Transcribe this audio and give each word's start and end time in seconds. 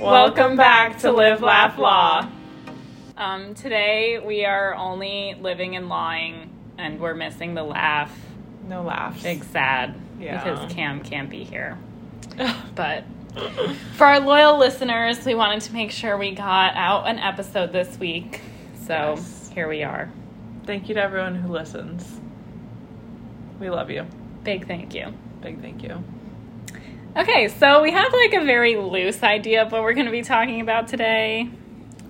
Welcome 0.00 0.56
back 0.56 1.00
to 1.00 1.12
Live 1.12 1.42
Laugh 1.42 1.76
Law. 1.78 2.26
Um, 3.18 3.54
today 3.54 4.18
we 4.18 4.46
are 4.46 4.74
only 4.74 5.34
living 5.38 5.76
and 5.76 5.90
lying, 5.90 6.48
and 6.78 6.98
we're 6.98 7.12
missing 7.14 7.52
the 7.54 7.62
laugh. 7.62 8.10
No 8.66 8.82
laughs. 8.82 9.22
Big 9.22 9.44
sad 9.44 9.94
Yeah. 10.18 10.42
because 10.42 10.72
Cam 10.72 11.02
can't 11.02 11.28
be 11.28 11.44
here. 11.44 11.76
But 12.74 13.04
for 13.96 14.06
our 14.06 14.20
loyal 14.20 14.58
listeners, 14.58 15.24
we 15.26 15.34
wanted 15.34 15.60
to 15.62 15.72
make 15.74 15.90
sure 15.90 16.16
we 16.16 16.34
got 16.34 16.74
out 16.76 17.06
an 17.06 17.18
episode 17.18 17.70
this 17.72 17.98
week. 17.98 18.40
So 18.86 19.14
Yes. 19.16 19.50
here 19.54 19.68
we 19.68 19.82
are. 19.82 20.10
Thank 20.64 20.88
you 20.88 20.94
to 20.94 21.02
everyone 21.02 21.34
who 21.34 21.52
listens. 21.52 22.18
We 23.60 23.68
love 23.68 23.90
you. 23.90 24.06
Big 24.44 24.66
thank 24.66 24.94
you. 24.94 25.12
Big 25.42 25.60
thank 25.60 25.82
you. 25.82 26.02
Okay, 27.16 27.48
so 27.48 27.82
we 27.82 27.90
have 27.90 28.12
like 28.12 28.34
a 28.34 28.44
very 28.44 28.76
loose 28.76 29.24
idea 29.24 29.62
of 29.62 29.72
what 29.72 29.82
we're 29.82 29.94
going 29.94 30.06
to 30.06 30.12
be 30.12 30.22
talking 30.22 30.60
about 30.60 30.86
today. 30.86 31.50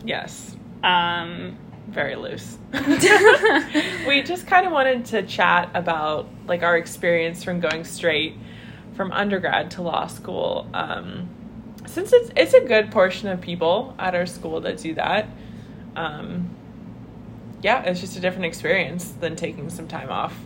Yes. 0.05 0.55
Um, 0.83 1.57
Very 1.89 2.17
loose. 2.17 2.59
we 4.07 4.23
just 4.23 4.47
kind 4.47 4.67
of 4.67 4.73
wanted 4.73 5.07
to 5.07 5.23
chat 5.23 5.71
about 5.73 6.29
like 6.47 6.63
our 6.63 6.77
experience 6.77 7.43
from 7.43 7.61
going 7.61 7.85
straight 7.85 8.37
from 8.95 9.11
undergrad 9.13 9.71
to 9.73 9.83
law 9.83 10.07
school. 10.07 10.69
Um, 10.75 11.31
since 11.87 12.13
it's 12.13 12.31
it's 12.37 12.53
a 12.53 12.61
good 12.61 12.91
portion 12.91 13.29
of 13.29 13.41
people 13.41 13.95
at 13.99 14.15
our 14.15 14.27
school 14.27 14.61
that 14.61 14.79
do 14.79 14.95
that. 14.95 15.29
Um, 15.97 16.51
yeah, 17.63 17.83
it's 17.85 18.01
just 18.01 18.19
a 18.19 18.21
different 18.21 18.45
experience 18.45 19.13
than 19.13 19.35
taking 19.35 19.71
some 19.71 19.89
time 19.89 20.11
off. 20.11 20.37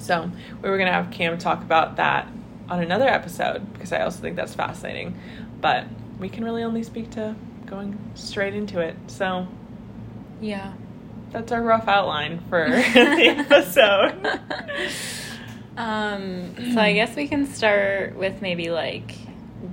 So 0.00 0.32
we 0.60 0.68
were 0.68 0.78
gonna 0.78 0.92
have 0.92 1.12
Cam 1.12 1.38
talk 1.38 1.62
about 1.62 1.96
that 1.96 2.26
on 2.68 2.80
another 2.82 3.06
episode 3.08 3.72
because 3.72 3.92
I 3.92 4.02
also 4.02 4.20
think 4.20 4.36
that's 4.36 4.54
fascinating. 4.54 5.18
But 5.60 5.86
we 6.18 6.28
can 6.28 6.44
really 6.44 6.62
only 6.62 6.82
speak 6.82 7.10
to 7.12 7.34
going 7.66 7.98
straight 8.14 8.54
into 8.54 8.80
it. 8.80 8.96
So 9.06 9.46
yeah. 10.40 10.72
that's 11.30 11.52
our 11.52 11.62
rough 11.62 11.88
outline 11.88 12.40
for 12.48 12.68
the 12.70 13.34
episode. 13.38 14.40
Um, 15.74 16.54
so 16.74 16.78
I 16.80 16.92
guess 16.92 17.16
we 17.16 17.26
can 17.26 17.46
start 17.46 18.14
with 18.14 18.42
maybe 18.42 18.70
like 18.70 19.12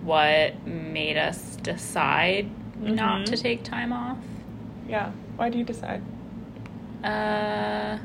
what 0.02 0.66
made 0.66 1.18
us 1.18 1.58
decide 1.58 2.50
not 2.80 3.24
Mhm. 3.24 3.26
to 3.26 3.38
take 3.38 3.64
time 3.66 3.92
off. 3.92 4.18
Yeah. 4.88 5.12
Why 5.36 5.50
do 5.50 5.58
you 5.58 5.66
decide? 5.66 6.02
Uh, 7.04 7.98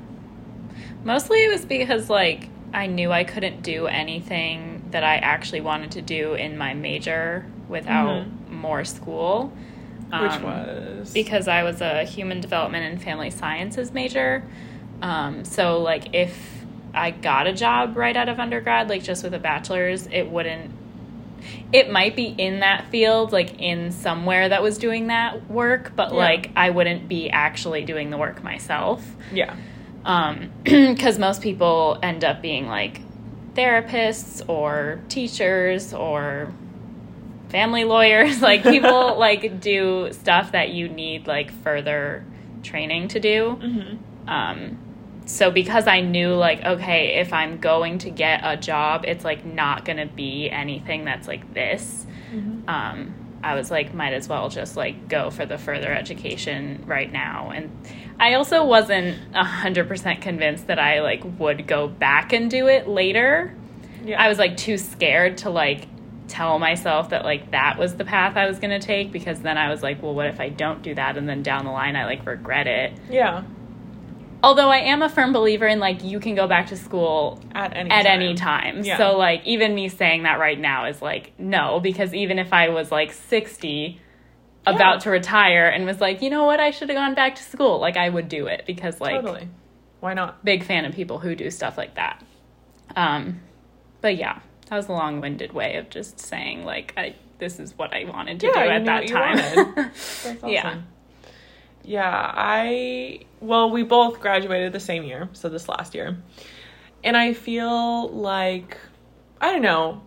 mostly 1.04 1.44
it 1.44 1.48
was 1.50 1.64
because 1.64 2.10
like 2.10 2.48
I 2.72 2.88
knew 2.88 3.12
I 3.12 3.22
couldn't 3.22 3.62
do 3.62 3.86
anything 3.86 4.73
that 4.94 5.02
I 5.02 5.16
actually 5.16 5.60
wanted 5.60 5.90
to 5.90 6.02
do 6.02 6.34
in 6.34 6.56
my 6.56 6.72
major 6.72 7.44
without 7.68 8.24
more 8.48 8.84
school. 8.84 9.52
Which 10.12 10.30
Um, 10.30 10.42
was 10.44 11.12
because 11.12 11.48
I 11.48 11.64
was 11.64 11.80
a 11.80 12.04
human 12.04 12.40
development 12.40 12.84
and 12.92 13.02
family 13.02 13.30
sciences 13.30 13.92
major. 13.92 14.44
Um, 15.02 15.44
so 15.44 15.80
like 15.80 16.14
if 16.14 16.64
I 16.94 17.10
got 17.10 17.48
a 17.48 17.52
job 17.52 17.96
right 17.96 18.16
out 18.16 18.28
of 18.28 18.38
undergrad, 18.38 18.88
like 18.88 19.02
just 19.02 19.24
with 19.24 19.34
a 19.34 19.38
bachelor's, 19.40 20.06
it 20.12 20.30
wouldn't. 20.30 20.70
It 21.72 21.90
might 21.90 22.14
be 22.14 22.26
in 22.26 22.60
that 22.60 22.86
field, 22.92 23.32
like 23.32 23.60
in 23.60 23.90
somewhere 23.90 24.48
that 24.48 24.62
was 24.62 24.78
doing 24.78 25.08
that 25.08 25.50
work, 25.50 25.92
but 25.96 26.10
Yeah. 26.12 26.18
like 26.18 26.50
I 26.54 26.70
wouldn't 26.70 27.08
be 27.08 27.28
actually 27.30 27.82
doing 27.84 28.10
the 28.10 28.16
work 28.16 28.44
myself. 28.44 29.04
yeah. 29.32 29.56
Um, 30.04 30.52
because 30.62 31.18
most 31.18 31.42
people 31.42 31.98
end 32.00 32.22
up 32.22 32.40
being 32.40 32.68
like 32.68 33.00
therapists 33.54 34.46
or 34.48 35.00
teachers 35.08 35.94
or 35.94 36.52
family 37.48 37.84
lawyers. 37.84 38.42
like 38.50 38.62
people 38.62 39.14
like 39.18 39.60
do 39.60 40.12
stuff 40.12 40.52
that 40.52 40.70
you 40.70 40.88
need 40.88 41.26
like 41.26 41.50
further 41.62 42.24
training 42.62 43.08
to 43.08 43.20
do. 43.20 43.58
Mm-hmm. 43.60 44.28
Um, 44.28 44.78
so 45.26 45.50
because 45.50 45.86
I 45.86 46.00
knew 46.00 46.34
like 46.34 46.64
okay, 46.64 47.20
if 47.20 47.32
I'm 47.32 47.58
going 47.58 47.98
to 47.98 48.10
get 48.10 48.40
a 48.42 48.56
job, 48.56 49.04
it's 49.06 49.24
like 49.24 49.44
not 49.44 49.84
gonna 49.84 50.06
be 50.06 50.50
anything 50.50 51.04
that's 51.04 51.28
like 51.28 51.54
this. 51.54 52.06
Mm-hmm. 52.32 52.68
Um, 52.68 53.23
I 53.44 53.54
was 53.54 53.70
like, 53.70 53.92
might 53.94 54.14
as 54.14 54.28
well 54.28 54.48
just 54.48 54.76
like 54.76 55.08
go 55.08 55.30
for 55.30 55.44
the 55.44 55.58
further 55.58 55.92
education 55.92 56.82
right 56.86 57.12
now. 57.12 57.50
And 57.54 57.70
I 58.18 58.34
also 58.34 58.64
wasn't 58.64 59.18
a 59.34 59.44
hundred 59.44 59.86
percent 59.86 60.22
convinced 60.22 60.68
that 60.68 60.78
I 60.78 61.00
like 61.00 61.22
would 61.38 61.66
go 61.66 61.86
back 61.86 62.32
and 62.32 62.50
do 62.50 62.68
it 62.68 62.88
later. 62.88 63.54
Yeah. 64.02 64.22
I 64.22 64.28
was 64.28 64.38
like 64.38 64.56
too 64.56 64.78
scared 64.78 65.38
to 65.38 65.50
like 65.50 65.88
tell 66.26 66.58
myself 66.58 67.10
that 67.10 67.24
like 67.24 67.50
that 67.50 67.78
was 67.78 67.96
the 67.96 68.04
path 68.04 68.36
I 68.36 68.46
was 68.46 68.58
gonna 68.58 68.80
take 68.80 69.12
because 69.12 69.40
then 69.40 69.58
I 69.58 69.70
was 69.70 69.82
like, 69.82 70.02
well, 70.02 70.14
what 70.14 70.26
if 70.26 70.40
I 70.40 70.48
don't 70.48 70.82
do 70.82 70.94
that 70.94 71.16
and 71.16 71.28
then 71.28 71.42
down 71.42 71.64
the 71.64 71.70
line 71.70 71.96
I 71.96 72.06
like 72.06 72.24
regret 72.26 72.66
it. 72.66 72.92
Yeah. 73.10 73.44
Although 74.44 74.68
I 74.68 74.76
am 74.78 75.00
a 75.02 75.08
firm 75.08 75.32
believer 75.32 75.66
in 75.66 75.80
like 75.80 76.04
you 76.04 76.20
can 76.20 76.34
go 76.34 76.46
back 76.46 76.66
to 76.68 76.76
school 76.76 77.40
At 77.54 77.74
any 77.76 77.90
at 77.90 78.02
time. 78.04 78.20
any 78.20 78.34
time. 78.34 78.84
Yeah. 78.84 78.98
So 78.98 79.16
like 79.16 79.44
even 79.46 79.74
me 79.74 79.88
saying 79.88 80.24
that 80.24 80.38
right 80.38 80.58
now 80.60 80.84
is 80.84 81.00
like 81.00 81.32
no 81.38 81.80
because 81.80 82.12
even 82.12 82.38
if 82.38 82.52
I 82.52 82.68
was 82.68 82.92
like 82.92 83.12
60 83.12 84.00
Yeah. 84.66 84.72
about 84.74 85.00
to 85.02 85.10
retire 85.10 85.66
and 85.68 85.84
was 85.86 86.00
like, 86.00 86.20
"You 86.22 86.30
know 86.30 86.44
what? 86.44 86.60
I 86.60 86.70
should 86.70 86.88
have 86.90 86.96
gone 86.96 87.14
back 87.14 87.34
to 87.36 87.42
school." 87.42 87.78
Like 87.80 87.96
I 87.96 88.08
would 88.08 88.28
do 88.28 88.46
it 88.46 88.64
because 88.66 89.00
like 89.00 89.16
totally. 89.22 89.48
Why 90.00 90.12
not? 90.14 90.44
big 90.44 90.62
fan 90.64 90.84
of 90.84 90.94
people 90.94 91.18
who 91.18 91.34
do 91.34 91.50
stuff 91.50 91.78
like 91.78 91.94
that. 91.94 92.22
Um 92.96 93.40
but 94.02 94.16
yeah, 94.16 94.40
that 94.68 94.76
was 94.76 94.88
a 94.88 94.92
long-winded 94.92 95.52
way 95.54 95.76
of 95.76 95.88
just 95.88 96.20
saying 96.20 96.64
like 96.64 96.92
I 96.96 97.14
this 97.38 97.58
is 97.58 97.76
what 97.78 97.92
I 97.94 98.04
wanted 98.04 98.40
to 98.40 98.46
Yeah, 98.46 98.64
do 98.64 98.70
at 98.70 98.84
that 98.84 99.08
time. 99.08 99.36
That's 99.76 100.26
awesome. 100.26 100.48
Yeah. 100.48 100.80
Yeah, 101.84 102.32
I 102.34 103.20
well, 103.40 103.70
we 103.70 103.82
both 103.82 104.20
graduated 104.20 104.72
the 104.72 104.80
same 104.80 105.04
year, 105.04 105.28
so 105.34 105.48
this 105.48 105.68
last 105.68 105.94
year. 105.94 106.16
And 107.02 107.16
I 107.16 107.34
feel 107.34 108.08
like 108.08 108.78
I 109.40 109.52
don't 109.52 109.62
know. 109.62 110.02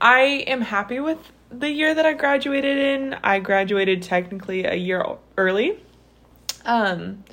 I 0.00 0.44
am 0.46 0.60
happy 0.60 1.00
with 1.00 1.18
the 1.50 1.70
year 1.70 1.94
that 1.94 2.04
I 2.04 2.12
graduated 2.12 2.76
in. 2.76 3.14
I 3.24 3.38
graduated 3.38 4.02
technically 4.02 4.64
a 4.64 4.74
year 4.74 5.04
early. 5.38 5.82
Um 6.64 7.24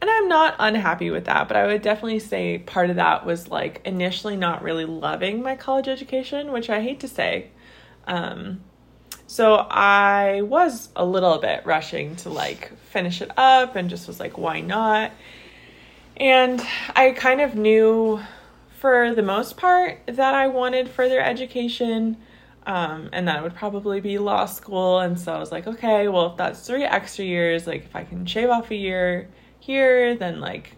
and 0.00 0.08
I'm 0.08 0.28
not 0.28 0.54
unhappy 0.60 1.10
with 1.10 1.24
that, 1.24 1.48
but 1.48 1.56
I 1.56 1.66
would 1.66 1.82
definitely 1.82 2.20
say 2.20 2.58
part 2.58 2.90
of 2.90 2.96
that 2.96 3.26
was 3.26 3.48
like 3.48 3.80
initially 3.84 4.36
not 4.36 4.62
really 4.62 4.84
loving 4.84 5.42
my 5.42 5.56
college 5.56 5.88
education, 5.88 6.52
which 6.52 6.70
I 6.70 6.80
hate 6.80 7.00
to 7.00 7.08
say. 7.08 7.50
Um 8.06 8.60
so 9.28 9.56
I 9.56 10.40
was 10.40 10.88
a 10.96 11.04
little 11.04 11.36
bit 11.36 11.66
rushing 11.66 12.16
to 12.16 12.30
like 12.30 12.72
finish 12.78 13.20
it 13.20 13.30
up 13.36 13.76
and 13.76 13.90
just 13.90 14.08
was 14.08 14.18
like, 14.18 14.38
why 14.38 14.62
not? 14.62 15.12
And 16.16 16.62
I 16.96 17.10
kind 17.10 17.42
of 17.42 17.54
knew 17.54 18.20
for 18.80 19.14
the 19.14 19.22
most 19.22 19.58
part 19.58 20.00
that 20.06 20.34
I 20.34 20.46
wanted 20.46 20.88
further 20.88 21.20
education 21.20 22.16
um, 22.66 23.10
and 23.12 23.28
that 23.28 23.36
it 23.36 23.42
would 23.42 23.54
probably 23.54 24.00
be 24.00 24.16
law 24.16 24.46
school. 24.46 25.00
And 25.00 25.20
so 25.20 25.34
I 25.34 25.38
was 25.38 25.52
like, 25.52 25.66
okay, 25.66 26.08
well, 26.08 26.28
if 26.28 26.38
that's 26.38 26.66
three 26.66 26.84
extra 26.84 27.26
years, 27.26 27.66
like 27.66 27.84
if 27.84 27.94
I 27.94 28.04
can 28.04 28.24
shave 28.24 28.48
off 28.48 28.70
a 28.70 28.76
year 28.76 29.28
here, 29.60 30.16
then 30.16 30.40
like, 30.40 30.74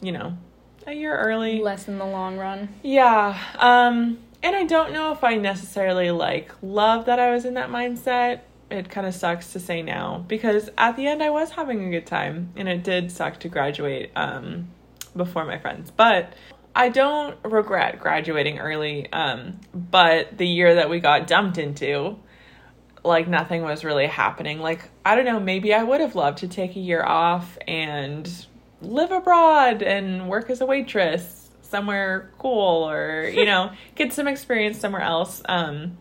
you 0.00 0.12
know, 0.12 0.38
a 0.86 0.92
year 0.92 1.18
early. 1.18 1.60
Less 1.60 1.88
in 1.88 1.98
the 1.98 2.06
long 2.06 2.38
run. 2.38 2.68
Yeah. 2.84 3.36
Um 3.58 4.18
and 4.42 4.56
I 4.56 4.64
don't 4.64 4.92
know 4.92 5.12
if 5.12 5.22
I 5.22 5.36
necessarily 5.36 6.10
like 6.10 6.52
love 6.62 7.06
that 7.06 7.18
I 7.18 7.32
was 7.32 7.44
in 7.44 7.54
that 7.54 7.70
mindset. 7.70 8.40
It 8.70 8.88
kind 8.88 9.06
of 9.06 9.14
sucks 9.14 9.52
to 9.52 9.60
say 9.60 9.82
now 9.82 10.24
because 10.26 10.70
at 10.78 10.96
the 10.96 11.06
end 11.06 11.22
I 11.22 11.30
was 11.30 11.50
having 11.50 11.84
a 11.84 11.90
good 11.90 12.06
time 12.06 12.52
and 12.56 12.68
it 12.68 12.82
did 12.82 13.12
suck 13.12 13.40
to 13.40 13.48
graduate 13.48 14.10
um 14.16 14.68
before 15.14 15.44
my 15.44 15.58
friends. 15.58 15.90
But 15.90 16.32
I 16.74 16.88
don't 16.88 17.36
regret 17.44 18.00
graduating 18.00 18.58
early. 18.58 19.12
Um 19.12 19.60
but 19.74 20.36
the 20.38 20.46
year 20.46 20.76
that 20.76 20.90
we 20.90 21.00
got 21.00 21.26
dumped 21.26 21.58
into 21.58 22.18
like 23.04 23.28
nothing 23.28 23.62
was 23.62 23.84
really 23.84 24.06
happening. 24.06 24.60
Like 24.60 24.90
I 25.04 25.14
don't 25.14 25.24
know, 25.24 25.38
maybe 25.38 25.72
I 25.74 25.82
would 25.82 26.00
have 26.00 26.14
loved 26.14 26.38
to 26.38 26.48
take 26.48 26.74
a 26.74 26.80
year 26.80 27.04
off 27.04 27.58
and 27.68 28.28
live 28.80 29.12
abroad 29.12 29.82
and 29.82 30.28
work 30.28 30.50
as 30.50 30.60
a 30.60 30.66
waitress 30.66 31.41
somewhere 31.72 32.30
cool 32.38 32.88
or 32.88 33.26
you 33.28 33.44
know 33.44 33.72
get 33.96 34.12
some 34.12 34.28
experience 34.28 34.78
somewhere 34.78 35.02
else 35.02 35.42
um 35.48 35.96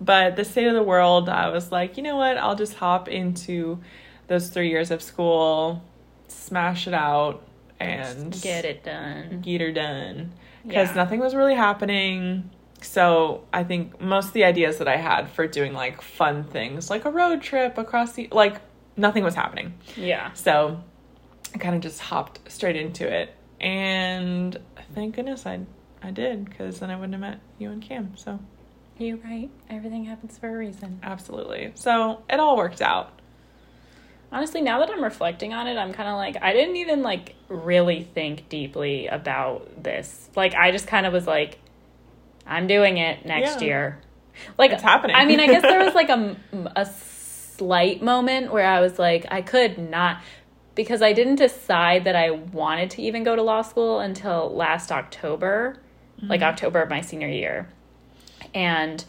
but 0.00 0.34
the 0.36 0.44
state 0.44 0.66
of 0.66 0.74
the 0.74 0.82
world 0.82 1.28
i 1.28 1.48
was 1.48 1.70
like 1.72 1.96
you 1.96 2.02
know 2.02 2.16
what 2.16 2.36
i'll 2.36 2.56
just 2.56 2.74
hop 2.74 3.08
into 3.08 3.78
those 4.26 4.48
three 4.50 4.68
years 4.68 4.90
of 4.90 5.00
school 5.00 5.80
smash 6.28 6.86
it 6.86 6.94
out 6.94 7.40
and 7.78 8.40
Get 8.42 8.64
it 8.64 8.82
done. 8.84 9.40
get 9.42 9.60
her 9.60 9.72
done 9.72 10.32
because 10.66 10.88
Yeah. 10.90 10.94
nothing 11.02 11.20
was 11.20 11.34
really 11.34 11.54
happening 11.54 12.50
so 12.80 13.44
i 13.52 13.62
think 13.62 14.00
most 14.00 14.26
of 14.28 14.32
the 14.32 14.44
ideas 14.44 14.78
that 14.78 14.88
i 14.88 14.96
had 14.96 15.28
for 15.30 15.46
doing 15.46 15.72
like 15.72 16.02
fun 16.02 16.42
things 16.44 16.90
like 16.90 17.04
a 17.04 17.10
road 17.10 17.40
trip 17.42 17.78
across 17.78 18.12
the 18.14 18.28
like 18.32 18.56
nothing 18.96 19.22
was 19.22 19.34
happening 19.36 19.74
Yeah. 19.96 20.32
so 20.34 20.82
I 21.54 21.58
kind 21.58 21.74
of 21.76 21.80
just 21.82 22.00
hopped 22.00 22.40
straight 22.50 22.76
into 22.76 23.06
it. 23.06 23.34
And 23.62 24.58
thank 24.94 25.14
goodness 25.16 25.46
I 25.46 25.60
I 26.02 26.10
did 26.10 26.44
because 26.44 26.80
then 26.80 26.90
I 26.90 26.96
wouldn't 26.96 27.12
have 27.14 27.20
met 27.20 27.40
you 27.58 27.70
and 27.70 27.80
Cam. 27.80 28.16
So 28.16 28.38
You're 28.98 29.18
right. 29.18 29.48
Everything 29.70 30.04
happens 30.04 30.36
for 30.38 30.48
a 30.48 30.56
reason. 30.58 30.98
Absolutely. 31.02 31.72
So 31.74 32.22
it 32.28 32.40
all 32.40 32.56
worked 32.56 32.82
out. 32.82 33.18
Honestly, 34.32 34.62
now 34.62 34.78
that 34.80 34.90
I'm 34.90 35.04
reflecting 35.04 35.52
on 35.52 35.66
it, 35.66 35.76
I'm 35.76 35.92
kind 35.92 36.08
of 36.08 36.16
like 36.16 36.36
I 36.42 36.52
didn't 36.54 36.76
even 36.76 37.02
like 37.02 37.34
really 37.48 38.02
think 38.02 38.48
deeply 38.48 39.06
about 39.06 39.82
this. 39.82 40.28
Like 40.34 40.54
I 40.54 40.70
just 40.72 40.86
kind 40.86 41.06
of 41.06 41.12
was 41.12 41.26
like 41.26 41.58
I'm 42.46 42.66
doing 42.66 42.96
it 42.96 43.24
next 43.24 43.60
Yeah. 43.60 43.66
year. 43.66 44.00
Like 44.58 44.72
It's 44.72 44.82
happening. 44.82 45.14
I 45.14 45.24
mean, 45.26 45.38
I 45.38 45.46
guess 45.46 45.62
there 45.62 45.84
was 45.84 45.94
like 45.94 46.08
a 46.08 46.36
a 46.76 46.86
slight 46.86 48.02
moment 48.02 48.50
where 48.52 48.66
I 48.66 48.80
was 48.80 48.98
like 48.98 49.26
I 49.30 49.42
could 49.42 49.78
not 49.78 50.20
because 50.74 51.02
I 51.02 51.12
didn't 51.12 51.36
decide 51.36 52.04
that 52.04 52.16
I 52.16 52.30
wanted 52.30 52.90
to 52.92 53.02
even 53.02 53.24
go 53.24 53.36
to 53.36 53.42
law 53.42 53.62
school 53.62 54.00
until 54.00 54.54
last 54.54 54.90
October, 54.92 55.76
like 56.22 56.40
October 56.42 56.80
of 56.80 56.88
my 56.88 57.00
senior 57.00 57.28
year. 57.28 57.68
And 58.54 59.04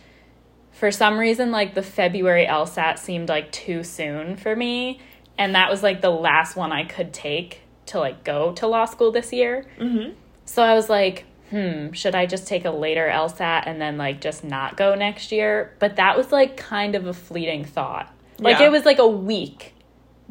for 0.72 0.90
some 0.92 1.18
reason 1.20 1.52
like 1.52 1.76
the 1.76 1.84
February 1.84 2.46
LSAT 2.48 2.98
seemed 2.98 3.30
like 3.30 3.52
too 3.52 3.84
soon 3.84 4.36
for 4.36 4.56
me 4.56 5.00
and 5.38 5.56
that 5.56 5.70
was 5.70 5.84
like 5.84 6.02
the 6.02 6.10
last 6.10 6.56
one 6.56 6.72
I 6.72 6.84
could 6.84 7.14
take 7.14 7.62
to 7.88 8.00
like 8.00 8.24
go 8.24 8.54
to 8.54 8.68
law 8.68 8.86
school 8.86 9.12
this 9.12 9.32
year. 9.32 9.66
Mm-hmm. 9.80 10.14
So 10.46 10.64
I 10.64 10.74
was 10.74 10.90
like, 10.90 11.26
hmm, 11.50 11.92
should 11.92 12.16
I 12.16 12.26
just 12.26 12.48
take 12.48 12.66
a 12.66 12.72
later 12.72 13.08
LSAT 13.08 13.64
and 13.66 13.80
then 13.80 13.98
like 13.98 14.22
just 14.22 14.44
not 14.44 14.78
go 14.78 14.96
next 14.96 15.32
year? 15.32 15.76
But 15.80 15.98
that 15.98 16.18
was 16.18 16.32
like 16.32 16.58
kind 16.58 16.96
of 16.96 17.08
a 17.08 17.14
fleeting 17.14 17.66
thought. 17.66 18.14
Like 18.40 18.60
Yeah. 18.60 18.68
it 18.68 18.72
was 18.72 18.86
like 18.86 19.00
a 19.00 19.08
week 19.08 19.73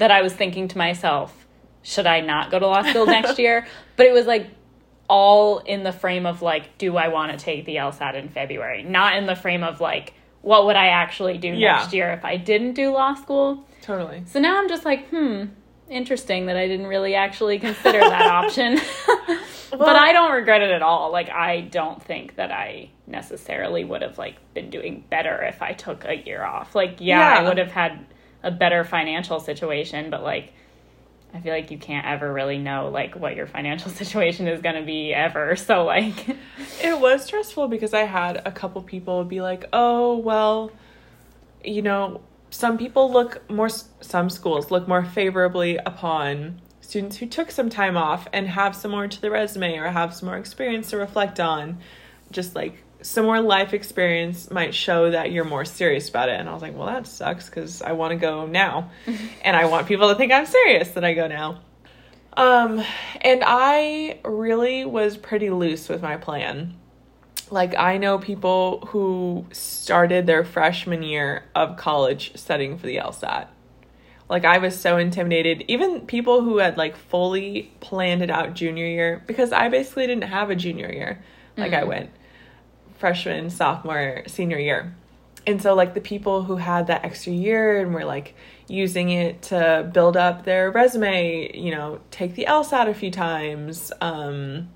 that 0.02 0.10
I 0.10 0.20
was 0.20 0.32
thinking 0.32 0.66
to 0.66 0.78
myself, 0.78 1.46
should 1.82 2.08
I 2.08 2.22
not 2.22 2.50
go 2.50 2.58
to 2.58 2.66
law 2.66 2.82
school 2.82 3.06
next 3.06 3.38
year? 3.44 3.69
But 3.96 4.06
it 4.06 4.12
was 4.12 4.26
like 4.26 4.49
all 5.08 5.58
in 5.58 5.84
the 5.84 5.93
frame 5.93 6.26
of 6.26 6.43
like, 6.43 6.76
do 6.76 6.96
I 6.96 7.06
want 7.06 7.31
to 7.31 7.38
take 7.38 7.66
the 7.66 7.76
LSAT 7.76 8.16
in 8.16 8.28
February? 8.28 8.82
Not 8.82 9.16
in 9.16 9.26
the 9.26 9.37
frame 9.37 9.62
of 9.62 9.81
like, 9.81 10.14
what 10.40 10.66
would 10.66 10.75
I 10.75 10.88
actually 10.88 11.38
do 11.38 11.46
Yeah. 11.46 11.76
next 11.76 11.93
year 11.94 12.10
if 12.14 12.25
I 12.25 12.37
didn't 12.37 12.72
do 12.72 12.90
law 12.90 13.14
school? 13.14 13.64
Totally. 13.81 14.25
So 14.26 14.40
now 14.40 14.58
I'm 14.58 14.69
just 14.69 14.84
like, 14.84 15.08
hmm, 15.10 15.44
interesting 15.88 16.46
that 16.46 16.56
I 16.56 16.66
didn't 16.66 16.87
really 16.88 17.14
actually 17.14 17.60
consider 17.60 18.00
that 18.00 18.26
option. 18.26 18.81
but 19.70 19.94
I 19.94 20.12
don't 20.12 20.32
regret 20.32 20.62
it 20.62 20.72
at 20.72 20.82
all. 20.82 21.12
Like 21.12 21.31
I 21.31 21.60
don't 21.60 22.02
think 22.02 22.34
that 22.34 22.50
I 22.50 22.90
necessarily 23.06 23.84
would 23.84 24.02
have 24.02 24.19
like 24.19 24.34
been 24.52 24.69
doing 24.69 25.05
better 25.10 25.44
if 25.44 25.62
I 25.62 25.75
took 25.75 26.05
a 26.05 26.16
year 26.16 26.43
off. 26.43 26.75
Like 26.75 26.96
yeah, 26.98 27.38
I 27.38 27.43
would 27.44 27.58
have 27.58 27.70
had 27.70 28.05
a 28.42 28.50
better 28.50 28.84
financial 28.84 29.40
situation, 29.40 30.10
but 30.10 30.22
like 30.22 30.52
I 31.34 31.40
feel 31.40 31.52
like 31.52 31.70
you 31.70 31.78
can't 31.78 32.06
ever 32.06 32.30
really 32.30 32.58
know 32.58 32.88
like 32.88 33.14
what 33.14 33.36
your 33.36 33.46
financial 33.46 33.90
situation 34.00 34.48
is 34.48 34.60
going 34.60 34.76
to 34.76 34.82
be 34.82 35.14
ever. 35.14 35.56
So 35.56 35.84
like 35.84 36.28
It 36.82 37.00
was 37.00 37.24
stressful 37.24 37.68
because 37.68 37.94
I 37.94 38.02
had 38.02 38.42
a 38.44 38.52
couple 38.52 38.82
people 38.82 39.24
be 39.24 39.40
like, 39.40 39.68
"Oh, 39.72 40.16
well, 40.16 40.72
you 41.64 41.82
know, 41.82 42.20
some 42.50 42.76
people 42.76 43.10
look 43.10 43.48
more 43.50 43.68
some 43.68 44.28
schools 44.28 44.70
look 44.70 44.86
more 44.86 45.04
favorably 45.04 45.78
upon 45.78 46.60
students 46.80 47.16
who 47.16 47.26
took 47.26 47.50
some 47.50 47.70
time 47.70 47.96
off 47.96 48.28
and 48.32 48.48
have 48.48 48.76
some 48.76 48.90
more 48.90 49.08
to 49.08 49.20
the 49.20 49.30
resume 49.30 49.78
or 49.78 49.88
have 49.88 50.14
some 50.14 50.26
more 50.28 50.36
experience 50.36 50.90
to 50.90 50.96
reflect 50.96 51.40
on. 51.40 51.78
Just 52.30 52.54
like 52.54 52.81
some 53.02 53.25
more 53.25 53.40
life 53.40 53.75
experience 53.75 54.50
might 54.50 54.75
show 54.75 55.10
that 55.10 55.32
you're 55.32 55.44
more 55.44 55.64
serious 55.64 56.08
about 56.08 56.28
it." 56.28 56.40
And 56.40 56.49
I 56.49 56.52
was 56.52 56.62
like, 56.62 56.76
"Well, 56.76 56.87
that 56.87 57.06
sucks 57.06 57.49
cuz 57.49 57.82
I 57.82 57.93
want 57.93 58.12
to 58.12 58.16
go 58.16 58.46
now." 58.46 58.90
and 59.43 59.56
I 59.56 59.66
want 59.66 59.87
people 59.87 60.08
to 60.08 60.14
think 60.14 60.32
I'm 60.32 60.46
serious 60.46 60.90
that 60.90 61.04
I 61.04 61.14
go 61.14 61.26
now. 61.26 61.60
Um, 62.34 62.82
and 63.20 63.43
I 63.44 64.19
really 64.25 64.84
was 64.84 65.16
pretty 65.16 65.50
loose 65.50 65.88
with 65.88 66.02
my 66.02 66.16
plan. 66.16 66.75
Like, 67.50 67.76
I 67.76 67.99
know 67.99 68.19
people 68.19 68.87
who 68.88 69.46
started 69.52 70.26
their 70.26 70.44
freshman 70.44 71.02
year 71.02 71.44
of 71.55 71.76
college 71.76 72.32
studying 72.34 72.78
for 72.78 72.87
the 72.87 72.96
LSAT. 72.96 73.48
Like, 74.31 74.46
I 74.46 74.56
was 74.56 74.78
so 74.78 74.96
intimidated. 74.96 75.64
Even 75.69 76.06
people 76.06 76.40
who 76.40 76.58
had 76.58 76.78
like 76.78 76.96
fully 76.96 77.70
planned 77.81 78.22
it 78.22 78.31
out 78.31 78.55
junior 78.55 78.87
year, 78.87 79.22
because 79.26 79.52
I 79.52 79.69
basically 79.69 80.06
didn't 80.06 80.25
have 80.25 80.48
a 80.48 80.56
junior 80.56 80.90
year. 80.90 81.22
Like, 81.58 81.75
I 81.75 81.84
went 81.84 82.08
freshman, 83.02 83.50
sophomore, 83.50 84.22
senior 84.28 84.60
year. 84.60 84.94
And 85.44 85.60
so, 85.60 85.75
like, 85.75 85.94
the 85.94 86.00
people 86.00 86.44
who 86.44 86.54
had 86.54 86.87
that 86.87 87.04
extra 87.04 87.32
year 87.32 87.81
and 87.81 87.93
were 87.93 88.04
like 88.04 88.37
using 88.69 89.10
it 89.10 89.43
to 89.50 89.90
build 89.93 90.16
up 90.16 90.44
their 90.44 90.70
resume, 90.70 91.50
you 91.52 91.72
know, 91.72 91.99
take 92.12 92.37
the 92.37 92.46
LSAT 92.49 92.88
a 92.88 92.94
few 92.94 93.10
times, 93.10 93.90
um, 94.00 94.69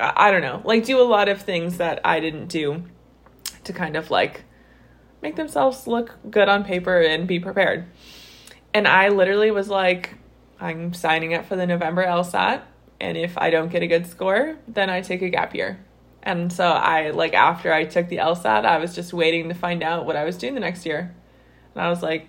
I, 0.00 0.28
I 0.28 0.30
don't 0.32 0.42
know, 0.42 0.62
like, 0.64 0.84
do 0.84 1.00
a 1.00 1.06
lot 1.06 1.28
of 1.28 1.42
things 1.42 1.78
that 1.78 2.00
I 2.04 2.18
didn't 2.18 2.48
do 2.48 2.82
to 3.62 3.72
kind 3.72 3.94
of 3.94 4.10
like 4.10 4.42
make 5.22 5.36
themselves 5.36 5.86
look 5.86 6.18
good 6.28 6.48
on 6.48 6.64
paper 6.64 7.00
and 7.00 7.28
be 7.28 7.38
prepared. 7.38 7.86
And 8.74 8.88
I 8.88 9.10
literally 9.10 9.52
was 9.52 9.68
like, 9.68 10.16
I'm 10.58 10.92
signing 10.92 11.34
up 11.34 11.46
for 11.46 11.54
the 11.54 11.66
November 11.66 12.04
LSAT. 12.04 12.62
And 13.00 13.16
if 13.16 13.38
I 13.38 13.50
don't 13.50 13.70
get 13.70 13.84
a 13.84 13.86
good 13.86 14.08
score, 14.08 14.56
then 14.66 14.90
I 14.90 15.02
take 15.02 15.22
a 15.22 15.28
gap 15.28 15.54
year. 15.54 15.78
And 16.24 16.50
so 16.50 16.66
I 16.66 17.10
like 17.10 17.34
after 17.34 17.72
I 17.72 17.84
took 17.84 18.08
the 18.08 18.16
LSAT, 18.16 18.64
I 18.64 18.78
was 18.78 18.94
just 18.94 19.12
waiting 19.12 19.48
to 19.50 19.54
find 19.54 19.82
out 19.82 20.06
what 20.06 20.16
I 20.16 20.24
was 20.24 20.36
doing 20.38 20.54
the 20.54 20.60
next 20.60 20.86
year. 20.86 21.14
And 21.74 21.82
I 21.82 21.90
was 21.90 22.02
like 22.02 22.28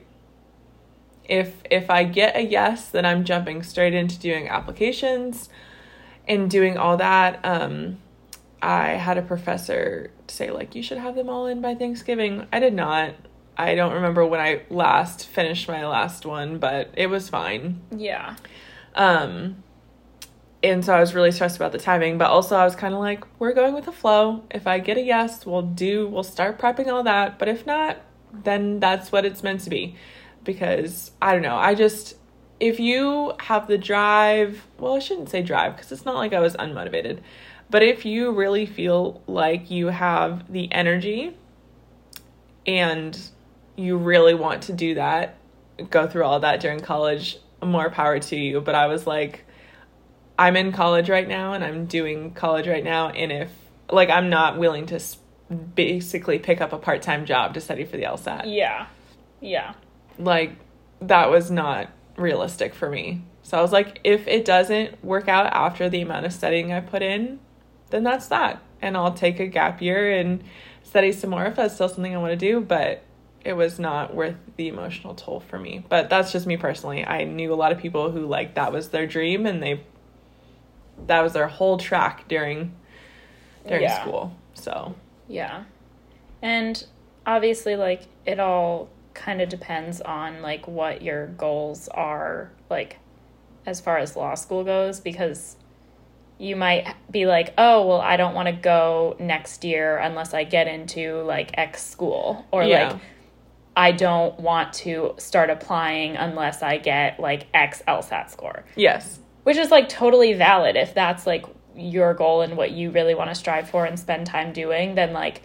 if 1.23 1.55
if 1.71 1.89
I 1.89 2.03
get 2.03 2.35
a 2.35 2.41
yes, 2.41 2.89
then 2.89 3.05
I'm 3.05 3.23
jumping 3.23 3.63
straight 3.63 3.93
into 3.93 4.19
doing 4.19 4.47
applications 4.49 5.49
and 6.27 6.51
doing 6.51 6.77
all 6.77 6.97
that. 6.97 7.39
Um 7.43 7.99
I 8.61 8.89
had 8.89 9.17
a 9.17 9.21
professor 9.21 10.11
say 10.27 10.51
like 10.51 10.75
you 10.75 10.83
should 10.83 10.97
have 10.97 11.15
them 11.15 11.29
all 11.29 11.47
in 11.47 11.61
by 11.61 11.73
Thanksgiving. 11.75 12.47
I 12.51 12.59
did 12.59 12.73
not. 12.73 13.13
I 13.57 13.75
don't 13.75 13.93
remember 13.93 14.25
when 14.25 14.41
I 14.41 14.63
last 14.69 15.25
finished 15.27 15.69
my 15.69 15.87
last 15.87 16.25
one, 16.25 16.57
but 16.57 16.89
it 16.97 17.07
was 17.07 17.29
fine. 17.29 17.79
yeah. 17.95 18.35
Um, 18.93 19.63
and 20.65 20.83
so 20.83 20.93
I 20.93 20.99
was 20.99 21.13
really 21.13 21.31
stressed 21.31 21.55
about 21.55 21.71
the 21.71 21.77
timing, 21.77 22.17
but 22.17 22.29
also 22.29 22.55
I 22.55 22.65
was 22.65 22.75
kind 22.75 22.93
of 22.93 22.99
like, 22.99 23.23
we're 23.39 23.53
going 23.53 23.73
with 23.73 23.85
the 23.85 23.91
flow. 23.91 24.43
If 24.49 24.67
I 24.67 24.79
get 24.79 24.97
a 24.97 25.01
yes, 25.01 25.45
we'll 25.45 25.61
do, 25.61 26.07
we'll 26.07 26.23
start 26.23 26.57
prepping 26.57 26.87
all 26.87 27.03
that. 27.03 27.37
But 27.37 27.47
if 27.47 27.65
not, 27.65 27.97
then 28.33 28.79
that's 28.79 29.11
what 29.11 29.25
it's 29.25 29.43
meant 29.43 29.61
to 29.61 29.69
be. 29.69 29.95
Because 30.43 31.11
I 31.21 31.33
don't 31.33 31.41
know, 31.41 31.55
I 31.55 31.75
just, 31.75 32.15
if 32.59 32.79
you 32.79 33.33
have 33.39 33.67
the 33.67 33.77
drive, 33.77 34.65
well, 34.79 34.95
I 34.95 34.99
shouldn't 34.99 35.29
say 35.29 35.41
drive 35.41 35.75
because 35.75 35.91
it's 35.91 36.05
not 36.05 36.15
like 36.15 36.33
I 36.33 36.39
was 36.39 36.55
unmotivated, 36.55 37.19
but 37.69 37.81
if 37.81 38.05
you 38.05 38.31
really 38.31 38.65
feel 38.65 39.21
like 39.27 39.71
you 39.71 39.87
have 39.87 40.51
the 40.51 40.71
energy 40.71 41.35
and 42.67 43.19
you 43.75 43.97
really 43.97 44.33
want 44.33 44.63
to 44.63 44.73
do 44.73 44.95
that, 44.95 45.37
go 45.89 46.07
through 46.07 46.23
all 46.23 46.39
that 46.39 46.59
during 46.59 46.79
college, 46.79 47.37
more 47.63 47.89
power 47.89 48.19
to 48.19 48.35
you. 48.35 48.61
But 48.61 48.75
I 48.75 48.87
was 48.87 49.07
like, 49.07 49.44
I'm 50.37 50.55
in 50.55 50.71
college 50.71 51.09
right 51.09 51.27
now 51.27 51.53
and 51.53 51.63
I'm 51.63 51.85
doing 51.85 52.31
college 52.31 52.67
right 52.67 52.83
now. 52.83 53.09
And 53.09 53.31
if, 53.31 53.51
like, 53.89 54.09
I'm 54.09 54.29
not 54.29 54.57
willing 54.57 54.85
to 54.87 54.99
basically 55.75 56.39
pick 56.39 56.61
up 56.61 56.73
a 56.73 56.77
part 56.77 57.01
time 57.01 57.25
job 57.25 57.53
to 57.53 57.61
study 57.61 57.85
for 57.85 57.97
the 57.97 58.03
LSAT. 58.03 58.43
Yeah. 58.45 58.87
Yeah. 59.39 59.73
Like, 60.17 60.55
that 61.01 61.29
was 61.29 61.51
not 61.51 61.89
realistic 62.17 62.73
for 62.73 62.89
me. 62.89 63.21
So 63.43 63.57
I 63.57 63.61
was 63.61 63.71
like, 63.71 63.99
if 64.03 64.27
it 64.27 64.43
doesn't 64.43 65.03
work 65.03 65.27
out 65.27 65.47
after 65.47 65.89
the 65.89 66.01
amount 66.01 66.25
of 66.25 66.33
studying 66.33 66.73
I 66.73 66.79
put 66.79 67.01
in, 67.01 67.39
then 67.91 68.03
that's 68.03 68.27
that. 68.27 68.61
And 68.81 68.97
I'll 68.97 69.13
take 69.13 69.39
a 69.39 69.47
gap 69.47 69.81
year 69.81 70.11
and 70.11 70.43
study 70.83 71.11
some 71.11 71.29
more 71.29 71.45
if 71.45 71.55
that's 71.55 71.75
still 71.75 71.89
something 71.89 72.15
I 72.15 72.17
want 72.17 72.31
to 72.31 72.37
do. 72.37 72.59
But 72.59 73.03
it 73.45 73.53
was 73.53 73.77
not 73.77 74.15
worth 74.15 74.35
the 74.57 74.67
emotional 74.67 75.13
toll 75.13 75.39
for 75.39 75.59
me. 75.59 75.85
But 75.87 76.09
that's 76.09 76.31
just 76.31 76.47
me 76.47 76.57
personally. 76.57 77.05
I 77.05 77.23
knew 77.23 77.53
a 77.53 77.55
lot 77.55 77.71
of 77.71 77.77
people 77.77 78.09
who 78.11 78.25
like 78.25 78.55
that 78.55 78.71
was 78.71 78.89
their 78.89 79.05
dream 79.05 79.45
and 79.45 79.61
they 79.61 79.83
that 81.07 81.21
was 81.21 81.33
their 81.33 81.47
whole 81.47 81.77
track 81.77 82.27
during 82.27 82.75
during 83.67 83.83
Yeah. 83.83 84.01
school. 84.01 84.35
So 84.53 84.95
Yeah. 85.27 85.63
And 86.41 86.83
obviously 87.25 87.75
like 87.75 88.03
it 88.25 88.39
all 88.39 88.89
kind 89.13 89.41
of 89.41 89.49
depends 89.49 90.01
on 90.01 90.41
like 90.41 90.67
what 90.67 91.01
your 91.01 91.27
goals 91.27 91.87
are 91.89 92.51
like 92.69 92.97
as 93.65 93.79
far 93.81 93.97
as 93.97 94.15
law 94.15 94.35
school 94.35 94.63
goes 94.63 94.99
because 94.99 95.55
you 96.37 96.55
might 96.57 96.93
be 97.09 97.25
like, 97.25 97.53
"Oh, 97.57 97.87
well, 97.87 98.01
I 98.01 98.17
don't 98.17 98.35
want 98.35 98.47
to 98.47 98.51
go 98.51 99.15
next 99.19 99.63
year 99.63 99.97
unless 99.97 100.33
I 100.33 100.43
get 100.43 100.67
into 100.67 101.21
like 101.23 101.51
X 101.57 101.81
school." 101.81 102.45
Or 102.51 102.61
Yeah. 102.63 102.89
like 102.89 103.01
I 103.77 103.91
don't 103.93 104.37
want 104.39 104.73
to 104.73 105.15
start 105.17 105.49
applying 105.49 106.15
unless 106.17 106.61
I 106.61 106.77
get 106.77 107.19
like 107.19 107.47
X 107.53 107.81
LSAT 107.87 108.29
score 108.29 108.65
yes. 108.75 109.19
Which 109.45 109.57
is 109.57 109.71
like 109.71 109.87
totally 109.87 110.33
valid 110.33 110.75
if 110.75 110.93
that's 110.93 111.25
like 111.25 111.45
your 111.75 112.13
goal 112.13 112.41
and 112.41 112.55
what 112.55 112.71
you 112.71 112.91
really 112.91 113.15
want 113.15 113.29
to 113.29 113.35
strive 113.35 113.69
for 113.69 113.85
and 113.85 113.99
spend 113.99 114.25
time 114.25 114.53
doing 114.53 114.95
then 114.95 115.13
like 115.13 115.41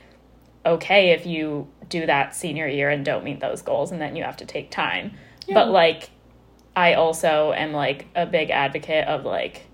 okay 0.67 1.11
if 1.11 1.25
you 1.27 1.69
do 1.89 2.07
that 2.07 2.35
senior 2.35 2.67
year 2.67 2.91
and 2.91 3.05
don't 3.05 3.25
meet 3.25 3.41
those 3.41 3.63
goals 3.63 3.91
and 3.91 4.01
then 4.01 4.15
you 4.17 4.23
have 4.23 4.37
to 4.37 4.45
take 4.45 4.71
time 4.71 5.13
Yeah. 5.47 5.55
but 5.55 5.71
like 5.71 6.11
i 6.77 6.95
also 6.95 7.53
am 7.53 7.73
like 7.73 8.07
a 8.15 8.27
big 8.27 8.51
advocate 8.51 9.07
of 9.09 9.25
like 9.25 9.67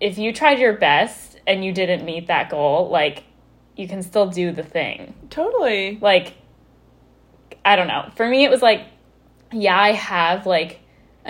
if 0.00 0.18
you 0.18 0.32
tried 0.32 0.58
your 0.58 0.74
best 0.74 1.38
and 1.46 1.64
you 1.64 1.72
didn't 1.72 2.04
meet 2.04 2.26
that 2.26 2.50
goal 2.50 2.88
like 2.88 3.24
you 3.80 3.88
can 3.88 4.02
still 4.02 4.26
do 4.26 4.52
the 4.52 4.62
thing. 4.62 5.14
Totally. 5.30 5.98
Like, 6.00 6.34
I 7.64 7.76
don't 7.76 7.86
know. 7.88 8.10
For 8.14 8.28
me, 8.28 8.44
it 8.44 8.50
was 8.50 8.60
like, 8.60 8.84
yeah, 9.52 9.78
I 9.78 9.92
have 9.92 10.46
like 10.46 10.80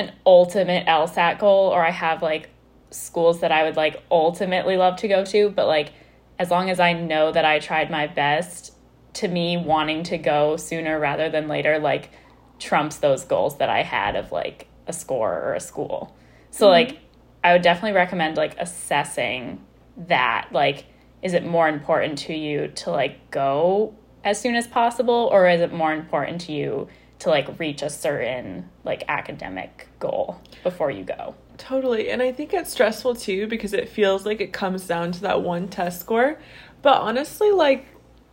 an 0.00 0.12
ultimate 0.24 0.86
LSAT 0.86 1.38
goal, 1.38 1.68
or 1.68 1.84
I 1.84 1.90
have 1.90 2.22
like 2.22 2.50
schools 2.90 3.40
that 3.40 3.52
I 3.52 3.64
would 3.64 3.76
like 3.76 4.02
ultimately 4.10 4.76
love 4.76 4.96
to 4.96 5.08
go 5.08 5.24
to, 5.24 5.50
but 5.50 5.66
like, 5.66 5.92
as 6.38 6.50
long 6.50 6.70
as 6.70 6.80
I 6.80 6.94
know 6.94 7.30
that 7.30 7.44
I 7.44 7.58
tried 7.58 7.90
my 7.90 8.06
best, 8.06 8.72
to 9.14 9.28
me, 9.28 9.56
wanting 9.56 10.04
to 10.04 10.18
go 10.18 10.56
sooner 10.56 10.98
rather 10.98 11.28
than 11.28 11.48
later, 11.48 11.78
like, 11.78 12.10
trumps 12.58 12.96
those 12.98 13.24
goals 13.24 13.58
that 13.58 13.68
I 13.68 13.82
had 13.82 14.16
of 14.16 14.32
like 14.32 14.68
a 14.86 14.92
score 14.92 15.32
or 15.32 15.54
a 15.54 15.60
school. 15.60 16.16
So, 16.50 16.66
mm-hmm. 16.66 16.72
like, 16.72 16.98
I 17.42 17.52
would 17.52 17.62
definitely 17.62 17.92
recommend 17.92 18.36
like 18.36 18.56
assessing 18.58 19.64
that. 19.96 20.48
Like, 20.52 20.86
is 21.22 21.34
it 21.34 21.44
more 21.44 21.68
important 21.68 22.18
to 22.20 22.34
you 22.34 22.68
to 22.68 22.90
like 22.90 23.30
go 23.30 23.94
as 24.24 24.40
soon 24.40 24.54
as 24.54 24.66
possible, 24.66 25.28
or 25.32 25.48
is 25.48 25.60
it 25.60 25.72
more 25.72 25.92
important 25.92 26.40
to 26.42 26.52
you 26.52 26.88
to 27.20 27.30
like 27.30 27.58
reach 27.58 27.82
a 27.82 27.90
certain 27.90 28.68
like 28.84 29.04
academic 29.08 29.88
goal 29.98 30.40
before 30.62 30.90
you 30.90 31.04
go? 31.04 31.34
Totally. 31.56 32.10
And 32.10 32.22
I 32.22 32.32
think 32.32 32.52
it's 32.54 32.72
stressful 32.72 33.14
too 33.16 33.46
because 33.46 33.72
it 33.72 33.88
feels 33.88 34.26
like 34.26 34.40
it 34.40 34.52
comes 34.52 34.86
down 34.86 35.12
to 35.12 35.20
that 35.22 35.42
one 35.42 35.68
test 35.68 36.00
score. 36.00 36.38
But 36.82 37.02
honestly, 37.02 37.50
like, 37.50 37.86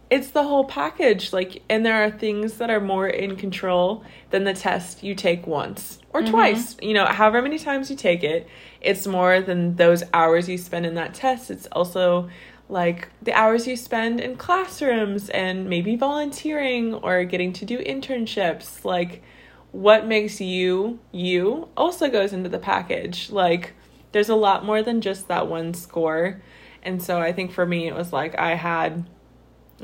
it's 0.09 0.29
the 0.31 0.43
whole 0.43 0.63
package. 0.63 1.33
Like, 1.33 1.61
and 1.69 1.85
there 1.85 2.05
are 2.05 2.09
things 2.09 2.57
that 2.59 2.69
are 2.69 2.79
more 2.79 3.07
in 3.07 3.35
control 3.35 4.05
than 4.29 4.45
the 4.45 4.53
test 4.53 5.03
you 5.03 5.13
take 5.13 5.45
once 5.45 5.99
or 6.13 6.21
mm-hmm. 6.21 6.31
twice. 6.31 6.77
You 6.81 6.93
know, 6.93 7.05
however 7.05 7.41
many 7.41 7.59
times 7.59 7.89
you 7.89 7.97
take 7.97 8.23
it, 8.23 8.47
it's 8.79 9.05
more 9.05 9.41
than 9.41 9.75
those 9.75 10.03
hours 10.13 10.47
you 10.47 10.57
spend 10.57 10.85
in 10.85 10.95
that 10.95 11.13
test. 11.13 11.51
It's 11.51 11.67
also 11.67 12.29
like 12.69 13.09
the 13.21 13.33
hours 13.33 13.65
you 13.67 13.75
spend 13.75 14.19
in 14.19 14.35
classrooms 14.35 15.29
and 15.29 15.69
maybe 15.69 15.95
volunteering 15.95 16.93
or 16.95 17.23
getting 17.23 17.53
to 17.53 17.65
do 17.65 17.79
internships. 17.79 18.83
Like, 18.83 19.23
what 19.71 20.07
makes 20.07 20.41
you 20.41 20.99
you 21.11 21.69
also 21.77 22.09
goes 22.09 22.33
into 22.33 22.49
the 22.49 22.59
package. 22.59 23.29
Like 23.29 23.73
there's 24.11 24.29
a 24.29 24.35
lot 24.35 24.65
more 24.65 24.81
than 24.81 25.01
just 25.01 25.27
that 25.27 25.47
one 25.47 25.73
score. 25.73 26.41
And 26.83 27.01
so 27.01 27.19
I 27.19 27.33
think 27.33 27.51
for 27.51 27.65
me 27.65 27.87
it 27.87 27.95
was 27.95 28.13
like 28.13 28.37
I 28.39 28.55
had 28.55 29.07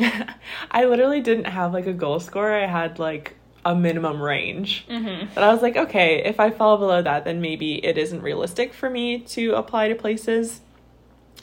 I 0.71 0.85
literally 0.85 1.21
didn't 1.21 1.45
have 1.45 1.73
like 1.73 1.85
a 1.85 1.93
goal 1.93 2.19
score. 2.19 2.51
I 2.51 2.65
had 2.65 2.97
like 2.97 3.35
a 3.65 3.75
minimum 3.75 4.21
range. 4.21 4.85
Mm-hmm. 4.89 5.27
But 5.33 5.43
I 5.43 5.53
was 5.53 5.61
like, 5.61 5.77
okay, 5.77 6.23
if 6.25 6.39
I 6.39 6.49
fall 6.49 6.77
below 6.77 7.01
that, 7.01 7.23
then 7.23 7.39
maybe 7.39 7.75
it 7.85 7.97
isn't 7.97 8.21
realistic 8.21 8.73
for 8.73 8.89
me 8.89 9.19
to 9.19 9.53
apply 9.53 9.89
to 9.89 9.95
places. 9.95 10.61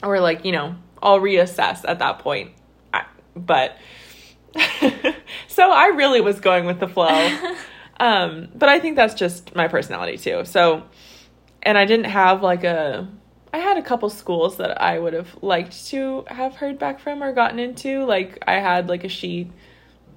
Or 0.03 0.19
like, 0.19 0.43
you 0.43 0.51
know, 0.51 0.75
I'll 1.01 1.19
reassess 1.19 1.83
at 1.87 1.99
that 1.99 2.19
point. 2.19 2.51
I, 2.93 3.05
but 3.35 3.77
so 5.47 5.71
I 5.71 5.87
really 5.95 6.21
was 6.21 6.39
going 6.39 6.65
with 6.65 6.79
the 6.79 6.87
flow. 6.87 7.55
Um, 8.01 8.47
but 8.55 8.67
I 8.67 8.79
think 8.79 8.95
that's 8.95 9.13
just 9.13 9.55
my 9.55 9.67
personality 9.67 10.17
too. 10.17 10.43
So, 10.43 10.81
and 11.61 11.77
I 11.77 11.85
didn't 11.85 12.07
have 12.07 12.41
like 12.41 12.63
a, 12.63 13.07
I 13.53 13.59
had 13.59 13.77
a 13.77 13.83
couple 13.83 14.09
schools 14.09 14.57
that 14.57 14.81
I 14.81 14.97
would 14.97 15.13
have 15.13 15.37
liked 15.43 15.85
to 15.89 16.25
have 16.27 16.55
heard 16.55 16.79
back 16.79 16.99
from 16.99 17.21
or 17.21 17.31
gotten 17.31 17.59
into. 17.59 18.03
Like 18.03 18.39
I 18.47 18.53
had 18.53 18.89
like 18.89 19.03
a 19.03 19.07
sheet. 19.07 19.51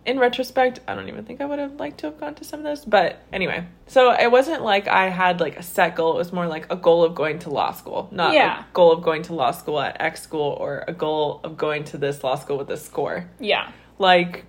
In 0.07 0.19
retrospect, 0.19 0.81
I 0.87 0.95
don't 0.95 1.09
even 1.09 1.25
think 1.25 1.41
I 1.41 1.47
would 1.47 1.59
have 1.59 1.77
liked 1.77 1.99
to 2.01 2.07
have 2.07 2.21
gone 2.21 2.35
to 2.35 2.45
some 2.45 2.61
of 2.61 2.65
those. 2.65 2.85
But 2.85 3.23
anyway, 3.33 3.67
so 3.87 4.13
it 4.13 4.31
wasn't 4.31 4.63
like 4.63 4.87
I 4.87 5.09
had 5.09 5.41
like 5.41 5.59
a 5.59 5.63
set 5.63 5.97
goal. 5.97 6.15
It 6.15 6.19
was 6.19 6.33
more 6.33 6.47
like 6.47 6.67
a 6.71 6.77
goal 6.77 7.05
of 7.05 7.15
going 7.15 7.39
to 7.41 7.51
law 7.51 7.73
school, 7.73 8.09
not 8.13 8.35
yeah. 8.35 8.61
a 8.61 8.67
goal 8.75 8.93
of 8.93 9.03
going 9.03 9.23
to 9.23 9.35
law 9.35 9.51
school 9.51 9.81
at 9.81 10.01
X 10.01 10.23
school 10.23 10.57
or 10.61 10.85
a 10.87 10.93
goal 10.93 11.41
of 11.43 11.57
going 11.57 11.85
to 11.85 11.99
this 11.99 12.23
law 12.23 12.35
school 12.35 12.59
with 12.59 12.69
this 12.69 12.85
score. 12.85 13.31
Yeah. 13.41 13.71
Like 13.99 14.45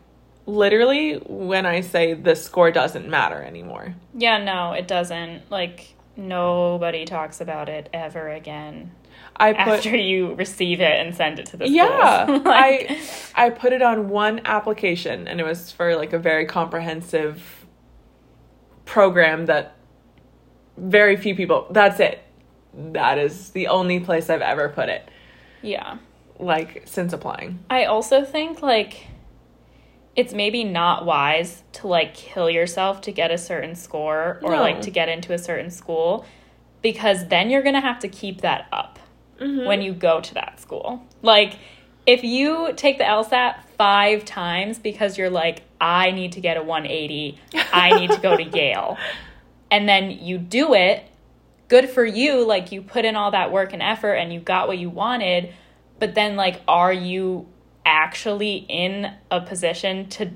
literally 0.46 1.16
when 1.16 1.66
I 1.66 1.82
say 1.82 2.14
the 2.14 2.36
score 2.36 2.72
doesn't 2.72 3.08
matter 3.08 3.42
anymore. 3.42 3.96
Yeah, 4.14 4.44
no, 4.44 4.74
it 4.74 4.88
doesn't. 4.88 5.50
Like 5.50 5.96
nobody 6.16 7.06
talks 7.06 7.42
about 7.42 7.70
it 7.70 7.90
ever 7.94 8.30
again. 8.30 8.92
I 9.38 9.54
put, 9.54 9.74
after 9.86 9.96
you 9.96 10.34
receive 10.36 10.80
it 10.80 11.06
and 11.06 11.14
send 11.14 11.40
it 11.40 11.48
to 11.48 11.58
the 11.58 11.70
yeah. 11.70 12.26
like, 12.46 12.46
I 12.46 13.02
I 13.36 13.50
put 13.50 13.74
it 13.74 13.82
on 13.82 14.10
one 14.10 14.42
application 14.46 15.28
and 15.28 15.40
it 15.40 15.44
was 15.44 15.72
for 15.72 15.96
like 15.96 16.14
a 16.14 16.20
very 16.20 16.46
comprehensive 16.46 17.66
program 18.86 19.48
that 19.48 19.76
very 20.78 21.18
few 21.18 21.36
people. 21.36 21.68
That's 21.70 22.00
it. 22.00 22.22
That 22.74 23.18
is 23.18 23.50
the 23.52 23.68
only 23.68 24.00
place 24.00 24.30
I've 24.30 24.42
ever 24.42 24.70
put 24.70 24.90
it. 24.90 25.10
Yeah. 25.62 25.98
Like 26.40 26.84
since 26.86 27.12
applying. 27.14 27.60
I 27.70 27.86
also 27.86 28.24
think 28.24 28.62
like 28.62 29.08
it's 30.16 30.34
maybe 30.34 30.64
not 30.64 31.06
wise 31.06 31.64
to 31.74 31.88
like 31.88 32.14
kill 32.14 32.50
yourself 32.50 33.02
to 33.02 33.12
get 33.12 33.32
a 33.32 33.38
certain 33.38 33.76
score 33.76 34.40
or 34.42 34.52
no. 34.52 34.62
like 34.62 34.82
to 34.82 34.92
get 34.92 35.10
into 35.10 35.34
a 35.34 35.38
certain 35.38 35.70
school 35.70 36.26
because 36.82 37.28
then 37.28 37.50
you're 37.50 37.64
going 37.64 37.76
to 37.76 37.82
have 37.82 38.00
to 38.00 38.08
keep 38.08 38.42
that 38.42 38.68
up 38.72 39.00
mm-hmm. 39.40 39.66
when 39.66 39.82
you 39.82 39.94
go 39.94 40.22
to 40.22 40.34
that 40.36 40.60
school. 40.60 41.04
Like 41.22 41.58
if 42.06 42.24
you 42.24 42.74
take 42.76 42.98
the 42.98 43.04
LSAT 43.04 43.64
5 43.78 44.26
times 44.26 44.80
because 44.80 45.18
you're 45.18 45.30
like 45.30 45.64
I 45.80 46.12
need 46.12 46.34
to 46.34 46.42
get 46.42 46.58
a 46.58 46.64
180, 46.64 47.38
I 47.74 48.00
need 48.00 48.12
to 48.12 48.20
go 48.20 48.38
to 48.38 48.44
Yale. 48.58 48.98
And 49.70 49.90
then 49.90 50.12
you 50.12 50.38
do 50.38 50.74
it, 50.74 51.04
good 51.68 51.90
for 51.90 52.06
you, 52.06 52.46
like 52.46 52.72
you 52.72 52.82
put 52.82 53.06
in 53.06 53.16
all 53.16 53.32
that 53.32 53.52
work 53.52 53.74
and 53.74 53.82
effort 53.82 54.14
and 54.14 54.32
you 54.32 54.40
got 54.40 54.68
what 54.68 54.78
you 54.78 54.90
wanted, 54.90 55.54
but 56.00 56.16
then 56.16 56.36
like 56.36 56.62
are 56.68 56.94
you 56.94 57.48
actually 57.86 58.66
in 58.68 59.14
a 59.30 59.42
position 59.42 60.08
to 60.10 60.32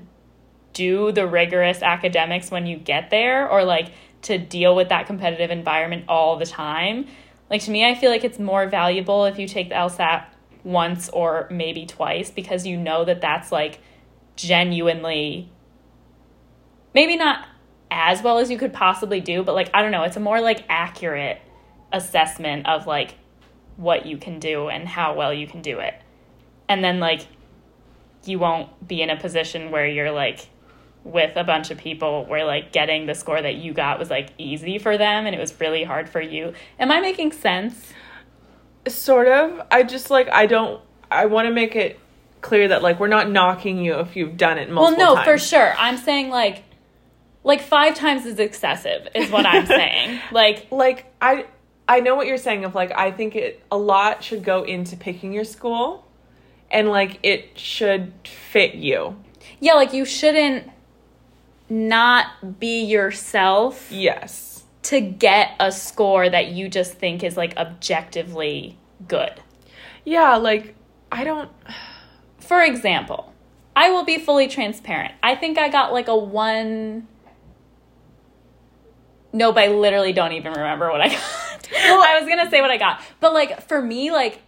do 0.72 1.12
the 1.12 1.26
rigorous 1.26 1.82
academics 1.82 2.50
when 2.50 2.66
you 2.66 2.76
get 2.76 3.10
there 3.10 3.48
or 3.48 3.64
like 3.64 3.92
to 4.22 4.38
deal 4.38 4.76
with 4.76 4.88
that 4.90 5.06
competitive 5.06 5.50
environment 5.50 6.04
all 6.08 6.36
the 6.36 6.46
time. 6.46 7.06
Like 7.50 7.62
to 7.64 7.70
me, 7.70 7.84
I 7.84 7.94
feel 7.94 8.10
like 8.10 8.24
it's 8.24 8.38
more 8.38 8.68
valuable 8.68 9.24
if 9.24 9.38
you 9.38 9.48
take 9.48 9.68
the 9.68 9.74
LSAT 9.74 10.24
once 10.62 11.08
or 11.08 11.48
maybe 11.50 11.84
twice 11.84 12.30
because 12.30 12.66
you 12.66 12.76
know 12.76 13.04
that 13.04 13.20
that's 13.20 13.50
like 13.50 13.80
genuinely 14.36 15.50
maybe 16.94 17.16
not 17.16 17.46
as 17.90 18.22
well 18.22 18.38
as 18.38 18.50
you 18.50 18.56
could 18.58 18.72
possibly 18.72 19.20
do, 19.20 19.42
but 19.42 19.54
like 19.54 19.70
I 19.74 19.82
don't 19.82 19.90
know, 19.90 20.04
it's 20.04 20.16
a 20.16 20.20
more 20.20 20.40
like 20.40 20.64
accurate 20.68 21.40
assessment 21.92 22.66
of 22.66 22.86
like 22.86 23.14
what 23.76 24.06
you 24.06 24.16
can 24.16 24.38
do 24.38 24.68
and 24.68 24.86
how 24.86 25.14
well 25.14 25.34
you 25.34 25.46
can 25.46 25.62
do 25.62 25.80
it. 25.80 25.94
And 26.68 26.84
then 26.84 27.00
like 27.00 27.26
you 28.24 28.38
won't 28.38 28.86
be 28.86 29.02
in 29.02 29.10
a 29.10 29.18
position 29.18 29.70
where 29.70 29.86
you're 29.86 30.12
like 30.12 30.48
with 31.04 31.34
a 31.36 31.44
bunch 31.44 31.70
of 31.70 31.78
people 31.78 32.26
where 32.26 32.44
like 32.44 32.72
getting 32.72 33.06
the 33.06 33.14
score 33.14 33.40
that 33.40 33.54
you 33.56 33.72
got 33.72 33.98
was 33.98 34.10
like 34.10 34.30
easy 34.38 34.78
for 34.78 34.98
them 34.98 35.26
and 35.26 35.34
it 35.34 35.38
was 35.38 35.58
really 35.60 35.82
hard 35.84 36.08
for 36.08 36.20
you. 36.20 36.52
Am 36.78 36.90
I 36.90 37.00
making 37.00 37.32
sense? 37.32 37.92
Sort 38.88 39.28
of. 39.28 39.60
I 39.70 39.82
just 39.82 40.10
like 40.10 40.28
I 40.30 40.46
don't 40.46 40.80
I 41.10 41.26
want 41.26 41.46
to 41.48 41.54
make 41.54 41.76
it 41.76 41.98
clear 42.40 42.68
that 42.68 42.82
like 42.82 42.98
we're 43.00 43.08
not 43.08 43.30
knocking 43.30 43.78
you 43.84 43.98
if 44.00 44.16
you've 44.16 44.36
done 44.36 44.56
it 44.58 44.70
multiple 44.70 44.96
Well, 44.98 45.14
no, 45.14 45.14
times. 45.16 45.26
for 45.28 45.38
sure. 45.38 45.74
I'm 45.78 45.96
saying 45.96 46.30
like 46.30 46.64
like 47.44 47.62
5 47.62 47.94
times 47.94 48.26
is 48.26 48.38
excessive 48.38 49.08
is 49.14 49.30
what 49.30 49.46
I'm 49.46 49.66
saying. 49.78 50.20
Like 50.32 50.66
like 50.70 51.06
I 51.20 51.46
I 51.88 52.00
know 52.00 52.14
what 52.14 52.26
you're 52.26 52.36
saying 52.38 52.64
of 52.64 52.74
like 52.74 52.92
I 52.92 53.10
think 53.10 53.36
it 53.36 53.62
a 53.70 53.76
lot 53.78 54.22
should 54.22 54.44
go 54.44 54.62
into 54.64 54.96
picking 54.96 55.32
your 55.32 55.44
school 55.44 56.06
and 56.70 56.88
like 56.88 57.18
it 57.22 57.58
should 57.58 58.12
fit 58.24 58.74
you. 58.74 59.16
Yeah, 59.60 59.74
like 59.74 59.92
you 59.92 60.04
shouldn't 60.04 60.70
not 61.70 62.58
be 62.58 62.82
yourself. 62.82 63.90
Yes. 63.90 64.64
To 64.82 65.00
get 65.00 65.52
a 65.60 65.70
score 65.70 66.28
that 66.28 66.48
you 66.48 66.68
just 66.68 66.94
think 66.94 67.22
is 67.22 67.36
like 67.36 67.56
objectively 67.56 68.78
good. 69.06 69.40
Yeah, 70.04 70.36
like 70.36 70.74
I 71.12 71.24
don't 71.24 71.50
For 72.38 72.62
example, 72.62 73.32
I 73.76 73.90
will 73.90 74.04
be 74.04 74.18
fully 74.18 74.48
transparent. 74.48 75.14
I 75.22 75.36
think 75.36 75.58
I 75.58 75.68
got 75.68 75.92
like 75.92 76.08
a 76.08 76.16
1 76.16 77.06
Nope, 79.32 79.56
I 79.58 79.68
literally 79.68 80.12
don't 80.12 80.32
even 80.32 80.52
remember 80.52 80.90
what 80.90 81.00
I 81.00 81.08
got. 81.08 81.22
well, 81.72 82.02
I 82.02 82.18
was 82.18 82.26
going 82.26 82.44
to 82.44 82.50
say 82.50 82.60
what 82.60 82.72
I 82.72 82.78
got. 82.78 83.00
But 83.20 83.32
like 83.32 83.68
for 83.68 83.80
me 83.80 84.10
like 84.10 84.42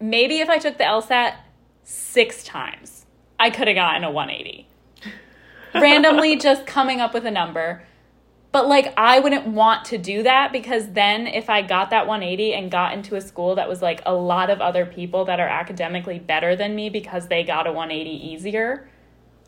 maybe 0.00 0.38
if 0.38 0.48
I 0.48 0.58
took 0.58 0.78
the 0.78 0.84
LSAT 0.84 1.34
six 1.82 2.44
times, 2.44 3.04
I 3.38 3.50
could 3.50 3.68
have 3.68 3.74
gotten 3.74 4.04
a 4.04 4.10
180. 4.10 4.68
Randomly 5.74 6.36
just 6.36 6.66
coming 6.66 7.00
up 7.00 7.14
with 7.14 7.24
a 7.26 7.30
number. 7.30 7.82
But 8.52 8.68
like 8.68 8.94
I 8.96 9.18
wouldn't 9.18 9.48
want 9.48 9.86
to 9.86 9.98
do 9.98 10.22
that 10.22 10.52
because 10.52 10.92
then 10.92 11.26
if 11.26 11.50
I 11.50 11.62
got 11.62 11.90
that 11.90 12.06
180 12.06 12.54
and 12.54 12.70
got 12.70 12.92
into 12.92 13.16
a 13.16 13.20
school 13.20 13.56
that 13.56 13.68
was 13.68 13.82
like 13.82 14.00
a 14.06 14.14
lot 14.14 14.48
of 14.48 14.60
other 14.60 14.86
people 14.86 15.24
that 15.24 15.40
are 15.40 15.48
academically 15.48 16.20
better 16.20 16.54
than 16.54 16.76
me 16.76 16.88
because 16.88 17.26
they 17.26 17.42
got 17.42 17.66
a 17.66 17.72
180 17.72 18.10
easier, 18.10 18.88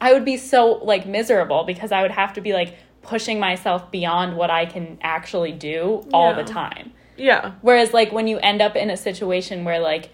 I 0.01 0.13
would 0.13 0.25
be 0.25 0.37
so 0.37 0.73
like 0.83 1.07
miserable 1.07 1.63
because 1.63 1.93
I 1.93 2.03
would 2.03 2.11
have 2.11 2.33
to 2.33 2.41
be 2.41 2.53
like 2.53 2.75
pushing 3.03 3.39
myself 3.39 3.93
beyond 3.93 4.37
what 4.37 4.51
I 4.51 4.67
can 4.67 4.99
actually 5.01 5.53
do 5.53 6.05
all 6.13 6.31
yeah. 6.31 6.43
the 6.43 6.45
time. 6.45 6.93
Yeah. 7.17 7.53
Whereas 7.63 7.95
like 7.95 8.11
when 8.11 8.27
you 8.27 8.39
end 8.39 8.61
up 8.61 8.75
in 8.75 8.91
a 8.91 8.97
situation 8.97 9.65
where 9.65 9.79
like 9.79 10.11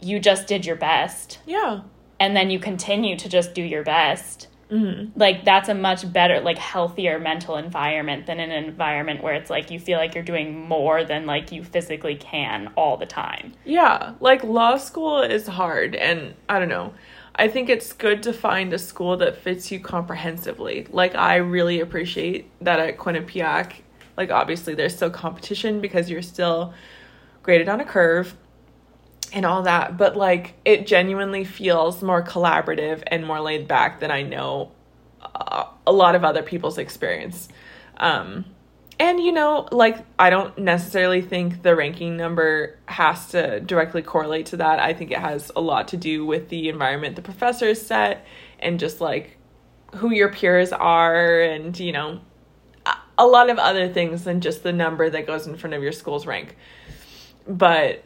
you 0.00 0.20
just 0.20 0.46
did 0.46 0.66
your 0.66 0.76
best 0.76 1.38
Yeah. 1.46 1.80
And 2.22 2.36
then 2.36 2.48
you 2.50 2.58
continue 2.58 3.16
to 3.16 3.28
just 3.28 3.52
do 3.54 3.62
your 3.62 3.82
best 3.82 4.48
Mm-hmm. 4.70 5.18
like 5.20 5.44
that's 5.44 5.68
a 5.68 5.74
much 5.74 6.10
better 6.10 6.40
like 6.40 6.56
healthier 6.56 7.18
mental 7.18 7.56
environment 7.56 8.24
than 8.24 8.40
an 8.40 8.50
environment 8.50 9.22
where 9.22 9.34
it's 9.34 9.50
like 9.50 9.70
you 9.70 9.78
feel 9.78 9.98
like 9.98 10.14
you're 10.14 10.24
doing 10.24 10.66
more 10.66 11.04
than 11.04 11.26
like 11.26 11.52
you 11.52 11.62
physically 11.62 12.16
can 12.16 12.72
all 12.74 12.96
the 12.96 13.04
time 13.04 13.52
Yeah, 13.66 14.14
like 14.20 14.42
law 14.42 14.78
school 14.78 15.20
is 15.20 15.46
hard, 15.46 15.94
and 15.94 16.34
I 16.48 16.58
don't 16.58 16.70
know. 16.70 16.94
I 17.34 17.48
think 17.48 17.68
it's 17.68 17.92
good 17.92 18.22
to 18.22 18.32
find 18.32 18.72
a 18.72 18.78
school 18.78 19.18
that 19.18 19.36
fits 19.36 19.70
you 19.70 19.78
comprehensively. 19.80 20.86
Like, 20.90 21.14
I 21.14 21.36
really 21.36 21.80
appreciate 21.80 22.48
that 22.62 22.78
at 22.78 22.96
Quinnipiac. 22.98 23.74
Like, 24.16 24.30
obviously, 24.30 24.74
there's 24.74 24.94
still 24.96 25.10
competition 25.10 25.80
because 25.82 26.08
you're 26.10 26.22
still 26.22 26.72
graded 27.42 27.68
on 27.68 27.80
a 27.80 27.84
curve 27.84 28.34
and 29.32 29.46
all 29.46 29.62
that, 29.62 29.96
but 29.96 30.16
like, 30.16 30.54
it 30.64 30.86
genuinely 30.86 31.44
feels 31.44 32.02
more 32.02 32.22
collaborative 32.22 33.02
and 33.06 33.26
more 33.26 33.40
laid 33.40 33.66
back 33.66 34.00
than 34.00 34.10
I 34.10 34.22
know 34.22 34.72
uh, 35.22 35.64
a 35.86 35.92
lot 35.92 36.14
of 36.14 36.24
other 36.24 36.42
people's 36.42 36.78
experience. 36.78 37.48
Um, 37.96 38.44
and 38.98 39.20
you 39.20 39.32
know, 39.32 39.66
like 39.72 39.98
I 40.18 40.30
don't 40.30 40.56
necessarily 40.58 41.22
think 41.22 41.62
the 41.62 41.74
ranking 41.74 42.16
number 42.16 42.78
has 42.86 43.28
to 43.30 43.60
directly 43.60 44.02
correlate 44.02 44.46
to 44.46 44.58
that. 44.58 44.78
I 44.78 44.92
think 44.92 45.10
it 45.10 45.18
has 45.18 45.50
a 45.56 45.60
lot 45.60 45.88
to 45.88 45.96
do 45.96 46.24
with 46.24 46.50
the 46.50 46.68
environment 46.68 47.16
the 47.16 47.22
professors 47.22 47.80
set 47.80 48.24
and 48.60 48.78
just 48.78 49.00
like 49.00 49.38
who 49.96 50.10
your 50.12 50.30
peers 50.30 50.72
are 50.72 51.40
and 51.40 51.78
you 51.78 51.92
know 51.92 52.20
a 53.18 53.26
lot 53.26 53.50
of 53.50 53.58
other 53.58 53.88
things 53.88 54.24
than 54.24 54.40
just 54.40 54.62
the 54.62 54.72
number 54.72 55.08
that 55.08 55.26
goes 55.26 55.46
in 55.46 55.56
front 55.56 55.74
of 55.74 55.82
your 55.82 55.92
school's 55.92 56.26
rank. 56.26 56.56
But 57.46 58.04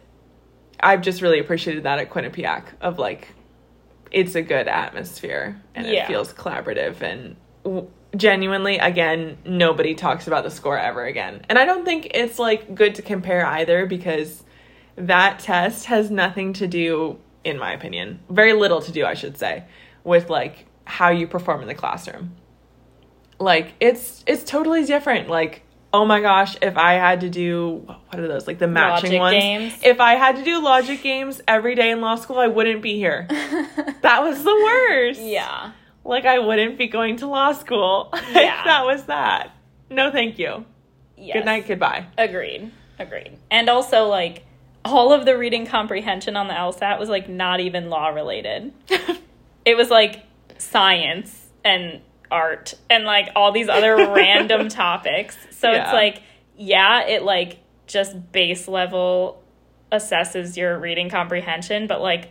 I've 0.80 1.02
just 1.02 1.22
really 1.22 1.38
appreciated 1.38 1.84
that 1.84 1.98
at 1.98 2.10
Quinnipiac 2.10 2.64
of 2.80 2.98
like 2.98 3.28
it's 4.10 4.34
a 4.34 4.42
good 4.42 4.68
atmosphere 4.68 5.60
and 5.74 5.86
it 5.86 6.06
feels 6.06 6.32
collaborative 6.32 7.00
and 7.02 7.36
w- 7.64 7.88
genuinely 8.16 8.78
again 8.78 9.36
nobody 9.44 9.94
talks 9.94 10.26
about 10.26 10.44
the 10.44 10.50
score 10.50 10.78
ever 10.78 11.04
again. 11.04 11.44
And 11.48 11.58
i 11.58 11.64
don't 11.64 11.84
think 11.84 12.08
it's 12.14 12.38
like 12.38 12.74
good 12.74 12.94
to 12.94 13.02
compare 13.02 13.44
either 13.44 13.84
because 13.86 14.44
that 14.96 15.40
test 15.40 15.86
has 15.86 16.10
nothing 16.10 16.52
to 16.54 16.66
do 16.66 17.18
in 17.44 17.58
my 17.58 17.72
opinion 17.72 18.18
very 18.30 18.54
little 18.54 18.80
to 18.80 18.90
do 18.90 19.04
i 19.04 19.12
should 19.12 19.36
say 19.36 19.62
with 20.04 20.30
like 20.30 20.66
how 20.86 21.10
you 21.10 21.26
perform 21.26 21.60
in 21.60 21.68
the 21.68 21.74
classroom. 21.74 22.34
Like 23.38 23.74
it's 23.80 24.24
it's 24.26 24.44
totally 24.44 24.84
different. 24.86 25.28
Like 25.28 25.62
oh 25.96 26.04
my 26.04 26.20
gosh 26.20 26.56
if 26.62 26.76
i 26.76 26.94
had 26.94 27.20
to 27.20 27.30
do 27.30 27.82
what 27.86 28.20
are 28.20 28.28
those 28.28 28.46
like 28.46 28.58
the 28.58 28.68
matching 28.68 29.10
Logic 29.10 29.20
ones 29.20 29.32
games. 29.34 29.78
if 29.82 30.00
i 30.00 30.14
had 30.14 30.36
to 30.36 30.44
do 30.44 30.62
logic 30.62 31.02
games 31.02 31.40
every 31.48 31.74
day 31.74 31.90
in 31.90 32.00
law 32.00 32.16
school 32.16 32.38
i 32.38 32.46
wouldn't 32.46 32.82
be 32.82 32.96
here 32.96 33.26
that 34.02 34.22
was 34.22 34.42
the 34.44 34.54
worst 34.54 35.20
yeah 35.20 35.72
like 36.06 36.24
I 36.24 36.38
wouldn't 36.38 36.78
be 36.78 36.86
going 36.86 37.16
to 37.16 37.26
law 37.26 37.52
school 37.52 38.10
if 38.14 38.24
that 38.34 38.84
was 38.84 39.04
that. 39.04 39.52
No, 39.90 40.10
thank 40.10 40.38
you. 40.38 40.64
yes. 41.16 41.34
Good 41.34 41.44
night, 41.44 41.66
goodbye. 41.66 42.06
agreed 42.16 42.70
agreed 42.98 43.36
and 43.50 43.68
also 43.68 44.06
like 44.06 44.46
all 44.82 45.12
of 45.12 45.26
the 45.26 45.36
reading 45.36 45.66
comprehension 45.66 46.34
on 46.34 46.48
the 46.48 46.54
lsat 46.54 46.98
was 46.98 47.10
like 47.10 47.28
not 47.28 47.60
even 47.60 47.90
law 47.90 48.08
related 48.08 48.72
it 49.66 49.76
was 49.76 49.90
like 49.90 50.22
science 50.56 51.48
and 51.62 52.00
art 52.30 52.74
and 52.90 53.04
like 53.04 53.28
all 53.36 53.52
these 53.52 53.68
other 53.68 53.96
random 54.14 54.68
topics. 54.68 55.36
So 55.50 55.70
Yeah. 55.70 55.84
it's 55.84 55.92
like, 55.92 56.22
yeah, 56.56 57.06
it 57.06 57.22
like 57.22 57.58
just 57.86 58.32
base 58.32 58.66
level 58.68 59.42
assesses 59.92 60.56
your 60.56 60.78
reading 60.78 61.08
comprehension, 61.08 61.86
but 61.86 62.00
like 62.00 62.30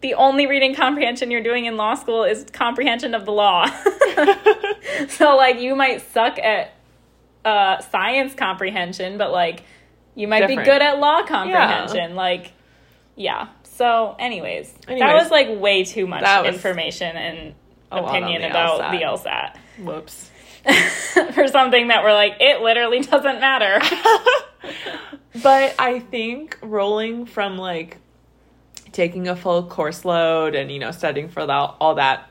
the 0.00 0.14
only 0.14 0.46
reading 0.46 0.74
comprehension 0.74 1.30
you're 1.30 1.42
doing 1.42 1.64
in 1.66 1.76
law 1.76 1.94
school 1.94 2.24
is 2.24 2.44
comprehension 2.52 3.14
of 3.14 3.24
the 3.24 3.32
law. 3.32 3.66
so 5.08 5.36
like 5.36 5.60
you 5.60 5.74
might 5.74 6.02
suck 6.12 6.38
at 6.38 6.72
uh 7.44 7.80
science 7.80 8.34
comprehension, 8.34 9.18
but 9.18 9.30
like 9.32 9.62
you 10.14 10.28
might 10.28 10.40
Different. 10.40 10.60
be 10.60 10.64
good 10.64 10.82
at 10.82 10.98
law 10.98 11.22
comprehension. 11.26 12.14
Like 12.14 12.52
yeah. 13.16 13.48
So 13.62 14.14
anyways, 14.18 14.72
that 14.86 15.14
was 15.14 15.30
like 15.30 15.48
way 15.60 15.84
too 15.84 16.06
much 16.06 16.22
was 16.22 16.46
information 16.54 17.16
and 17.16 17.48
a 17.48 17.48
lot 17.48 17.52
on 17.52 17.63
Oh, 17.92 18.06
opinion 18.06 18.42
the 18.42 18.50
about 18.50 18.80
LSAT. 18.80 18.90
the 18.90 19.04
LSAT 19.04 19.56
Whoops. 19.84 20.30
for 21.34 21.46
something 21.48 21.88
that 21.88 22.02
we're 22.02 22.12
like, 22.14 22.36
it 22.40 22.60
literally 22.62 23.00
doesn't 23.02 23.40
matter. 23.40 23.80
But 25.42 25.74
I 25.78 25.98
think 25.98 26.56
rolling 26.62 27.26
from 27.26 27.58
like 27.58 27.98
taking 28.92 29.26
a 29.28 29.34
full 29.34 29.64
course 29.64 30.04
load 30.04 30.54
and 30.54 30.70
you 30.70 30.78
know 30.78 30.92
studying 30.92 31.28
for 31.28 31.44
that, 31.44 31.74
all 31.80 31.96
that, 31.96 32.30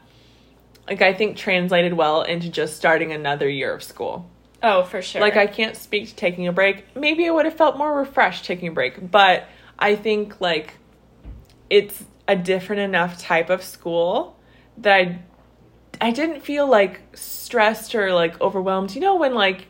like 0.87 1.01
I 1.01 1.13
think 1.13 1.35
translated 1.37 1.93
well 1.93 2.21
into 2.21 2.49
just 2.49 2.77
starting 2.77 3.11
another 3.11 3.47
year 3.49 3.73
of 3.73 3.83
school. 3.83 4.29
oh, 4.63 4.83
for 4.83 5.01
sure. 5.01 5.19
Like 5.21 5.35
I 5.35 5.47
can't 5.47 5.75
speak 5.75 6.07
to 6.09 6.15
taking 6.15 6.47
a 6.47 6.53
break. 6.53 6.95
Maybe 6.95 7.27
I 7.27 7.31
would 7.31 7.43
have 7.45 7.55
felt 7.57 7.77
more 7.77 7.93
refreshed 7.95 8.45
taking 8.45 8.69
a 8.69 8.71
break, 8.71 9.11
but 9.11 9.47
I 9.77 9.95
think 9.97 10.39
like 10.39 10.75
it's 11.69 12.03
a 12.27 12.37
different 12.37 12.81
enough 12.83 13.19
type 13.19 13.49
of 13.49 13.61
school 13.61 14.37
that 14.77 14.95
I 14.95 15.19
I 16.03 16.11
didn't 16.11 16.41
feel 16.41 16.67
like 16.67 17.01
stressed 17.13 17.95
or 17.95 18.13
like 18.13 18.39
overwhelmed. 18.41 18.93
You 18.93 19.01
know 19.01 19.15
when 19.15 19.33
like 19.33 19.67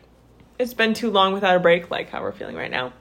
it's 0.60 0.74
been 0.74 0.94
too 0.94 1.10
long 1.10 1.34
without 1.34 1.56
a 1.56 1.60
break, 1.60 1.90
like 1.92 2.10
how 2.10 2.22
we're 2.22 2.32
feeling 2.32 2.56
right 2.56 2.70
now. 2.72 2.94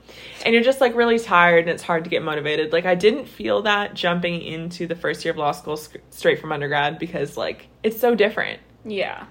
And 0.45 0.55
you're 0.55 0.63
just 0.63 0.81
like 0.81 0.95
really 0.95 1.19
tired 1.19 1.61
and 1.61 1.71
it's 1.71 1.83
hard 1.83 2.05
to 2.05 2.11
get 2.11 2.23
motivated. 2.23 2.73
Like 2.73 2.87
I 2.87 2.95
didn't 2.95 3.27
feel 3.27 3.63
that 3.63 3.95
jumping 3.95 4.41
into 4.43 4.87
the 4.87 4.95
first 4.97 5.25
year 5.25 5.33
of 5.33 5.39
law 5.39 5.53
school 5.53 5.77
sc- 5.77 5.97
straight 6.11 6.41
from 6.41 6.51
undergrad 6.53 6.99
because 6.99 7.37
like 7.37 7.69
it's 7.83 7.99
so 8.01 8.15
different. 8.15 8.61
yeah. 8.85 9.27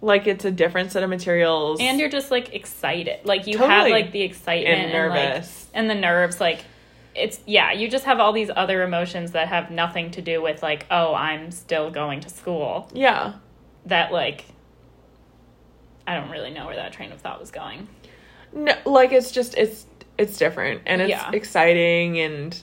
Like 0.00 0.26
it's 0.26 0.44
a 0.44 0.50
different 0.50 0.92
set 0.92 1.02
of 1.02 1.08
materials. 1.08 1.78
And 1.80 1.98
you're 1.98 2.10
just 2.10 2.30
like 2.30 2.54
excited. 2.54 3.24
Like 3.24 3.46
you 3.46 3.56
have 3.58 3.88
like 3.90 4.12
the 4.12 4.20
excitement 4.22 4.78
And 4.80 4.92
and, 4.92 5.10
like 5.10 5.28
nervous. 5.30 5.66
and 5.72 5.88
the 5.88 5.94
nerves 5.94 6.40
like 6.40 6.64
it's 7.14 7.40
yeah, 7.46 7.72
you 7.72 7.88
just 7.88 8.04
have 8.04 8.18
all 8.20 8.32
these 8.32 8.50
other 8.54 8.82
emotions 8.82 9.32
that 9.32 9.48
have 9.48 9.70
nothing 9.70 10.10
to 10.10 10.20
do 10.20 10.42
with 10.42 10.62
like, 10.62 10.84
oh, 10.90 11.14
I'm 11.14 11.50
still 11.52 11.90
going 11.90 12.20
to 12.20 12.28
school. 12.28 12.90
yeah. 12.92 13.34
That 13.86 14.12
like 14.12 14.44
I 16.06 16.14
don't 16.14 16.30
really 16.30 16.50
know 16.50 16.66
where 16.66 16.76
that 16.76 16.92
train 16.92 17.12
of 17.12 17.20
thought 17.20 17.40
was 17.40 17.50
going. 17.50 17.88
No, 18.52 18.74
like 18.84 19.12
it's 19.12 19.30
just 19.30 19.56
it's 19.56 19.86
it's 20.18 20.36
different 20.36 20.82
and 20.86 21.00
it's 21.02 21.10
Yeah. 21.10 21.30
exciting 21.32 22.18
and 22.20 22.56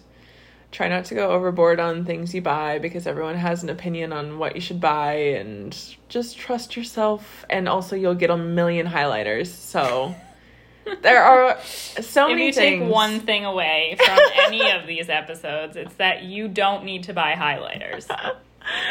try 0.71 0.87
not 0.87 1.03
to 1.03 1.15
go 1.15 1.31
overboard 1.31 1.81
on 1.81 2.05
things 2.05 2.33
you 2.33 2.41
buy 2.41 2.79
because 2.79 3.05
everyone 3.05 3.35
has 3.35 3.61
an 3.61 3.69
opinion 3.69 4.13
on 4.13 4.39
what 4.39 4.55
you 4.55 4.61
should 4.61 4.79
buy 4.79 5.13
and 5.13 5.77
just 6.07 6.37
trust 6.37 6.77
yourself 6.77 7.45
and 7.49 7.67
also 7.67 7.93
you'll 7.95 8.15
get 8.15 8.29
a 8.29 8.37
million 8.37 8.87
highlighters. 8.87 9.47
So 9.47 10.15
there 11.01 11.21
are 11.23 11.59
so 11.61 12.27
if 12.27 12.31
many 12.31 12.45
you 12.47 12.53
things. 12.53 12.81
take 12.83 12.89
one 12.89 13.19
thing 13.19 13.43
away 13.43 13.97
from 13.97 14.17
any 14.45 14.71
of 14.71 14.87
these 14.87 15.09
episodes, 15.09 15.75
it's 15.75 15.93
that 15.95 16.23
you 16.23 16.47
don't 16.47 16.85
need 16.85 17.03
to 17.03 17.13
buy 17.13 17.33
highlighters. 17.33 18.07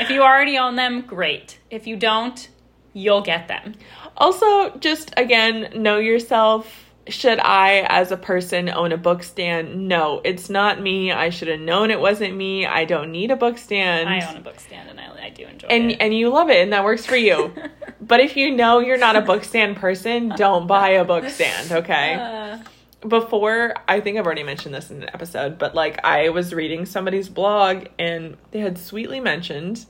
If 0.00 0.10
you 0.10 0.22
already 0.22 0.58
own 0.58 0.76
them, 0.76 1.02
great. 1.02 1.58
If 1.70 1.86
you 1.86 1.96
don't, 1.96 2.48
you'll 2.92 3.22
get 3.22 3.48
them. 3.48 3.74
Also, 4.16 4.76
just 4.78 5.12
again, 5.16 5.70
know 5.74 5.98
yourself. 5.98 6.86
Should 7.08 7.40
I, 7.40 7.86
as 7.88 8.12
a 8.12 8.16
person, 8.16 8.68
own 8.68 8.92
a 8.92 8.96
book 8.96 9.22
stand? 9.22 9.88
No, 9.88 10.20
it's 10.22 10.50
not 10.50 10.80
me. 10.80 11.10
I 11.10 11.30
should 11.30 11.48
have 11.48 11.60
known 11.60 11.90
it 11.90 11.98
wasn't 11.98 12.36
me. 12.36 12.66
I 12.66 12.84
don't 12.84 13.10
need 13.10 13.30
a 13.30 13.36
book 13.36 13.58
stand. 13.58 14.08
I 14.08 14.20
own 14.28 14.36
a 14.36 14.40
book 14.40 14.60
stand 14.60 14.90
and 14.90 15.00
I, 15.00 15.10
I 15.26 15.30
do 15.30 15.44
enjoy 15.44 15.68
and 15.68 15.92
it. 15.92 15.96
and 16.00 16.14
you 16.14 16.28
love 16.28 16.50
it 16.50 16.62
and 16.62 16.72
that 16.72 16.84
works 16.84 17.06
for 17.06 17.16
you. 17.16 17.52
but 18.00 18.20
if 18.20 18.36
you 18.36 18.54
know 18.54 18.78
you're 18.80 18.98
not 18.98 19.16
a 19.16 19.22
book 19.22 19.44
stand 19.44 19.76
person, 19.76 20.28
don't 20.36 20.66
buy 20.66 20.90
a 20.90 21.04
book 21.04 21.28
stand, 21.28 21.72
okay? 21.72 22.14
Uh, 22.14 22.58
Before, 23.06 23.74
I 23.88 24.00
think 24.00 24.18
I've 24.18 24.26
already 24.26 24.42
mentioned 24.42 24.74
this 24.74 24.90
in 24.90 25.02
an 25.02 25.08
episode, 25.14 25.58
but 25.58 25.74
like 25.74 26.04
I 26.04 26.28
was 26.28 26.52
reading 26.52 26.84
somebody's 26.84 27.28
blog 27.28 27.86
and 27.98 28.36
they 28.50 28.60
had 28.60 28.76
sweetly 28.78 29.20
mentioned 29.20 29.86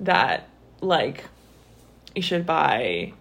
that 0.00 0.48
like 0.82 1.24
you 2.14 2.22
should 2.22 2.44
buy 2.44 3.12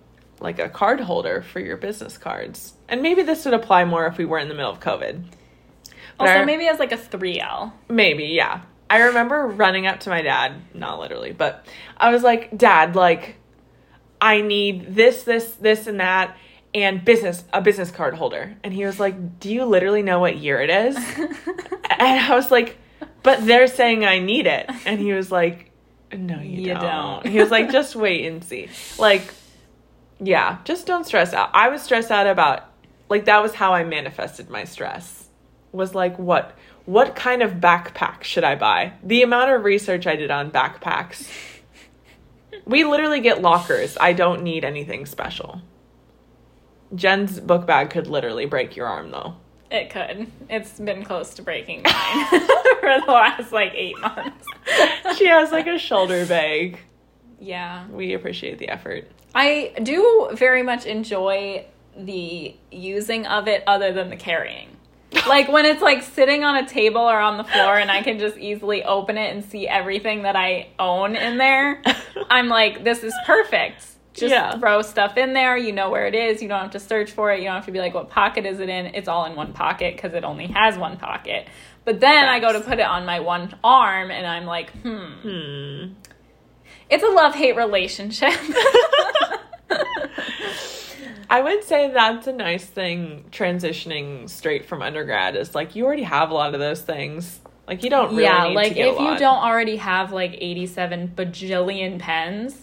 like 0.41 0.59
a 0.59 0.67
card 0.69 0.99
holder 1.01 1.41
for 1.41 1.59
your 1.59 1.77
business 1.77 2.17
cards. 2.17 2.73
And 2.89 3.01
maybe 3.01 3.21
this 3.21 3.45
would 3.45 3.53
apply 3.53 3.85
more 3.85 4.07
if 4.07 4.17
we 4.17 4.25
were 4.25 4.39
in 4.39 4.49
the 4.49 4.55
middle 4.55 4.71
of 4.71 4.79
COVID. 4.79 5.23
But 6.17 6.27
also, 6.27 6.41
I- 6.41 6.45
maybe 6.45 6.67
as 6.67 6.79
like 6.79 6.91
a 6.91 6.97
3L. 6.97 7.71
Maybe, 7.89 8.25
yeah. 8.25 8.61
I 8.89 9.03
remember 9.03 9.45
running 9.45 9.85
up 9.85 9.99
to 10.01 10.09
my 10.09 10.21
dad, 10.21 10.53
not 10.73 10.99
literally, 10.99 11.31
but 11.31 11.65
I 11.95 12.09
was 12.09 12.23
like, 12.23 12.57
Dad, 12.57 12.95
like, 12.95 13.35
I 14.19 14.41
need 14.41 14.95
this, 14.95 15.23
this, 15.23 15.51
this, 15.53 15.85
and 15.85 15.99
that, 15.99 16.35
and 16.73 17.03
business, 17.03 17.43
a 17.53 17.61
business 17.61 17.91
card 17.91 18.15
holder. 18.15 18.55
And 18.63 18.73
he 18.73 18.85
was 18.85 18.99
like, 18.99 19.39
Do 19.39 19.51
you 19.51 19.65
literally 19.65 20.01
know 20.03 20.19
what 20.19 20.37
year 20.37 20.61
it 20.61 20.69
is? 20.69 20.95
and 21.17 22.19
I 22.19 22.35
was 22.35 22.51
like, 22.51 22.77
But 23.23 23.45
they're 23.45 23.67
saying 23.67 24.05
I 24.05 24.19
need 24.19 24.47
it. 24.47 24.69
And 24.85 24.99
he 24.99 25.13
was 25.13 25.31
like, 25.31 25.71
No, 26.15 26.39
you, 26.39 26.61
You 26.61 26.73
don't. 26.73 27.23
don't. 27.23 27.27
He 27.27 27.39
was 27.39 27.51
like, 27.51 27.71
Just 27.71 27.95
wait 27.95 28.25
and 28.25 28.43
see. 28.43 28.69
Like, 28.97 29.33
yeah, 30.19 30.57
just 30.65 30.85
don't 30.85 31.05
stress 31.05 31.33
out. 31.33 31.49
I 31.53 31.69
was 31.69 31.81
stressed 31.81 32.11
out 32.11 32.27
about, 32.27 32.65
like, 33.07 33.25
that 33.25 33.41
was 33.41 33.53
how 33.53 33.73
I 33.73 33.85
manifested 33.85 34.49
my 34.49 34.65
stress. 34.65 35.27
Was 35.71 35.95
like, 35.95 36.19
what? 36.19 36.57
what 36.89 37.15
kind 37.15 37.43
of 37.43 37.51
backpack 37.53 38.23
should 38.23 38.43
I 38.43 38.55
buy? 38.55 38.93
The 39.03 39.21
amount 39.21 39.51
of 39.51 39.63
research 39.63 40.07
I 40.07 40.15
did 40.15 40.31
on 40.31 40.49
backpacks. 40.49 41.29
we 42.65 42.83
literally 42.83 43.21
get 43.21 43.43
lockers. 43.43 43.95
I 44.01 44.13
don't 44.13 44.41
need 44.41 44.65
anything 44.65 45.05
special. 45.05 45.61
Jen's 46.95 47.39
book 47.39 47.65
bag 47.67 47.89
could 47.89 48.07
literally 48.07 48.45
break 48.45 48.75
your 48.75 48.87
arm 48.87 49.11
though. 49.11 49.35
It 49.71 49.91
could. 49.91 50.31
It's 50.49 50.79
been 50.79 51.03
close 51.03 51.33
to 51.35 51.43
breaking 51.43 51.83
mine 51.83 52.25
for 52.79 52.99
the 52.99 53.03
last 53.07 53.51
like 53.51 53.71
eight 53.75 53.99
months. 53.99 54.45
she 55.17 55.27
has 55.27 55.51
like 55.51 55.67
a 55.67 55.77
shoulder 55.77 56.25
bag. 56.25 56.79
Yeah. 57.39 57.87
We 57.89 58.13
appreciate 58.13 58.57
the 58.57 58.69
effort. 58.69 59.09
I 59.35 59.73
do 59.83 60.29
very 60.33 60.63
much 60.63 60.85
enjoy 60.85 61.65
the 61.95 62.55
using 62.71 63.27
of 63.27 63.47
it 63.47 63.63
other 63.67 63.91
than 63.93 64.09
the 64.09 64.15
carrying. 64.15 64.69
like 65.27 65.47
when 65.49 65.65
it's 65.65 65.81
like 65.81 66.01
sitting 66.03 66.43
on 66.43 66.55
a 66.55 66.67
table 66.67 67.01
or 67.01 67.19
on 67.19 67.37
the 67.37 67.43
floor 67.43 67.77
and 67.77 67.89
I 67.91 68.01
can 68.01 68.19
just 68.19 68.37
easily 68.37 68.83
open 68.83 69.17
it 69.17 69.33
and 69.33 69.43
see 69.43 69.67
everything 69.67 70.23
that 70.23 70.35
I 70.35 70.69
own 70.79 71.15
in 71.15 71.37
there. 71.37 71.81
I'm 72.29 72.47
like, 72.47 72.83
this 72.83 73.03
is 73.03 73.13
perfect. 73.25 73.85
Just 74.13 74.31
Yeah. 74.31 74.57
throw 74.57 74.81
stuff 74.81 75.17
in 75.17 75.33
there. 75.33 75.55
You 75.57 75.71
know 75.71 75.89
where 75.89 76.07
it 76.07 76.15
is. 76.15 76.41
You 76.41 76.49
don't 76.49 76.61
have 76.61 76.71
to 76.71 76.79
search 76.79 77.11
for 77.11 77.31
it. 77.31 77.39
You 77.39 77.45
don't 77.45 77.55
have 77.55 77.65
to 77.65 77.71
be 77.71 77.79
like, 77.79 77.93
what 77.93 78.09
pocket 78.09 78.45
is 78.45 78.59
it 78.59 78.69
in? 78.69 78.87
It's 78.87 79.07
all 79.07 79.25
in 79.25 79.35
one 79.35 79.53
pocket 79.53 79.95
because 79.95 80.13
it 80.13 80.23
only 80.23 80.47
has 80.47 80.77
one 80.77 80.97
pocket. 80.97 81.47
But 81.85 81.99
then 81.99 82.27
I 82.27 82.39
go 82.39 82.51
to 82.53 82.59
put 82.61 82.79
it 82.79 82.85
on 82.85 83.05
my 83.05 83.19
one 83.19 83.55
arm 83.63 84.11
and 84.11 84.25
I'm 84.27 84.45
like, 84.45 84.71
hmm. 84.81 85.13
Hmm. 85.21 85.93
It's 86.89 87.03
a 87.03 87.09
love 87.09 87.35
hate 87.35 87.55
relationship. 87.55 88.33
I 91.31 91.41
would 91.41 91.63
say 91.63 91.91
that's 91.91 92.25
a 92.25 92.33
nice 92.33 92.65
thing 92.65 93.25
transitioning 93.31 94.27
straight 94.27 94.65
from 94.65 94.81
undergrad 94.81 95.35
is 95.35 95.53
like 95.53 95.75
you 95.75 95.85
already 95.85 96.01
have 96.03 96.31
a 96.31 96.33
lot 96.33 96.55
of 96.55 96.59
those 96.59 96.81
things. 96.81 97.39
Like 97.67 97.83
you 97.83 97.91
don't 97.91 98.09
really 98.09 98.23
yeah, 98.23 98.47
need 98.47 98.55
like 98.55 98.71
if 98.71 98.99
you 98.99 99.17
don't 99.17 99.43
already 99.43 99.75
have 99.75 100.11
like 100.11 100.35
87 100.39 101.09
bajillion 101.15 101.99
pens, 101.99 102.57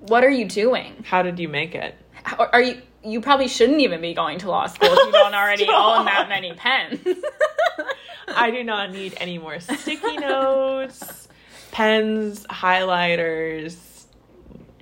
what 0.00 0.24
are 0.24 0.30
you 0.30 0.46
doing? 0.46 1.04
How 1.06 1.22
did 1.22 1.38
you 1.38 1.48
make 1.48 1.74
it? 1.74 1.94
How- 2.22 2.48
Are 2.52 2.60
you 2.62 2.82
you 3.02 3.20
probably 3.22 3.48
shouldn't 3.48 3.80
even 3.80 4.00
be 4.02 4.12
going 4.12 4.38
to 4.38 4.50
law 4.50 4.66
school 4.66 4.90
if 4.92 5.06
you 5.06 5.12
don't 5.12 5.34
already 5.34 5.66
own 5.68 6.04
that 6.04 6.28
many 6.28 6.52
pens. 6.52 7.00
I 8.28 8.50
do 8.50 8.62
not 8.62 8.92
need 8.92 9.14
any 9.16 9.38
more 9.38 9.58
sticky 9.58 10.18
notes, 10.18 11.28
pens, 11.72 12.44
highlighters. 12.48 14.04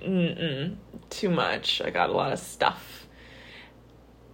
Mm-mm, 0.01 0.75
too 1.09 1.29
much. 1.29 1.81
I 1.81 1.89
got 1.91 2.09
a 2.09 2.13
lot 2.13 2.33
of 2.33 2.39
stuff. 2.39 3.07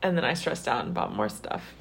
And 0.01 0.17
then 0.17 0.25
I 0.25 0.33
stressed 0.33 0.67
out 0.67 0.85
and 0.85 0.93
bought 0.93 1.15
more 1.15 1.29
stuff. 1.29 1.73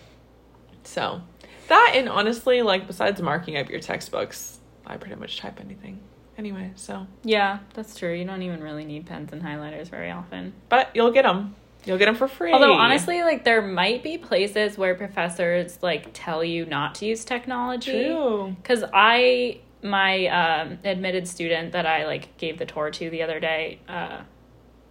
So, 0.84 1.22
that 1.68 1.92
and 1.94 2.08
honestly, 2.08 2.62
like, 2.62 2.86
besides 2.86 3.20
marking 3.20 3.56
up 3.56 3.68
your 3.70 3.80
textbooks, 3.80 4.58
I 4.86 4.96
pretty 4.98 5.16
much 5.16 5.38
type 5.38 5.58
anything 5.60 6.00
anyway. 6.38 6.72
So, 6.76 7.06
yeah, 7.22 7.58
that's 7.74 7.96
true. 7.96 8.12
You 8.12 8.24
don't 8.24 8.42
even 8.42 8.62
really 8.62 8.84
need 8.84 9.06
pens 9.06 9.32
and 9.32 9.42
highlighters 9.42 9.88
very 9.88 10.10
often. 10.10 10.52
but 10.68 10.90
you'll 10.94 11.10
get 11.12 11.22
them. 11.22 11.54
You'll 11.86 11.98
get 11.98 12.06
them 12.06 12.14
for 12.14 12.28
free. 12.28 12.52
Although 12.52 12.72
honestly, 12.72 13.22
like 13.22 13.44
there 13.44 13.60
might 13.60 14.02
be 14.02 14.16
places 14.16 14.78
where 14.78 14.94
professors 14.94 15.78
like 15.82 16.08
tell 16.14 16.42
you 16.42 16.64
not 16.64 16.94
to 16.96 17.06
use 17.06 17.24
technology. 17.26 18.04
true. 18.04 18.56
Because 18.62 18.84
I, 18.92 19.60
my 19.82 20.26
um, 20.28 20.78
admitted 20.82 21.28
student 21.28 21.72
that 21.72 21.84
I 21.84 22.06
like 22.06 22.38
gave 22.38 22.58
the 22.58 22.64
tour 22.64 22.90
to 22.90 23.10
the 23.10 23.22
other 23.22 23.38
day. 23.38 23.80
Uh, 23.86 24.22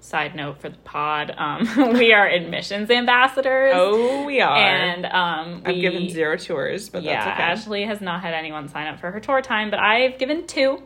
side 0.03 0.35
note 0.35 0.59
for 0.59 0.69
the 0.69 0.77
pod, 0.79 1.33
um, 1.37 1.93
we 1.93 2.11
are 2.11 2.27
admissions 2.27 2.91
ambassadors. 2.91 3.71
Oh, 3.73 4.25
we 4.25 4.41
are. 4.41 4.57
and 4.57 5.05
um, 5.05 5.63
I've 5.65 5.75
given 5.75 6.09
zero 6.09 6.35
tours, 6.35 6.89
but 6.89 7.03
yeah, 7.03 7.23
that's 7.23 7.33
okay. 7.33 7.43
Ashley 7.43 7.85
has 7.85 8.01
not 8.01 8.21
had 8.21 8.33
anyone 8.33 8.67
sign 8.67 8.87
up 8.87 8.99
for 8.99 9.11
her 9.11 9.19
tour 9.19 9.41
time, 9.41 9.69
but 9.69 9.79
I've 9.79 10.17
given 10.17 10.45
two. 10.45 10.83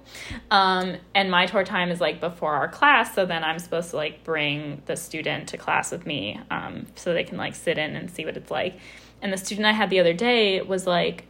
Um, 0.52 0.98
and 1.16 1.32
my 1.32 1.48
tour 1.48 1.64
time 1.64 1.90
is 1.90 2.00
like 2.00 2.20
before 2.20 2.54
our 2.54 2.68
class, 2.68 3.16
so 3.16 3.26
then 3.26 3.44
I'm 3.44 3.60
supposed 3.60 3.90
to 3.90 3.96
like 3.96 4.24
bring 4.24 4.84
the 4.86 4.96
student 4.96 5.50
to 5.50 5.58
class 5.58 5.92
with 5.92 6.06
me, 6.06 6.40
um, 6.52 6.86
so 6.96 7.14
they 7.14 7.24
can 7.24 7.38
like 7.38 7.56
sit 7.56 7.78
in 7.78 7.96
and 7.96 8.12
see 8.12 8.24
what 8.24 8.38
it's 8.38 8.52
like. 8.52 8.80
And 9.22 9.34
the 9.34 9.38
student 9.38 9.66
I 9.66 9.72
had 9.72 9.90
the 9.90 10.00
other 10.00 10.14
day 10.14 10.62
was 10.62 10.86
like, 10.86 11.26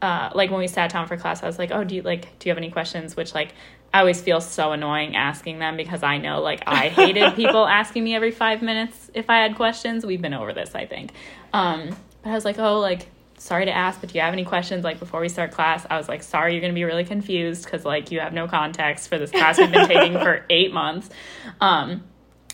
uh, 0.00 0.30
like 0.34 0.50
when 0.50 0.60
we 0.60 0.68
sat 0.68 0.92
down 0.92 1.08
for 1.08 1.16
class, 1.16 1.42
I 1.42 1.46
was 1.46 1.58
like, 1.58 1.70
"Oh, 1.72 1.82
do 1.82 1.94
you 1.96 2.02
like? 2.02 2.38
Do 2.38 2.48
you 2.48 2.50
have 2.50 2.58
any 2.58 2.70
questions?" 2.70 3.16
Which 3.16 3.34
like 3.34 3.54
I 3.92 4.00
always 4.00 4.20
feel 4.20 4.40
so 4.40 4.72
annoying 4.72 5.16
asking 5.16 5.58
them 5.58 5.76
because 5.76 6.02
I 6.02 6.18
know 6.18 6.40
like 6.40 6.62
I 6.66 6.88
hated 6.88 7.34
people 7.34 7.66
asking 7.66 8.04
me 8.04 8.14
every 8.14 8.30
five 8.30 8.62
minutes 8.62 9.10
if 9.14 9.30
I 9.30 9.38
had 9.38 9.56
questions. 9.56 10.04
We've 10.04 10.20
been 10.20 10.34
over 10.34 10.52
this, 10.52 10.74
I 10.74 10.86
think. 10.86 11.12
Um, 11.52 11.96
but 12.22 12.30
I 12.30 12.34
was 12.34 12.44
like, 12.44 12.58
"Oh, 12.58 12.80
like 12.80 13.06
sorry 13.38 13.64
to 13.64 13.70
ask, 13.72 14.00
but 14.00 14.10
do 14.10 14.18
you 14.18 14.20
have 14.20 14.32
any 14.32 14.44
questions?" 14.44 14.84
Like 14.84 14.98
before 14.98 15.20
we 15.20 15.28
start 15.28 15.52
class, 15.52 15.86
I 15.88 15.96
was 15.96 16.08
like, 16.08 16.22
"Sorry, 16.22 16.52
you're 16.52 16.60
gonna 16.60 16.74
be 16.74 16.84
really 16.84 17.04
confused 17.04 17.64
because 17.64 17.84
like 17.84 18.10
you 18.10 18.20
have 18.20 18.32
no 18.32 18.46
context 18.46 19.08
for 19.08 19.18
this 19.18 19.30
class 19.30 19.58
we've 19.58 19.72
been 19.72 19.88
taking 19.88 20.14
for 20.14 20.44
eight 20.50 20.74
months." 20.74 21.08
Um, 21.60 22.04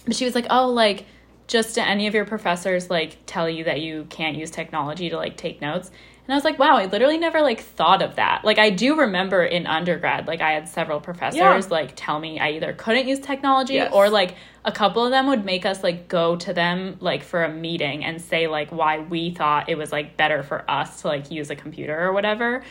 but 0.04 0.14
she 0.14 0.24
was 0.24 0.34
like, 0.34 0.46
"Oh, 0.50 0.68
like." 0.68 1.06
just 1.48 1.74
do 1.74 1.82
any 1.82 2.06
of 2.06 2.14
your 2.14 2.24
professors 2.24 2.88
like 2.88 3.18
tell 3.26 3.50
you 3.50 3.64
that 3.64 3.80
you 3.80 4.06
can't 4.08 4.36
use 4.36 4.50
technology 4.50 5.10
to 5.10 5.16
like 5.16 5.36
take 5.36 5.60
notes 5.60 5.90
and 6.24 6.32
i 6.32 6.36
was 6.36 6.44
like 6.44 6.58
wow 6.58 6.76
i 6.76 6.86
literally 6.86 7.18
never 7.18 7.40
like 7.42 7.60
thought 7.60 8.02
of 8.02 8.16
that 8.16 8.44
like 8.44 8.58
i 8.58 8.70
do 8.70 8.96
remember 9.00 9.42
in 9.44 9.66
undergrad 9.66 10.26
like 10.26 10.40
i 10.40 10.52
had 10.52 10.68
several 10.68 11.00
professors 11.00 11.36
Yeah. 11.38 11.60
like 11.70 11.92
tell 11.96 12.18
me 12.18 12.38
i 12.40 12.50
either 12.50 12.72
couldn't 12.72 13.06
use 13.08 13.20
technology 13.20 13.74
Yes. 13.74 13.92
or 13.92 14.08
like 14.08 14.36
a 14.64 14.72
couple 14.72 15.04
of 15.04 15.10
them 15.10 15.26
would 15.26 15.44
make 15.44 15.66
us 15.66 15.82
like 15.82 16.06
go 16.08 16.36
to 16.36 16.52
them 16.52 16.96
like 17.00 17.22
for 17.22 17.42
a 17.44 17.48
meeting 17.52 18.04
and 18.04 18.20
say 18.20 18.46
like 18.46 18.70
why 18.70 18.98
we 19.00 19.30
thought 19.32 19.68
it 19.68 19.76
was 19.76 19.90
like 19.90 20.16
better 20.16 20.42
for 20.42 20.68
us 20.70 21.02
to 21.02 21.08
like 21.08 21.30
use 21.30 21.50
a 21.50 21.56
computer 21.56 21.98
or 22.00 22.12
whatever 22.12 22.62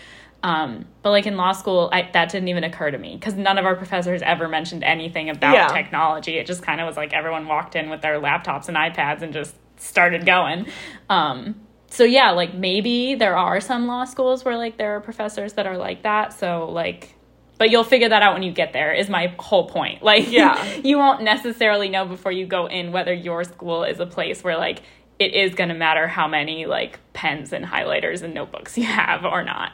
um, 0.44 0.86
but 1.04 1.12
like 1.12 1.28
in 1.28 1.38
law 1.38 1.52
school, 1.52 1.88
I, 1.94 2.10
that 2.14 2.32
didn't 2.32 2.48
even 2.48 2.64
occur 2.64 2.90
to 2.90 2.98
me 2.98 3.14
because 3.16 3.36
none 3.36 3.60
of 3.60 3.66
our 3.66 3.76
professors 3.76 4.24
ever 4.24 4.48
mentioned 4.48 4.84
anything 4.84 5.30
about 5.30 5.54
Yeah. 5.54 5.68
technology. 5.68 6.40
It 6.40 6.48
just 6.48 6.64
kind 6.64 6.82
of 6.82 6.88
was 6.88 6.98
like 6.98 7.14
everyone 7.14 7.46
walked 7.48 7.76
in 7.76 7.92
with 7.92 8.02
their 8.02 8.20
laptops 8.20 8.68
and 8.68 8.76
iPads 8.76 9.22
and 9.22 9.34
just 9.34 9.54
started 9.78 10.26
going. 10.26 10.66
Um, 11.12 11.62
so 11.92 12.06
yeah, 12.06 12.32
like 12.32 12.54
maybe 12.54 13.16
there 13.16 13.36
are 13.36 13.60
some 13.60 13.86
law 13.86 14.06
schools 14.06 14.46
where 14.46 14.56
like 14.56 14.78
there 14.78 14.96
are 14.96 15.02
professors 15.02 15.54
that 15.54 15.68
are 15.68 15.78
like 15.78 16.04
that. 16.04 16.32
So 16.32 16.70
like, 16.72 17.14
but 17.58 17.70
you'll 17.70 17.84
figure 17.84 18.08
that 18.08 18.24
out 18.24 18.34
when 18.34 18.44
you 18.44 18.52
get 18.54 18.72
there. 18.72 18.94
Is 18.94 19.10
my 19.10 19.36
whole 19.38 19.68
point. 19.68 20.02
Like, 20.12 20.32
Yeah. 20.32 20.64
you 20.84 20.98
won't 20.98 21.22
necessarily 21.22 21.90
know 21.90 22.06
before 22.06 22.32
you 22.32 22.46
go 22.46 22.68
in 22.68 22.94
whether 22.94 23.14
your 23.14 23.44
school 23.44 23.84
is 23.84 24.00
a 24.00 24.06
place 24.06 24.42
where 24.42 24.58
like 24.58 24.82
it 25.20 25.34
is 25.34 25.54
going 25.54 25.68
to 25.68 25.76
matter 25.76 26.08
how 26.08 26.30
many 26.30 26.66
like 26.66 26.98
pens 27.12 27.52
and 27.52 27.66
highlighters 27.66 28.22
and 28.24 28.34
notebooks 28.34 28.78
you 28.78 28.86
have 28.86 29.26
or 29.26 29.44
not. 29.44 29.74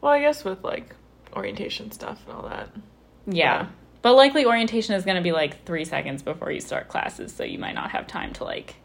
Well, 0.00 0.12
I 0.12 0.20
guess 0.20 0.44
with 0.44 0.62
like 0.62 0.94
orientation 1.34 1.90
stuff 1.90 2.22
and 2.26 2.36
all 2.36 2.48
that. 2.48 2.68
Yeah. 3.26 3.34
Yeah. 3.34 3.66
But 4.02 4.14
likely 4.14 4.46
orientation 4.46 4.94
is 4.94 5.04
going 5.04 5.16
to 5.16 5.22
be 5.22 5.32
like 5.32 5.64
three 5.64 5.84
seconds 5.84 6.22
before 6.22 6.52
you 6.52 6.60
start 6.60 6.88
classes, 6.88 7.34
so 7.34 7.42
you 7.42 7.58
might 7.58 7.74
not 7.74 7.90
have 7.90 8.06
time 8.06 8.32
to 8.34 8.44
like 8.44 8.76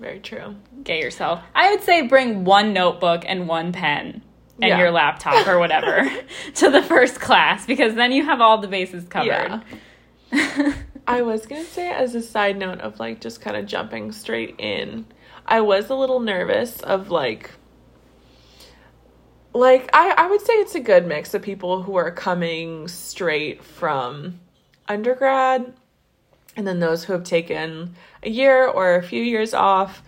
Very 0.00 0.20
true. 0.20 0.54
get 0.84 0.98
yourself. 1.00 1.40
I 1.54 1.70
would 1.70 1.82
say 1.82 2.02
bring 2.02 2.44
one 2.44 2.72
notebook 2.72 3.24
and 3.26 3.48
one 3.48 3.72
pen 3.72 4.22
and 4.60 4.68
Yeah. 4.70 4.78
your 4.78 4.90
laptop 4.90 5.46
or 5.48 5.58
whatever 5.58 6.08
to 6.54 6.70
the 6.70 6.82
first 6.82 7.20
class 7.20 7.66
because 7.66 7.94
then 7.94 8.12
you 8.12 8.24
have 8.24 8.40
all 8.40 8.58
the 8.58 8.68
bases 8.68 9.04
covered. 9.08 9.62
Yeah. 10.32 10.72
I 11.06 11.22
was 11.22 11.46
gonna 11.46 11.64
say 11.64 11.90
as 11.90 12.14
a 12.14 12.20
side 12.22 12.58
note 12.58 12.80
of 12.80 13.00
like 13.00 13.20
just 13.20 13.40
kind 13.40 13.56
of 13.56 13.66
jumping 13.66 14.12
straight 14.12 14.54
in. 14.58 15.06
I 15.46 15.62
was 15.62 15.88
a 15.90 15.94
little 15.94 16.20
nervous 16.20 16.80
of 16.80 17.10
like 17.10 17.50
like 19.54 19.88
I, 19.92 20.10
I 20.16 20.26
would 20.28 20.42
say 20.42 20.52
it's 20.54 20.74
a 20.74 20.80
good 20.80 21.06
mix 21.06 21.34
of 21.34 21.42
people 21.42 21.82
who 21.82 21.96
are 21.96 22.10
coming 22.10 22.86
straight 22.88 23.64
from 23.64 24.40
undergrad 24.86 25.72
and 26.58 26.66
then 26.66 26.80
those 26.80 27.04
who 27.04 27.12
have 27.14 27.22
taken 27.22 27.94
a 28.22 28.28
year 28.28 28.66
or 28.66 28.96
a 28.96 29.02
few 29.02 29.22
years 29.22 29.54
off. 29.54 30.02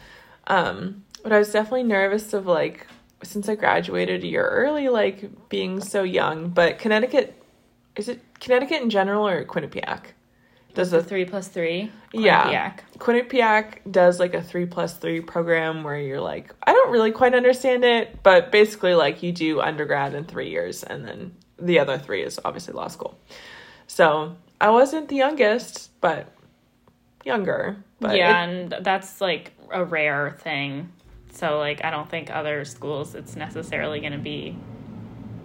Um, 0.49 1.05
but 1.23 1.33
I 1.33 1.39
was 1.39 1.53
definitely 1.53 1.85
nervous 1.85 2.35
of 2.35 2.47
like 2.47 2.89
since 3.23 3.49
I 3.49 3.55
graduated 3.55 4.25
a 4.25 4.27
year 4.27 4.47
early, 4.47 4.89
like 4.89 5.49
being 5.49 5.81
so 5.81 6.03
young. 6.03 6.49
But 6.49 6.79
Connecticut 6.79 7.41
is 7.97 8.09
it 8.09 8.21
Connecticut 8.41 8.83
in 8.83 8.91
general 8.91 9.27
or 9.27 9.45
Quinnipiac? 9.45 10.01
Does 10.75 10.91
the 10.91 10.99
the 10.99 11.05
three 11.05 11.25
plus 11.25 11.49
three? 11.49 11.93
Yeah. 12.13 12.75
Quinnipiac. 12.99 12.99
Quinnipiac 12.99 13.93
does 13.93 14.19
like 14.19 14.35
a 14.35 14.43
three 14.43 14.67
plus 14.67 14.97
three 14.97 15.21
program 15.21 15.85
where 15.85 16.01
you're 16.01 16.21
like, 16.21 16.55
I 16.65 16.73
don't 16.73 16.91
really 16.91 17.13
quite 17.13 17.35
understand 17.35 17.85
it, 17.85 18.23
but 18.23 18.51
basically, 18.51 18.95
like, 18.95 19.23
you 19.23 19.33
do 19.33 19.61
undergrad 19.61 20.15
in 20.15 20.25
three 20.25 20.51
years, 20.51 20.83
and 20.83 21.07
then 21.07 21.35
the 21.59 21.79
other 21.79 21.99
three 21.99 22.23
is 22.23 22.41
obviously 22.45 22.75
law 22.75 22.89
school. 22.89 23.19
So 23.87 24.37
I 24.61 24.71
wasn't 24.71 25.09
the 25.09 25.17
youngest, 25.17 25.91
but 26.01 26.33
younger. 27.25 27.77
But 28.01 28.17
yeah, 28.17 28.45
it- 28.45 28.49
and 28.49 28.85
that's 28.85 29.21
like 29.21 29.53
a 29.71 29.85
rare 29.85 30.37
thing. 30.43 30.93
So 31.33 31.59
like 31.59 31.85
I 31.85 31.91
don't 31.91 32.11
think 32.11 32.31
other 32.31 32.65
schools 32.65 33.15
it's 33.15 33.37
necessarily 33.37 34.01
going 34.01 34.13
to 34.13 34.19
be 34.19 34.57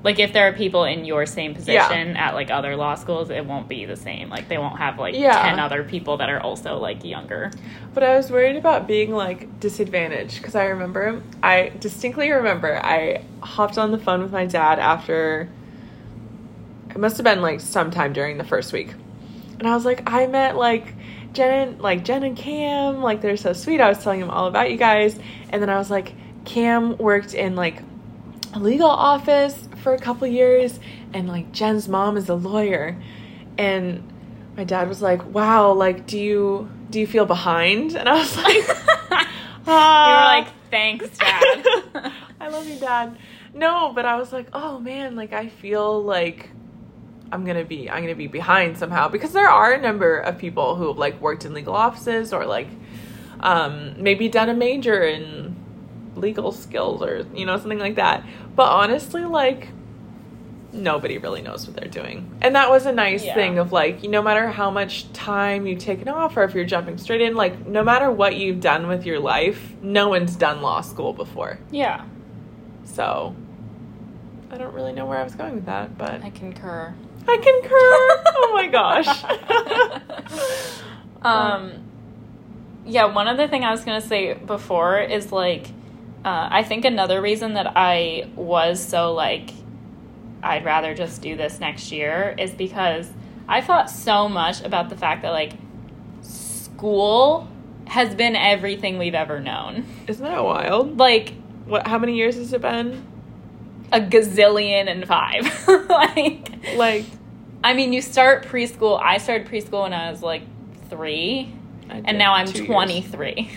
Like 0.03 0.19
if 0.19 0.33
there 0.33 0.47
are 0.47 0.53
people 0.53 0.83
in 0.83 1.05
your 1.05 1.25
same 1.25 1.53
position 1.55 2.15
at 2.17 2.33
like 2.35 2.49
other 2.51 2.75
law 2.75 2.95
schools, 2.95 3.29
it 3.29 3.45
won't 3.45 3.67
be 3.67 3.85
the 3.85 3.95
same. 3.95 4.29
Like 4.29 4.47
they 4.47 4.57
won't 4.57 4.77
have 4.77 4.97
like 4.99 5.15
Yeah. 5.15 5.41
10 5.49 5.59
other 5.59 5.83
people 5.83 6.17
that 6.17 6.29
are 6.29 6.39
also 6.39 6.77
like 6.77 7.03
younger. 7.03 7.51
But 7.93 8.03
I 8.03 8.15
was 8.17 8.31
worried 8.31 8.55
about 8.55 8.87
being 8.87 9.11
like 9.11 9.59
disadvantaged 9.59 10.37
because 10.37 10.55
I 10.55 10.65
remember, 10.65 11.21
I 11.43 11.71
distinctly 11.79 12.31
remember 12.31 12.77
I 12.83 13.23
hopped 13.41 13.77
on 13.77 13.91
the 13.91 13.97
phone 13.99 14.21
with 14.21 14.31
my 14.31 14.45
dad 14.45 14.79
after 14.79 15.49
it 16.89 16.97
must 16.97 17.17
have 17.17 17.23
been 17.23 17.41
like 17.41 17.59
sometime 17.59 18.13
during 18.13 18.37
the 18.37 18.43
first 18.43 18.73
week. 18.73 18.93
And 19.59 19.67
I 19.67 19.75
was 19.75 19.85
like, 19.85 20.09
I 20.09 20.27
met 20.27 20.55
like 20.55 20.93
Jen 21.33 21.67
and 21.69 21.81
like 21.81 22.03
Jen 22.03 22.23
and 22.23 22.35
Cam, 22.37 23.01
like 23.01 23.21
they're 23.21 23.37
so 23.37 23.53
sweet. 23.53 23.81
I 23.81 23.89
was 23.89 24.01
telling 24.03 24.19
him 24.21 24.29
all 24.29 24.47
about 24.47 24.71
you 24.71 24.77
guys. 24.77 25.17
And 25.49 25.61
then 25.61 25.69
I 25.69 25.77
was 25.77 25.89
like, 25.89 26.13
Cam 26.45 26.97
worked 26.97 27.33
in 27.33 27.55
like 27.55 27.81
a 28.53 28.59
legal 28.59 28.89
office 28.89 29.67
for 29.83 29.93
a 29.93 29.99
couple 29.99 30.27
years 30.27 30.79
and 31.13 31.27
like 31.27 31.51
Jen's 31.51 31.87
mom 31.87 32.17
is 32.17 32.29
a 32.29 32.35
lawyer. 32.35 32.97
And 33.57 34.11
my 34.57 34.63
dad 34.63 34.87
was 34.89 35.01
like, 35.01 35.23
"Wow, 35.33 35.73
like 35.73 36.05
do 36.07 36.19
you 36.19 36.69
do 36.89 36.99
you 36.99 37.07
feel 37.07 37.25
behind?" 37.25 37.95
And 37.95 38.07
I 38.07 38.13
was 38.15 38.35
like, 38.43 38.55
you 38.55 38.63
"Ah." 39.67 40.35
were 40.35 40.41
like, 40.41 40.53
thanks, 40.71 41.17
Dad. 41.17 41.65
I 42.39 42.49
love 42.49 42.67
you, 42.67 42.75
Dad. 42.77 43.17
No, 43.53 43.91
but 43.93 44.05
I 44.05 44.15
was 44.17 44.33
like, 44.33 44.47
oh 44.53 44.79
man, 44.79 45.15
like 45.15 45.31
I 45.33 45.47
feel 45.47 46.03
like 46.03 46.49
I'm 47.31 47.45
gonna 47.45 47.65
be 47.65 47.89
I'm 47.89 48.03
gonna 48.03 48.15
be 48.15 48.27
behind 48.27 48.77
somehow 48.77 49.07
because 49.09 49.31
there 49.33 49.49
are 49.49 49.73
a 49.73 49.81
number 49.81 50.17
of 50.19 50.37
people 50.37 50.75
who 50.75 50.87
have 50.89 50.97
like 50.97 51.19
worked 51.21 51.45
in 51.45 51.53
legal 51.53 51.75
offices 51.75 52.31
or 52.33 52.45
like 52.45 52.67
um, 53.39 54.01
maybe 54.01 54.29
done 54.29 54.49
a 54.49 54.53
major 54.53 55.03
in 55.03 55.55
legal 56.15 56.51
skills 56.51 57.01
or 57.01 57.25
you 57.35 57.45
know 57.45 57.57
something 57.57 57.79
like 57.79 57.95
that. 57.95 58.23
But 58.55 58.69
honestly, 58.71 59.25
like 59.25 59.69
nobody 60.71 61.17
really 61.17 61.41
knows 61.41 61.65
what 61.67 61.75
they're 61.75 61.89
doing. 61.89 62.29
And 62.41 62.55
that 62.55 62.69
was 62.69 62.85
a 62.85 62.91
nice 62.91 63.23
Yeah. 63.23 63.33
thing 63.33 63.59
of 63.59 63.71
like, 63.71 64.03
no 64.03 64.21
matter 64.21 64.49
how 64.49 64.69
much 64.69 65.11
time 65.13 65.65
you've 65.65 65.79
taken 65.79 66.09
off 66.09 66.35
or 66.35 66.43
if 66.43 66.53
you're 66.53 66.65
jumping 66.65 66.97
straight 66.97 67.21
in, 67.21 67.33
like 67.35 67.65
no 67.65 67.81
matter 67.81 68.11
what 68.11 68.35
you've 68.35 68.59
done 68.59 68.87
with 68.87 69.05
your 69.05 69.19
life, 69.19 69.71
no 69.81 70.09
one's 70.09 70.35
done 70.35 70.61
law 70.61 70.81
school 70.81 71.13
before. 71.13 71.59
yeah, 71.71 72.03
So 72.83 73.33
I 74.51 74.57
don't 74.57 74.73
really 74.73 74.91
know 74.91 75.05
where 75.05 75.17
I 75.17 75.23
was 75.23 75.35
going 75.35 75.55
with 75.55 75.65
that, 75.67 75.97
but 75.97 76.21
I 76.21 76.29
concur. 76.29 76.93
I 77.27 77.37
concur. 77.37 78.33
oh 78.37 78.51
my 78.53 78.67
gosh. 78.67 79.23
um, 81.21 81.73
yeah, 82.85 83.05
one 83.05 83.27
other 83.27 83.47
thing 83.47 83.63
I 83.63 83.71
was 83.71 83.83
going 83.83 83.99
to 84.01 84.07
say 84.07 84.33
before 84.33 84.99
is 84.99 85.31
like, 85.31 85.67
uh, 86.23 86.47
I 86.51 86.63
think 86.63 86.85
another 86.85 87.21
reason 87.21 87.53
that 87.53 87.73
I 87.75 88.29
was 88.35 88.83
so 88.85 89.13
like, 89.13 89.51
I'd 90.43 90.65
rather 90.65 90.93
just 90.93 91.21
do 91.21 91.35
this 91.35 91.59
next 91.59 91.91
year 91.91 92.35
is 92.37 92.51
because 92.51 93.09
I 93.47 93.61
thought 93.61 93.89
so 93.89 94.29
much 94.29 94.61
about 94.61 94.89
the 94.89 94.95
fact 94.97 95.23
that 95.23 95.31
like, 95.31 95.53
school 96.21 97.47
has 97.87 98.13
been 98.15 98.35
everything 98.35 98.97
we've 98.97 99.15
ever 99.15 99.39
known. 99.39 99.85
Isn't 100.07 100.23
that 100.23 100.43
wild? 100.43 100.97
Like, 100.97 101.33
What 101.65 101.87
how 101.87 101.97
many 101.97 102.15
years 102.15 102.35
has 102.35 102.53
it 102.53 102.61
been? 102.61 103.05
a 103.91 104.01
gazillion 104.01 104.89
and 104.89 105.07
five. 105.07 105.45
like, 105.89 106.49
Like 106.75 107.05
I 107.65 107.73
mean, 107.73 107.93
you 107.93 108.03
start 108.03 108.45
preschool. 108.45 109.01
I 109.01 109.17
started 109.17 109.47
preschool 109.47 109.81
when 109.81 109.93
I 109.93 110.11
was 110.11 110.21
like 110.21 110.43
three, 110.87 111.51
and 111.89 112.19
now 112.19 112.35
I'm 112.35 112.45
23. 112.45 113.49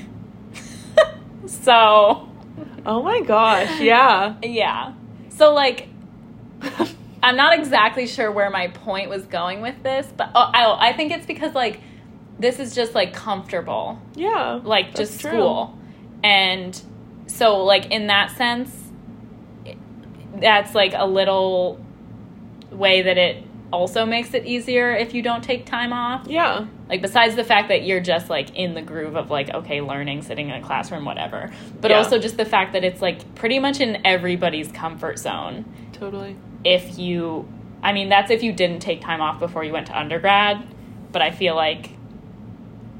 so, 1.46 2.26
Oh 2.86 3.02
my 3.02 3.20
gosh, 3.20 3.80
yeah. 3.80 4.36
yeah. 4.42 4.94
So, 5.28 5.52
like, 5.52 5.88
I'm 7.22 7.36
not 7.36 7.58
exactly 7.58 8.06
sure 8.06 8.32
where 8.32 8.48
my 8.48 8.68
point 8.68 9.10
was 9.10 9.26
going 9.26 9.60
with 9.60 9.82
this, 9.82 10.06
but 10.16 10.30
oh, 10.34 10.50
I, 10.54 10.88
I 10.88 10.92
think 10.94 11.12
it's 11.12 11.26
because, 11.26 11.54
like, 11.54 11.80
this 12.38 12.58
is 12.58 12.74
just 12.74 12.94
like 12.94 13.12
comfortable, 13.12 14.00
yeah. 14.14 14.60
like, 14.64 14.94
just 14.94 15.20
true. 15.20 15.32
school. 15.32 15.78
And 16.24 16.80
so, 17.26 17.62
like, 17.62 17.90
in 17.90 18.06
that 18.06 18.30
sense, 18.38 18.74
that's 20.36 20.74
like 20.74 20.94
a 20.96 21.06
little 21.06 21.78
way 22.70 23.02
that 23.02 23.18
it 23.18 23.44
also 23.72 24.06
makes 24.06 24.32
it 24.34 24.46
easier 24.46 24.92
if 24.94 25.12
you 25.14 25.22
don't 25.22 25.42
take 25.44 25.66
time 25.66 25.92
off. 25.92 26.26
Yeah. 26.26 26.66
Like 26.88 27.02
besides 27.02 27.36
the 27.36 27.44
fact 27.44 27.68
that 27.68 27.82
you're 27.84 28.00
just 28.00 28.30
like 28.30 28.54
in 28.56 28.74
the 28.74 28.82
groove 28.82 29.16
of 29.16 29.30
like 29.30 29.50
okay, 29.50 29.80
learning, 29.80 30.22
sitting 30.22 30.48
in 30.48 30.54
a 30.54 30.62
classroom, 30.64 31.04
whatever. 31.04 31.50
But 31.80 31.90
Yeah. 31.90 31.98
also 31.98 32.18
just 32.18 32.36
the 32.36 32.44
fact 32.46 32.72
that 32.72 32.84
it's 32.84 33.02
like 33.02 33.34
pretty 33.34 33.58
much 33.58 33.80
in 33.80 34.06
everybody's 34.06 34.72
comfort 34.72 35.18
zone. 35.18 35.64
Totally. 35.92 36.36
If 36.64 36.98
you 36.98 37.46
I 37.82 37.92
mean, 37.92 38.08
that's 38.08 38.30
if 38.30 38.42
you 38.42 38.52
didn't 38.52 38.80
take 38.80 39.00
time 39.00 39.20
off 39.20 39.38
before 39.38 39.62
you 39.64 39.72
went 39.72 39.86
to 39.88 39.98
undergrad, 39.98 40.66
but 41.12 41.22
I 41.22 41.30
feel 41.30 41.54
like 41.54 41.90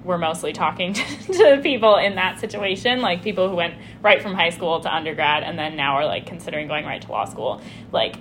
we're 0.04 0.18
mostly 0.18 0.52
talking 0.52 0.92
to, 0.94 1.02
to 1.32 1.60
people 1.62 1.96
in 1.96 2.14
that 2.14 2.40
situation, 2.40 3.00
like 3.00 3.22
people 3.22 3.48
who 3.48 3.56
went 3.56 3.74
right 4.02 4.22
from 4.22 4.34
high 4.34 4.50
school 4.50 4.80
to 4.80 4.94
undergrad 4.94 5.42
and 5.42 5.58
then 5.58 5.76
now 5.76 5.96
are 5.96 6.06
like 6.06 6.26
considering 6.26 6.68
going 6.68 6.84
right 6.84 7.02
to 7.02 7.10
law 7.10 7.24
school. 7.24 7.60
Like 7.90 8.16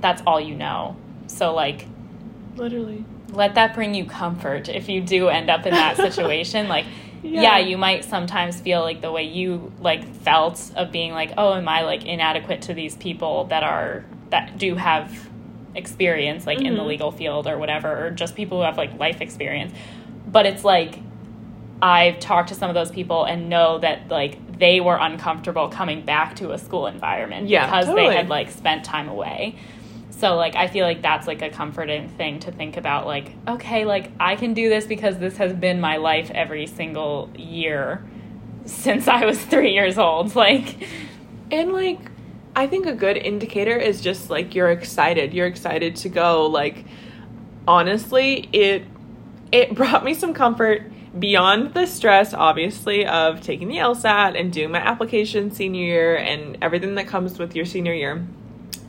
that's 0.00 0.22
all 0.26 0.40
you 0.40 0.54
know. 0.54 0.96
So 1.26 1.54
like 1.54 1.86
Literally. 2.56 3.04
let 3.32 3.54
that 3.56 3.74
bring 3.74 3.94
you 3.94 4.04
comfort 4.04 4.68
if 4.68 4.88
you 4.88 5.00
do 5.00 5.28
end 5.28 5.50
up 5.50 5.66
in 5.66 5.72
that 5.72 5.96
situation 5.96 6.68
like 6.68 6.84
Yeah. 7.26 7.40
yeah. 7.40 7.58
you 7.58 7.78
might 7.78 8.04
sometimes 8.04 8.60
feel 8.60 8.82
like 8.82 9.00
the 9.00 9.10
way 9.10 9.22
you 9.24 9.72
like 9.80 10.04
felt 10.16 10.70
of 10.76 10.92
being 10.92 11.12
like 11.12 11.32
oh 11.38 11.54
am 11.54 11.66
i 11.68 11.80
like 11.80 12.04
inadequate 12.04 12.60
to 12.62 12.74
these 12.74 12.96
people 12.96 13.44
that 13.46 13.62
are 13.64 14.04
that 14.28 14.58
do 14.58 14.74
have 14.76 15.30
experience 15.74 16.46
like 16.46 16.60
in 16.60 16.74
the 16.74 16.82
Mhm. 16.82 16.86
legal 16.86 17.10
field 17.10 17.46
or 17.46 17.56
whatever 17.58 18.06
or 18.06 18.10
just 18.10 18.34
people 18.36 18.58
who 18.58 18.64
have 18.64 18.76
like 18.76 18.98
life 18.98 19.20
experience 19.22 19.72
but 20.30 20.44
it's 20.44 20.64
like 20.64 21.00
i've 21.82 22.20
talked 22.20 22.50
to 22.50 22.54
some 22.54 22.68
of 22.68 22.74
those 22.74 22.90
people 22.90 23.24
and 23.24 23.48
know 23.48 23.78
that 23.78 24.08
like 24.10 24.38
they 24.58 24.78
were 24.80 24.96
uncomfortable 24.96 25.68
coming 25.68 26.02
back 26.04 26.36
to 26.36 26.52
a 26.52 26.58
school 26.58 26.86
environment 26.86 27.48
Yeah, 27.48 27.64
because 27.66 27.86
totally. 27.86 28.08
they 28.10 28.16
had 28.16 28.28
like 28.28 28.50
spent 28.50 28.84
time 28.84 29.08
away 29.08 29.56
so 30.24 30.36
like 30.36 30.56
I 30.56 30.68
feel 30.68 30.86
like 30.86 31.02
that's 31.02 31.26
like 31.26 31.42
a 31.42 31.50
comforting 31.50 32.08
thing 32.08 32.40
to 32.40 32.50
think 32.50 32.78
about 32.78 33.04
like 33.06 33.32
okay 33.46 33.84
like 33.84 34.10
I 34.18 34.36
can 34.36 34.54
do 34.54 34.70
this 34.70 34.86
because 34.86 35.18
this 35.18 35.36
has 35.36 35.52
been 35.52 35.82
my 35.82 35.98
life 35.98 36.30
every 36.30 36.66
single 36.66 37.30
year 37.36 38.02
since 38.64 39.06
I 39.06 39.26
was 39.26 39.38
3 39.44 39.72
years 39.72 39.98
old 39.98 40.34
like 40.46 40.76
And 41.50 41.74
like 41.74 42.00
I 42.56 42.66
think 42.66 42.86
a 42.86 42.94
good 42.94 43.18
indicator 43.18 43.76
is 43.76 44.00
just 44.00 44.30
like 44.30 44.54
you're 44.54 44.70
excited. 44.70 45.34
You're 45.34 45.46
excited 45.46 45.96
to 45.96 46.08
go. 46.08 46.46
Like 46.46 46.86
honestly, 47.68 48.48
it 48.50 48.84
it 49.52 49.74
brought 49.74 50.04
me 50.04 50.14
some 50.14 50.32
comfort 50.32 50.90
beyond 51.18 51.74
the 51.74 51.84
stress 51.84 52.32
obviously 52.32 53.04
of 53.06 53.42
taking 53.42 53.68
the 53.68 53.76
LSAT 53.76 54.40
and 54.40 54.50
doing 54.50 54.70
my 54.70 54.78
application 54.78 55.50
senior 55.50 55.84
year 55.84 56.16
and 56.16 56.56
everything 56.62 56.94
that 56.94 57.06
comes 57.06 57.38
with 57.38 57.54
your 57.54 57.66
senior 57.66 57.92
year. 57.92 58.26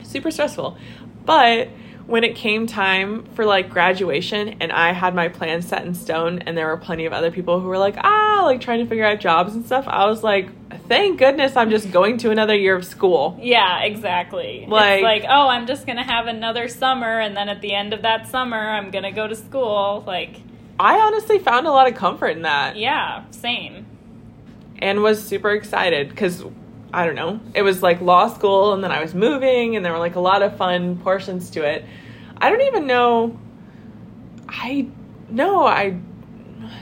Super 0.02 0.30
stressful. 0.30 0.78
But 1.26 1.68
when 2.06 2.22
it 2.22 2.36
came 2.36 2.68
time 2.68 3.24
for 3.34 3.44
like 3.44 3.68
graduation 3.68 4.56
and 4.60 4.70
I 4.70 4.92
had 4.92 5.12
my 5.12 5.26
plan 5.28 5.60
set 5.60 5.84
in 5.84 5.92
stone 5.92 6.38
and 6.40 6.56
there 6.56 6.68
were 6.68 6.76
plenty 6.76 7.04
of 7.04 7.12
other 7.12 7.32
people 7.32 7.58
who 7.60 7.66
were 7.66 7.78
like, 7.78 7.96
ah, 7.98 8.42
like 8.44 8.60
trying 8.60 8.78
to 8.78 8.86
figure 8.86 9.04
out 9.04 9.18
jobs 9.18 9.54
and 9.56 9.66
stuff, 9.66 9.86
I 9.88 10.06
was 10.06 10.22
like, 10.22 10.48
thank 10.86 11.18
goodness 11.18 11.56
I'm 11.56 11.68
just 11.68 11.90
going 11.90 12.18
to 12.18 12.30
another 12.30 12.54
year 12.54 12.76
of 12.76 12.84
school. 12.84 13.36
yeah 13.42 13.82
exactly. 13.82 14.66
Like- 14.68 15.00
it's 15.00 15.02
like 15.02 15.24
oh 15.28 15.48
I'm 15.48 15.66
just 15.66 15.84
going 15.84 15.96
to 15.96 16.04
have 16.04 16.28
another 16.28 16.68
summer 16.68 17.18
and 17.18 17.36
then 17.36 17.48
at 17.48 17.60
the 17.60 17.74
end 17.74 17.92
of 17.92 18.02
that 18.02 18.28
summer 18.28 18.56
I'm 18.56 18.92
going 18.92 19.04
to 19.04 19.10
go 19.12 19.26
to 19.26 19.34
school 19.34 20.04
like 20.06 20.36
I 20.78 20.98
honestly 21.00 21.40
found 21.40 21.66
a 21.66 21.70
lot 21.72 21.88
of 21.90 21.96
comfort 21.96 22.28
in 22.28 22.42
that. 22.42 22.76
Yeah 22.76 23.24
same. 23.32 23.84
And 24.78 25.02
was 25.02 25.20
super 25.26 25.50
excited 25.50 26.08
because 26.10 26.44
I 26.92 27.04
don't 27.04 27.14
know, 27.14 27.40
it 27.54 27.62
was 27.62 27.82
like 27.82 28.00
law 28.00 28.28
school 28.28 28.72
and 28.72 28.82
then 28.82 28.92
I 28.92 29.02
was 29.02 29.14
moving 29.14 29.76
and 29.76 29.84
there 29.84 29.92
were 29.92 29.98
like 29.98 30.14
a 30.14 30.20
lot 30.20 30.42
of 30.42 30.56
fun 30.56 30.98
portions 30.98 31.50
to 31.50 31.62
it. 31.62 31.84
I 32.38 32.50
don't 32.50 32.62
even 32.62 32.86
know. 32.86 33.38
I 34.48 34.88
no, 35.28 35.66
I 35.66 35.98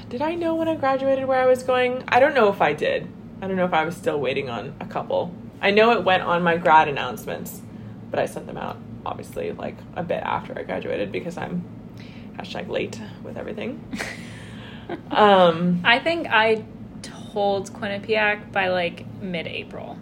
did 0.09 0.23
I 0.23 0.35
know 0.35 0.55
when 0.55 0.69
I 0.69 0.75
graduated 0.77 1.27
where 1.27 1.41
I 1.41 1.47
was 1.47 1.63
going? 1.63 2.05
I 2.09 2.21
don't 2.21 2.35
know 2.35 2.49
if 2.51 2.61
I 2.61 2.73
did. 2.73 3.09
I 3.41 3.47
don't 3.47 3.57
know 3.57 3.65
if 3.65 3.75
I 3.75 3.85
was 3.85 3.97
still 3.97 4.21
waiting 4.21 4.49
on 4.49 4.75
a 4.81 4.87
couple. 4.87 5.35
I 5.61 5.71
know 5.71 5.93
it 5.93 6.05
went 6.05 6.23
on 6.23 6.43
my 6.43 6.57
grad 6.57 6.89
announcements, 6.89 7.63
but 8.11 8.21
I 8.21 8.27
sent 8.27 8.47
them 8.47 8.57
out 8.57 8.77
obviously 9.07 9.53
like 9.53 9.77
a 9.97 10.03
bit 10.03 10.23
after 10.23 10.59
I 10.59 10.63
graduated 10.63 11.13
because 11.13 11.37
I'm 11.37 11.65
hashtag 12.37 12.69
late 12.69 13.01
with 13.23 13.37
everything. 13.37 13.83
um, 15.11 15.81
I 15.85 15.99
think 15.99 16.27
I 16.29 16.65
told 17.35 17.73
Quinnipiac 17.73 18.53
by 18.53 18.69
like 18.69 19.05
mid-April. 19.21 19.99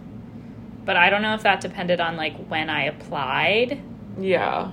But 0.85 0.95
I 0.97 1.09
don't 1.09 1.21
know 1.21 1.33
if 1.33 1.41
that 1.43 1.61
depended 1.61 1.99
on 1.99 2.15
like 2.15 2.37
when 2.47 2.69
I 2.69 2.83
applied. 2.85 3.81
yeah. 4.19 4.71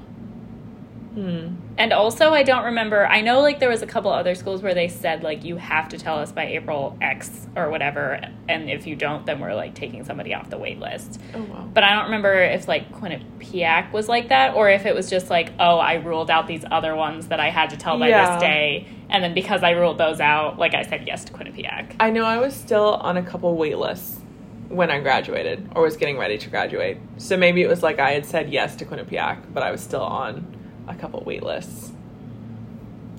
Hmm. 1.14 1.56
And 1.80 1.94
also, 1.94 2.34
I 2.34 2.42
don't 2.42 2.64
remember. 2.66 3.06
I 3.06 3.22
know 3.22 3.40
like 3.40 3.58
there 3.58 3.70
was 3.70 3.80
a 3.80 3.86
couple 3.86 4.12
other 4.12 4.34
schools 4.34 4.60
where 4.62 4.74
they 4.74 4.86
said 4.88 5.22
like 5.22 5.44
you 5.44 5.56
have 5.56 5.88
to 5.88 5.98
tell 5.98 6.18
us 6.18 6.30
by 6.30 6.44
April 6.44 6.94
X 7.00 7.46
or 7.56 7.70
whatever, 7.70 8.20
and 8.50 8.68
if 8.68 8.86
you 8.86 8.94
don't, 8.94 9.24
then 9.24 9.40
we're 9.40 9.54
like 9.54 9.74
taking 9.74 10.04
somebody 10.04 10.34
off 10.34 10.50
the 10.50 10.58
wait 10.58 10.78
list. 10.78 11.18
Oh 11.34 11.40
wow. 11.42 11.66
But 11.72 11.84
I 11.84 11.94
don't 11.94 12.04
remember 12.04 12.34
if 12.34 12.68
like 12.68 12.92
Quinnipiac 12.92 13.92
was 13.92 14.10
like 14.10 14.28
that, 14.28 14.56
or 14.56 14.68
if 14.68 14.84
it 14.84 14.94
was 14.94 15.08
just 15.08 15.30
like, 15.30 15.52
oh, 15.58 15.78
I 15.78 15.94
ruled 15.94 16.30
out 16.30 16.46
these 16.46 16.66
other 16.70 16.94
ones 16.94 17.28
that 17.28 17.40
I 17.40 17.48
had 17.48 17.70
to 17.70 17.78
tell 17.78 17.98
by 17.98 18.08
Yeah. 18.08 18.34
this 18.34 18.42
day, 18.42 18.86
and 19.08 19.24
then 19.24 19.32
because 19.32 19.62
I 19.62 19.70
ruled 19.70 19.96
those 19.96 20.20
out, 20.20 20.58
like 20.58 20.74
I 20.74 20.82
said 20.82 21.06
yes 21.06 21.24
to 21.24 21.32
Quinnipiac. 21.32 21.94
I 21.98 22.10
know 22.10 22.26
I 22.26 22.36
was 22.36 22.52
still 22.54 22.96
on 22.96 23.16
a 23.16 23.22
couple 23.22 23.56
wait 23.56 23.78
lists 23.78 24.20
when 24.68 24.90
I 24.90 25.00
graduated 25.00 25.66
or 25.74 25.84
was 25.84 25.96
getting 25.96 26.18
ready 26.18 26.36
to 26.36 26.50
graduate. 26.50 26.98
So 27.16 27.38
maybe 27.38 27.62
it 27.62 27.68
was 27.68 27.82
like 27.82 27.98
I 27.98 28.10
had 28.12 28.26
said 28.26 28.52
yes 28.52 28.76
to 28.76 28.84
Quinnipiac, 28.84 29.54
but 29.54 29.62
I 29.62 29.70
was 29.70 29.80
still 29.80 30.02
on 30.02 30.58
a 30.88 30.94
couple 30.94 31.22
wait 31.24 31.42
lists. 31.42 31.92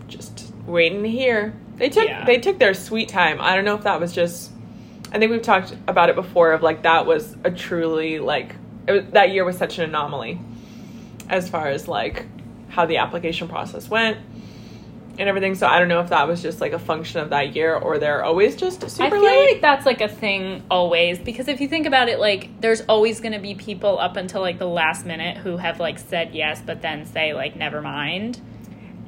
Just 0.08 0.52
waiting 0.66 1.04
to 1.04 1.10
hear. 1.10 1.54
They 1.78 1.90
took 1.90 2.08
Yeah. 2.08 2.26
they 2.26 2.38
took 2.38 2.60
their 2.60 2.74
sweet 2.74 3.10
time. 3.10 3.40
I 3.42 3.56
don't 3.56 3.66
know 3.66 3.76
if 3.76 3.84
that 3.84 4.00
was 4.00 4.14
just 4.14 4.52
I 5.12 5.20
think 5.20 5.32
we've 5.32 5.42
talked 5.42 5.76
about 5.88 6.10
it 6.10 6.16
before 6.16 6.54
of 6.54 6.62
like 6.62 6.84
that 6.84 7.06
was 7.06 7.36
a 7.44 7.52
truly 7.52 8.20
like 8.20 8.56
it 8.88 8.92
was, 8.92 9.04
that 9.12 9.32
year 9.32 9.44
was 9.46 9.58
such 9.58 9.78
an 9.78 9.86
anomaly 9.86 10.40
as 11.30 11.50
far 11.50 11.68
as 11.68 11.88
like 11.88 12.26
how 12.70 12.86
the 12.86 12.98
application 12.98 13.48
process 13.48 13.90
went 13.90 14.18
and 15.22 15.30
everything. 15.30 15.54
So 15.54 15.68
I 15.68 15.78
don't 15.78 15.88
know 15.88 16.00
if 16.02 16.10
that 16.10 16.28
was 16.28 16.42
just 16.42 16.60
like 16.60 16.74
a 16.74 16.80
function 16.80 17.22
of 17.22 17.30
that 17.30 17.56
year 17.56 17.76
or 17.76 18.00
they're 18.00 18.24
always 18.24 18.56
just 18.56 18.82
super 18.90 19.04
I 19.04 19.10
feel 19.12 19.24
late. 19.24 19.54
like 19.54 19.62
that's 19.62 19.86
like 19.86 20.02
a 20.02 20.08
thing 20.08 20.64
always 20.70 21.20
because 21.20 21.48
if 21.48 21.62
you 21.62 21.68
think 21.68 21.86
about 21.86 22.10
it, 22.10 22.20
like 22.20 22.60
there's 22.60 22.82
always 22.82 23.22
going 23.22 23.34
to 23.34 23.40
be 23.40 23.54
people 23.54 24.00
up 24.00 24.18
until 24.18 24.42
like 24.42 24.58
the 24.58 24.68
last 24.68 25.06
minute 25.06 25.38
who 25.38 25.58
have 25.58 25.80
like 25.80 26.00
said 26.00 26.34
yes, 26.34 26.62
but 26.66 26.82
then 26.82 27.06
say 27.06 27.34
like 27.34 27.56
never 27.56 27.82
mind. 27.82 28.42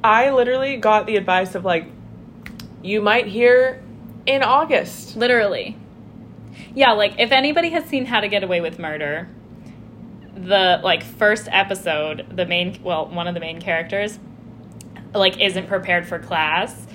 I 0.04 0.30
literally 0.30 0.76
got 0.76 1.06
the 1.06 1.16
advice 1.16 1.56
of 1.56 1.64
like, 1.64 1.86
you 2.80 3.00
might 3.00 3.26
hear 3.26 3.82
in 4.24 4.44
August. 4.44 5.16
Literally. 5.16 5.76
Yeah, 6.76 6.92
like 6.92 7.18
if 7.18 7.32
anybody 7.32 7.70
has 7.70 7.84
seen 7.86 8.06
How 8.06 8.20
to 8.20 8.28
Get 8.28 8.44
Away 8.44 8.60
with 8.60 8.78
Murder, 8.78 9.28
the 10.36 10.80
like 10.84 11.02
first 11.02 11.48
episode, 11.50 12.26
the 12.30 12.46
main 12.46 12.80
well, 12.84 13.06
one 13.06 13.26
of 13.26 13.34
the 13.34 13.40
main 13.40 13.60
characters 13.60 14.20
like 15.14 15.40
isn't 15.40 15.68
prepared 15.68 16.06
for 16.06 16.18
class 16.18 16.86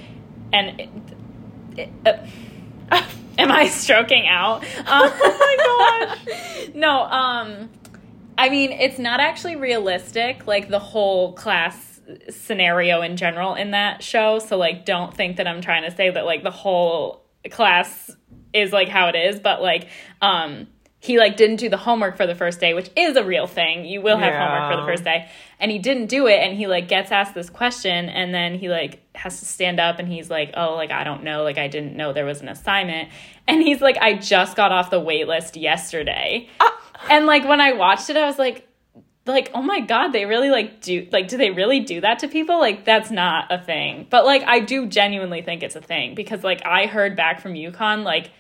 and 0.52 0.80
it, 0.80 0.90
it, 1.78 1.90
uh, 2.06 3.04
am 3.38 3.52
I 3.52 3.68
stroking 3.68 4.28
out? 4.28 4.64
Um, 4.86 5.12
Oh 5.72 6.18
my 6.18 6.70
no, 6.74 7.02
um 7.04 7.70
I 8.38 8.50
mean, 8.50 8.72
it's 8.72 8.98
not 9.00 9.20
actually 9.20 9.56
realistic 9.58 10.48
like 10.48 10.70
the 10.70 10.80
whole 10.80 11.34
class 11.34 12.02
scenario 12.30 13.02
in 13.02 13.18
general 13.18 13.54
in 13.56 13.72
that 13.72 14.04
show, 14.04 14.40
so 14.40 14.58
like 14.58 14.86
don't 14.86 15.14
think 15.14 15.38
that 15.38 15.48
I'm 15.48 15.62
trying 15.62 15.84
to 15.84 15.96
say 15.96 16.10
that 16.10 16.26
like 16.26 16.44
the 16.44 16.52
whole 16.52 17.26
class 17.52 18.12
is 18.54 18.72
like 18.72 18.88
how 18.88 19.08
it 19.10 19.16
is, 19.16 19.40
but 19.40 19.62
like 19.62 19.88
um 20.22 20.68
he 21.02 21.18
like 21.18 21.38
didn't 21.38 21.58
do 21.58 21.70
the 21.70 21.78
homework 21.78 22.18
for 22.18 22.28
the 22.28 22.36
first 22.36 22.60
day, 22.60 22.74
which 22.74 22.90
is 22.98 23.16
a 23.16 23.24
real 23.24 23.48
thing. 23.48 23.86
You 23.86 24.02
will 24.02 24.18
have 24.18 24.34
homework 24.34 24.72
for 24.72 24.76
the 24.82 24.86
first 24.86 25.04
day. 25.06 25.30
And 25.60 25.70
he 25.72 25.80
didn't 25.80 26.06
do 26.06 26.28
it 26.28 26.40
and 26.40 26.58
he 26.58 26.68
like 26.68 26.88
gets 26.88 27.12
asked 27.12 27.36
this 27.36 27.50
question 27.50 28.08
and 28.08 28.34
then 28.34 28.58
he 28.58 28.70
like 28.70 29.04
has 29.14 29.40
to 29.40 29.46
stand 29.46 29.80
up 29.80 30.00
and 30.00 30.08
he's 30.08 30.30
like, 30.30 30.52
"Oh, 30.56 30.76
like 30.76 30.92
I 30.92 31.04
don't 31.04 31.24
know, 31.24 31.44
like 31.44 31.58
I 31.58 31.68
didn't 31.68 31.98
know 31.98 32.14
there 32.14 32.26
was 32.26 32.42
an 32.42 32.48
assignment." 32.48 33.10
And 33.48 33.62
he's 33.62 33.82
like, 33.82 33.98
"I 33.98 34.14
just 34.14 34.56
got 34.56 34.72
off 34.72 34.90
the 34.90 35.00
wait 35.00 35.28
list 35.28 35.58
yesterday." 35.58 36.48
Ah. 36.60 36.76
And 37.10 37.26
like 37.26 37.48
when 37.48 37.60
I 37.60 37.74
watched 37.74 38.10
it, 38.10 38.16
I 38.16 38.26
was 38.26 38.40
like 38.40 38.68
like, 39.26 39.52
"Oh 39.54 39.62
my 39.62 39.82
god, 39.82 40.10
they 40.10 40.26
really 40.26 40.50
like 40.50 40.82
do 40.82 41.08
like 41.12 41.28
do 41.28 41.38
they 41.38 41.52
really 41.52 41.82
do 41.82 42.02
that 42.02 42.20
to 42.20 42.28
people? 42.28 42.60
Like 42.60 42.86
that's 42.86 43.12
not 43.12 43.52
a 43.52 43.60
thing." 43.60 44.08
But 44.10 44.26
like 44.26 44.44
I 44.44 44.62
do 44.62 44.86
genuinely 44.88 45.42
think 45.42 45.64
it's 45.64 45.76
a 45.76 45.82
thing 45.82 46.16
because 46.16 46.44
like 46.44 46.66
I 46.66 46.86
heard 46.86 47.16
back 47.16 47.42
from 47.42 47.54
UConn 47.54 48.04
like 48.04 48.32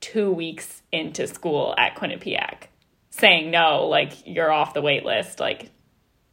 2 0.00 0.30
weeks 0.30 0.82
into 0.92 1.26
school 1.26 1.74
at 1.76 1.96
Quinnipiac 1.96 2.68
saying 3.10 3.50
no, 3.50 3.86
like 3.86 4.12
you're 4.26 4.52
off 4.52 4.74
the 4.74 4.80
wait 4.80 5.04
list, 5.04 5.40
like 5.40 5.70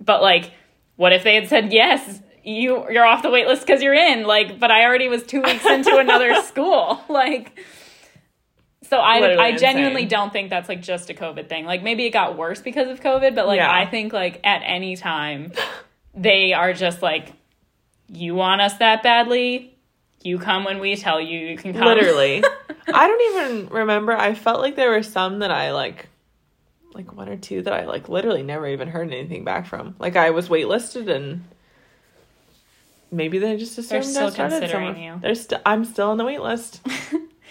but 0.08 0.24
like 0.24 0.52
what 0.96 1.13
if 1.13 1.24
they 1.24 1.36
had 1.36 1.48
said 1.48 1.72
yes 1.72 2.22
you 2.43 2.89
you're 2.89 3.06
off 3.06 3.22
the 3.22 3.30
wait 3.30 3.46
list 3.46 3.62
because 3.67 3.84
you're 3.84 3.93
in 3.93 4.24
like 4.24 4.60
but 4.60 4.72
i 4.72 4.84
already 4.86 5.08
was 5.08 5.22
two 5.24 5.41
weeks 5.41 5.63
into 5.67 5.96
another 6.06 6.34
school 6.41 7.00
like 7.10 7.60
so 8.84 8.98
i 8.98 9.20
Literally 9.20 9.43
i 9.43 9.56
genuinely 9.56 10.04
insane. 10.04 10.17
don't 10.20 10.34
think 10.34 10.50
that's 10.50 10.70
like 10.70 10.82
just 10.82 11.10
a 11.12 11.13
covid 11.13 11.48
thing 11.50 11.65
like 11.65 11.84
maybe 11.84 12.06
it 12.06 12.12
got 12.12 12.38
worse 12.38 12.62
because 12.62 12.88
of 12.89 13.00
covid 13.02 13.36
but 13.36 13.46
like 13.46 13.58
Yeah. 13.58 13.72
i 13.72 13.86
think 13.86 14.13
like 14.13 14.39
at 14.43 14.62
any 14.65 14.96
time 14.96 15.52
they 16.15 16.54
are 16.54 16.74
just 16.74 17.02
like 17.04 17.34
you 18.08 18.34
want 18.34 18.62
us 18.62 18.76
that 18.78 19.04
badly 19.04 19.78
you 20.24 20.39
come 20.39 20.63
when 20.63 20.80
we 20.80 20.96
tell 20.96 21.22
you 21.22 21.38
you 21.38 21.58
can 21.58 21.74
come 21.74 21.84
Literally. 21.86 22.43
I 22.93 23.08
don't 23.08 23.36
even 23.36 23.67
remember. 23.70 24.13
I 24.17 24.34
felt 24.34 24.62
like 24.62 24.76
there 24.78 24.89
were 24.91 25.04
some 25.04 25.39
that 25.39 25.52
I 25.52 25.72
like, 25.74 26.08
like 26.93 27.13
one 27.13 27.30
or 27.30 27.38
two 27.38 27.62
that 27.63 27.73
I 27.73 27.86
like 27.86 28.10
literally 28.10 28.43
never 28.43 28.67
even 28.67 28.88
heard 28.88 29.12
anything 29.12 29.43
back 29.43 29.67
from. 29.67 29.95
Like 30.00 30.15
I 30.15 30.32
was 30.32 30.50
waitlisted 30.50 31.10
and 31.10 31.43
maybe 33.12 33.39
they 33.39 33.58
just 33.58 33.78
assumed 33.78 34.06
still 34.06 34.28
I 34.28 34.30
started 34.32 34.60
considering 34.62 34.93
somewhere. 34.93 35.13
you. 35.15 35.19
They're 35.21 35.36
st- 35.36 35.62
I'm 35.65 35.86
still 35.86 36.10
on 36.10 36.17
the 36.17 36.26
wait 36.26 36.41
list. 36.41 36.82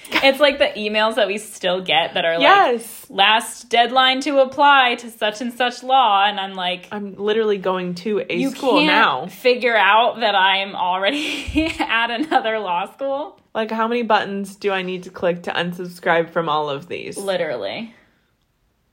it's 0.23 0.39
like 0.39 0.59
the 0.59 0.67
emails 0.79 1.17
that 1.17 1.27
we 1.27 1.37
still 1.39 1.81
get 1.81 2.15
that 2.15 2.25
are 2.25 2.35
like 2.35 2.43
yes. 2.43 3.07
last 3.11 3.69
deadline 3.71 4.21
to 4.21 4.39
apply 4.39 4.95
to 4.97 5.11
such 5.11 5.41
and 5.41 5.53
such 5.53 5.83
law 5.83 6.25
and 6.25 6.39
i'm 6.39 6.55
like 6.55 6.87
I'm 6.93 7.17
literally 7.17 7.59
going 7.59 7.95
to 7.97 8.23
a 8.29 8.37
you 8.37 8.51
school 8.51 8.75
can't 8.79 8.87
now. 8.87 9.27
figure 9.27 9.75
out 9.77 10.21
that 10.21 10.35
i'm 10.37 10.77
already 10.77 11.67
at 11.81 12.11
another 12.11 12.59
law 12.61 12.93
school 12.93 13.41
Like, 13.55 13.71
how 13.73 13.89
many 13.89 14.03
buttons 14.03 14.55
do 14.55 14.71
I 14.71 14.83
need 14.83 15.05
to 15.05 15.11
click 15.11 15.45
to 15.45 15.51
unsubscribe 15.51 16.31
from 16.31 16.49
all 16.49 16.69
of 16.71 16.87
these? 16.89 17.17
literally 17.17 17.93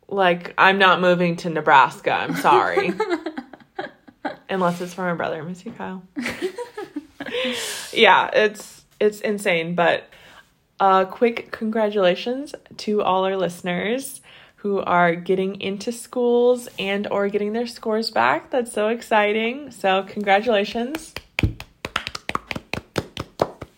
Like, 0.07 0.53
I'm 0.57 0.77
not 0.77 1.01
moving 1.01 1.35
to 1.37 1.49
Nebraska. 1.49 2.11
I'm 2.11 2.35
sorry. 2.35 2.93
Unless 4.49 4.81
it's 4.81 4.93
for 4.93 5.01
my 5.01 5.13
brother, 5.13 5.43
miss 5.43 5.65
you, 5.65 5.71
Kyle. 5.71 6.03
yeah, 7.91 8.29
it's 8.33 8.85
it's 8.99 9.21
insane. 9.21 9.75
But 9.75 10.03
uh, 10.79 11.05
quick 11.05 11.51
congratulations 11.51 12.53
to 12.77 13.01
all 13.01 13.25
our 13.25 13.35
listeners 13.37 14.21
who 14.57 14.79
are 14.79 15.15
getting 15.15 15.59
into 15.59 15.91
schools 15.91 16.69
and 16.79 17.07
or 17.07 17.27
getting 17.27 17.53
their 17.53 17.67
scores 17.67 18.09
back. 18.11 18.49
That's 18.49 18.71
so 18.71 18.87
exciting. 18.87 19.71
So 19.71 20.03
congratulations. 20.03 21.13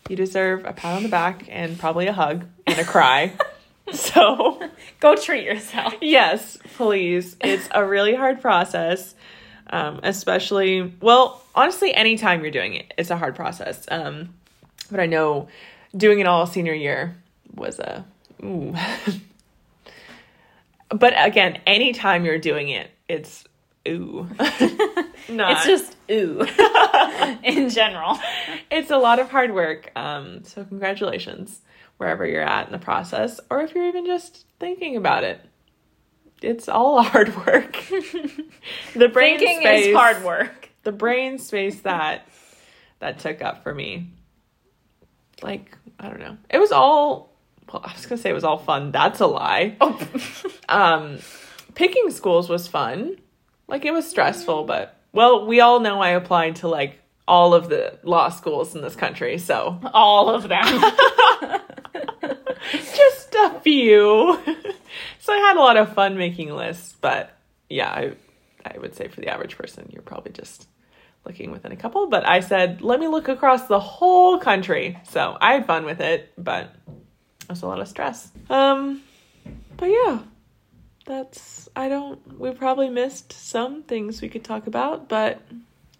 You 0.08 0.14
deserve 0.14 0.64
a 0.64 0.72
pat 0.72 0.96
on 0.96 1.02
the 1.02 1.08
back 1.08 1.46
and 1.48 1.76
probably 1.76 2.06
a 2.06 2.12
hug 2.12 2.44
and 2.66 2.78
a 2.78 2.84
cry. 2.84 3.32
so 3.92 4.60
go 5.00 5.14
treat 5.14 5.44
yourself 5.44 5.94
Yes, 6.00 6.58
please. 6.74 7.36
It's 7.40 7.68
a 7.72 7.84
really 7.84 8.14
hard 8.14 8.40
process, 8.40 9.14
um, 9.68 10.00
especially, 10.02 10.94
well, 11.00 11.42
honestly, 11.54 11.94
anytime 11.94 12.42
you're 12.42 12.50
doing 12.50 12.74
it, 12.74 12.92
it's 12.98 13.10
a 13.10 13.16
hard 13.16 13.34
process. 13.34 13.84
Um, 13.90 14.34
but 14.90 15.00
I 15.00 15.06
know 15.06 15.48
doing 15.96 16.20
it 16.20 16.26
all 16.26 16.46
senior 16.46 16.74
year 16.74 17.16
was 17.54 17.78
a, 17.78 18.04
ooh. 18.44 18.74
but 20.88 21.14
again, 21.16 21.60
anytime 21.66 22.24
you're 22.24 22.38
doing 22.38 22.68
it, 22.68 22.90
it's 23.08 23.44
ooh. 23.88 24.28
Not. 25.28 25.52
it's 25.52 25.66
just 25.66 25.96
ooh 26.08 26.46
in 27.42 27.68
general 27.68 28.16
it's 28.70 28.90
a 28.90 28.96
lot 28.96 29.18
of 29.18 29.28
hard 29.28 29.52
work. 29.52 29.90
Um, 29.96 30.44
so 30.44 30.64
congratulations 30.64 31.60
wherever 31.98 32.26
you're 32.26 32.42
at 32.42 32.66
in 32.66 32.72
the 32.72 32.78
process, 32.78 33.40
or 33.50 33.60
if 33.60 33.74
you're 33.74 33.88
even 33.88 34.06
just 34.06 34.46
thinking 34.58 34.96
about 34.96 35.24
it. 35.24 35.40
It's 36.42 36.68
all 36.68 37.02
hard 37.02 37.34
work. 37.46 37.72
the 38.94 39.08
brain 39.08 39.38
thinking 39.38 39.60
space, 39.60 39.86
is 39.86 39.96
hard 39.96 40.22
work 40.22 40.70
The 40.82 40.92
brain 40.92 41.38
space 41.38 41.80
that 41.80 42.28
that 43.00 43.18
took 43.18 43.42
up 43.42 43.62
for 43.62 43.74
me. 43.74 44.12
Like 45.42 45.76
I 45.98 46.08
don't 46.08 46.20
know. 46.20 46.36
It 46.48 46.58
was 46.58 46.72
all. 46.72 47.34
Well, 47.72 47.82
I 47.84 47.92
was 47.92 48.06
gonna 48.06 48.20
say 48.20 48.30
it 48.30 48.34
was 48.34 48.44
all 48.44 48.58
fun. 48.58 48.92
That's 48.92 49.18
a 49.20 49.26
lie. 49.26 49.76
oh 49.80 49.98
Um, 50.68 51.18
picking 51.74 52.10
schools 52.12 52.48
was 52.48 52.68
fun. 52.68 53.16
Like 53.66 53.84
it 53.84 53.90
was 53.90 54.08
stressful, 54.08 54.64
but 54.64 54.96
well, 55.12 55.46
we 55.46 55.60
all 55.60 55.80
know 55.80 56.00
I 56.00 56.10
applied 56.10 56.56
to 56.56 56.68
like 56.68 57.00
all 57.26 57.54
of 57.54 57.68
the 57.68 57.98
law 58.04 58.28
schools 58.28 58.76
in 58.76 58.82
this 58.82 58.94
country, 58.94 59.38
so 59.38 59.80
all 59.92 60.30
of 60.30 60.48
them 60.48 60.64
few. 63.66 64.38
so 65.18 65.32
I 65.32 65.38
had 65.38 65.56
a 65.56 65.60
lot 65.60 65.76
of 65.76 65.92
fun 65.92 66.16
making 66.16 66.54
lists, 66.54 66.94
but 67.00 67.36
yeah, 67.68 67.90
I 67.90 68.12
I 68.64 68.78
would 68.78 68.94
say 68.94 69.08
for 69.08 69.20
the 69.20 69.28
average 69.28 69.58
person, 69.58 69.90
you're 69.92 70.02
probably 70.02 70.30
just 70.30 70.68
looking 71.24 71.50
within 71.50 71.72
a 71.72 71.76
couple. 71.76 72.06
But 72.06 72.24
I 72.28 72.40
said, 72.40 72.80
let 72.80 73.00
me 73.00 73.08
look 73.08 73.26
across 73.28 73.66
the 73.66 73.80
whole 73.80 74.38
country. 74.38 74.98
So 75.10 75.36
I 75.40 75.54
had 75.54 75.66
fun 75.66 75.84
with 75.84 76.00
it, 76.00 76.32
but 76.38 76.72
it 77.42 77.48
was 77.48 77.62
a 77.62 77.66
lot 77.66 77.80
of 77.80 77.88
stress. 77.88 78.30
Um, 78.48 79.02
but 79.76 79.86
yeah, 79.86 80.20
that's 81.06 81.68
I 81.74 81.88
don't. 81.88 82.38
We 82.38 82.52
probably 82.52 82.88
missed 82.88 83.32
some 83.32 83.82
things 83.82 84.22
we 84.22 84.28
could 84.28 84.44
talk 84.44 84.68
about, 84.68 85.08
but 85.08 85.40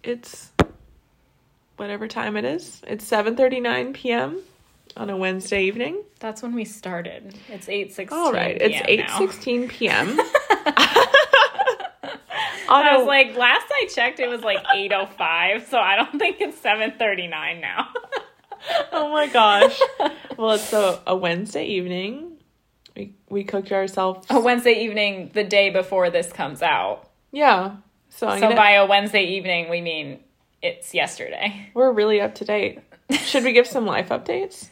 It's 0.03 0.51
whatever 1.75 2.07
time 2.07 2.37
it 2.37 2.45
is. 2.45 2.81
It's 2.87 3.03
7:39 3.09 3.93
p.m. 3.93 4.39
on 4.95 5.09
a 5.09 5.17
Wednesday 5.17 5.63
evening. 5.65 6.03
That's 6.19 6.41
when 6.41 6.53
we 6.53 6.65
started. 6.65 7.35
It's 7.49 7.67
8:16. 7.67 8.11
All 8.11 8.31
right, 8.31 8.57
it's 8.61 8.87
now. 8.87 9.19
8:16 9.19 9.69
p.m. 9.69 10.19
I 12.69 12.95
was 12.97 13.03
a, 13.03 13.07
like, 13.07 13.35
last 13.37 13.65
I 13.71 13.87
checked, 13.93 14.19
it 14.19 14.27
was 14.29 14.41
like 14.41 14.63
8:05, 14.65 15.67
so 15.69 15.79
I 15.79 15.95
don't 15.95 16.17
think 16.19 16.37
it's 16.41 16.59
7:39 16.59 17.61
now. 17.61 17.87
oh 18.91 19.11
my 19.11 19.27
gosh. 19.27 19.79
Well, 20.37 20.51
it's 20.51 20.73
a, 20.73 21.01
a 21.07 21.15
Wednesday 21.15 21.65
evening. 21.65 22.33
We 22.95 23.13
we 23.29 23.43
cooked 23.43 23.71
ourselves. 23.71 24.27
a 24.29 24.39
Wednesday 24.39 24.83
evening, 24.83 25.31
the 25.33 25.43
day 25.43 25.69
before 25.69 26.09
this 26.09 26.31
comes 26.31 26.61
out. 26.61 27.09
Yeah. 27.31 27.77
So, 28.09 28.27
I'm 28.27 28.39
So 28.39 28.45
gonna, 28.47 28.55
by 28.55 28.71
a 28.71 28.85
Wednesday 28.85 29.23
evening, 29.23 29.69
we 29.69 29.81
mean 29.81 30.19
it's 30.61 30.93
yesterday. 30.93 31.69
we're 31.73 31.91
really 31.91 32.19
up 32.19 32.35
to 32.35 32.45
date. 32.45 32.79
Should 33.11 33.43
we 33.43 33.53
give 33.53 33.67
some 33.67 33.85
life 33.85 34.09
updates? 34.09 34.69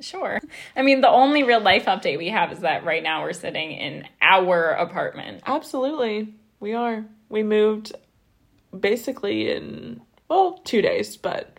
Sure. 0.00 0.40
I 0.76 0.82
mean, 0.82 1.00
the 1.00 1.08
only 1.08 1.42
real 1.42 1.60
life 1.60 1.84
update 1.84 2.18
we 2.18 2.28
have 2.28 2.52
is 2.52 2.60
that 2.60 2.84
right 2.84 3.02
now 3.02 3.22
we're 3.22 3.32
sitting 3.32 3.72
in 3.72 4.06
our 4.22 4.70
apartment. 4.70 5.42
Absolutely. 5.46 6.34
We 6.58 6.74
are. 6.74 7.04
We 7.28 7.42
moved 7.42 7.92
basically 8.78 9.50
in 9.50 10.00
well, 10.28 10.60
2 10.64 10.80
days, 10.80 11.16
but 11.16 11.58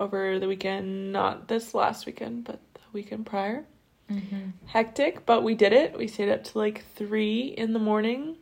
over 0.00 0.38
the 0.38 0.48
weekend, 0.48 1.12
not 1.12 1.48
this 1.48 1.74
last 1.74 2.06
weekend, 2.06 2.44
but 2.44 2.60
the 2.74 2.80
weekend 2.92 3.26
prior. 3.26 3.64
Mm-hmm. 4.10 4.50
Hectic, 4.66 5.26
but 5.26 5.42
we 5.42 5.54
did 5.54 5.72
it. 5.72 5.98
We 5.98 6.08
stayed 6.08 6.30
up 6.30 6.44
to 6.44 6.58
like 6.58 6.84
3 6.94 7.54
in 7.56 7.72
the 7.72 7.78
morning 7.78 8.36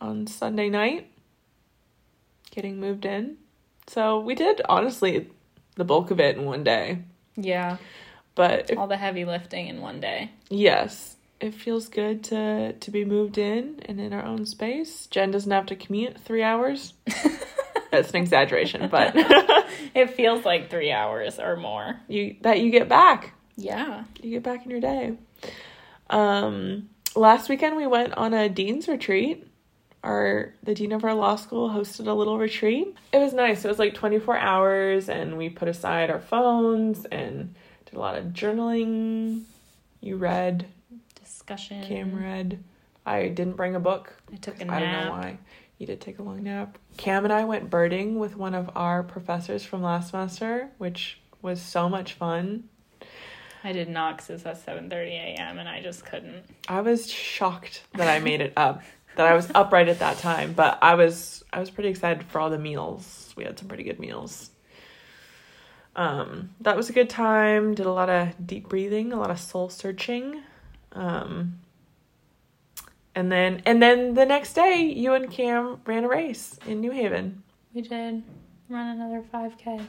on 0.00 0.26
Sunday 0.26 0.70
night 0.70 1.08
getting 2.50 2.80
moved 2.80 3.04
in. 3.04 3.36
So, 3.86 4.20
we 4.20 4.34
did 4.34 4.62
honestly 4.68 5.30
the 5.76 5.84
bulk 5.84 6.10
of 6.10 6.20
it 6.20 6.36
in 6.36 6.44
one 6.44 6.64
day. 6.64 7.02
Yeah. 7.36 7.78
But 8.34 8.70
if 8.70 8.78
All 8.78 8.86
the 8.86 8.96
heavy 8.96 9.24
lifting 9.24 9.68
in 9.68 9.80
one 9.80 10.00
day. 10.00 10.30
Yes, 10.48 11.16
it 11.40 11.54
feels 11.54 11.88
good 11.88 12.24
to 12.24 12.72
to 12.72 12.90
be 12.90 13.04
moved 13.04 13.36
in 13.38 13.80
and 13.86 14.00
in 14.00 14.12
our 14.12 14.24
own 14.24 14.46
space. 14.46 15.06
Jen 15.06 15.30
doesn't 15.30 15.50
have 15.50 15.66
to 15.66 15.76
commute 15.76 16.18
three 16.18 16.42
hours. 16.42 16.94
That's 17.90 18.10
an 18.10 18.16
exaggeration, 18.16 18.88
but 18.88 19.12
It 19.94 20.10
feels 20.14 20.44
like 20.46 20.70
three 20.70 20.90
hours 20.92 21.38
or 21.38 21.56
more. 21.56 22.00
you 22.08 22.36
that 22.42 22.60
you 22.60 22.70
get 22.70 22.88
back. 22.88 23.34
Yeah. 23.56 24.04
You 24.22 24.30
get 24.30 24.42
back 24.42 24.64
in 24.64 24.70
your 24.70 24.80
day. 24.80 25.12
Um, 26.08 26.88
last 27.14 27.48
weekend 27.48 27.76
we 27.76 27.86
went 27.86 28.14
on 28.14 28.32
a 28.34 28.48
dean's 28.48 28.88
retreat. 28.88 29.46
Our 30.02 30.54
the 30.62 30.74
dean 30.74 30.92
of 30.92 31.04
our 31.04 31.14
law 31.14 31.36
school 31.36 31.68
hosted 31.70 32.06
a 32.08 32.12
little 32.12 32.38
retreat. 32.38 32.96
It 33.12 33.18
was 33.18 33.32
nice. 33.32 33.64
It 33.64 33.68
was 33.68 33.78
like 33.78 33.94
twenty 33.94 34.18
four 34.18 34.36
hours, 34.36 35.08
and 35.08 35.36
we 35.38 35.48
put 35.48 35.68
aside 35.68 36.10
our 36.10 36.20
phones 36.20 37.04
and 37.04 37.54
did 37.92 37.98
a 37.98 38.00
lot 38.00 38.16
of 38.16 38.26
journaling. 38.26 39.42
You 40.00 40.16
read, 40.16 40.66
Discussion. 41.22 41.84
Cam 41.84 42.18
read. 42.18 42.62
I 43.04 43.28
didn't 43.28 43.56
bring 43.56 43.74
a 43.74 43.80
book. 43.80 44.14
I 44.32 44.36
took 44.36 44.60
a 44.60 44.72
I 44.72 44.80
don't 44.80 44.92
know 44.92 45.10
why. 45.10 45.38
You 45.78 45.86
did 45.86 46.00
take 46.00 46.18
a 46.18 46.22
long 46.22 46.42
nap. 46.42 46.78
Cam 46.96 47.24
and 47.24 47.32
I 47.32 47.44
went 47.44 47.68
birding 47.68 48.18
with 48.18 48.36
one 48.36 48.54
of 48.54 48.70
our 48.74 49.02
professors 49.02 49.64
from 49.64 49.82
last 49.82 50.10
semester, 50.10 50.70
which 50.78 51.20
was 51.42 51.60
so 51.60 51.88
much 51.88 52.14
fun. 52.14 52.64
I 53.64 53.72
did 53.72 53.88
not 53.88 54.16
because 54.16 54.30
it's 54.30 54.46
at 54.46 54.64
7.30 54.66 55.08
a.m. 55.10 55.58
and 55.58 55.68
I 55.68 55.82
just 55.82 56.04
couldn't. 56.06 56.44
I 56.68 56.80
was 56.80 57.10
shocked 57.10 57.82
that 57.94 58.08
I 58.08 58.18
made 58.20 58.40
it 58.40 58.52
up. 58.56 58.82
that 59.16 59.26
I 59.26 59.34
was 59.34 59.50
upright 59.54 59.88
at 59.88 59.98
that 59.98 60.18
time, 60.18 60.52
but 60.52 60.78
I 60.80 60.94
was 60.94 61.44
I 61.52 61.60
was 61.60 61.70
pretty 61.70 61.90
excited 61.90 62.24
for 62.24 62.40
all 62.40 62.48
the 62.50 62.58
meals. 62.58 63.32
We 63.36 63.44
had 63.44 63.58
some 63.58 63.68
pretty 63.68 63.82
good 63.84 64.00
meals. 64.00 64.50
Um, 65.94 66.50
that 66.60 66.76
was 66.76 66.88
a 66.88 66.92
good 66.92 67.10
time. 67.10 67.74
Did 67.74 67.86
a 67.86 67.92
lot 67.92 68.08
of 68.08 68.28
deep 68.46 68.68
breathing, 68.68 69.12
a 69.12 69.18
lot 69.18 69.30
of 69.30 69.38
soul 69.38 69.68
searching. 69.68 70.42
Um, 70.92 71.58
and 73.14 73.30
then 73.30 73.62
and 73.66 73.82
then 73.82 74.14
the 74.14 74.24
next 74.24 74.54
day, 74.54 74.82
you 74.82 75.14
and 75.14 75.30
Cam 75.30 75.80
ran 75.86 76.04
a 76.04 76.08
race 76.08 76.58
in 76.66 76.80
New 76.80 76.90
Haven. 76.92 77.42
We 77.74 77.82
did 77.82 78.22
run 78.68 78.86
another 79.00 79.22
5K. 79.32 79.84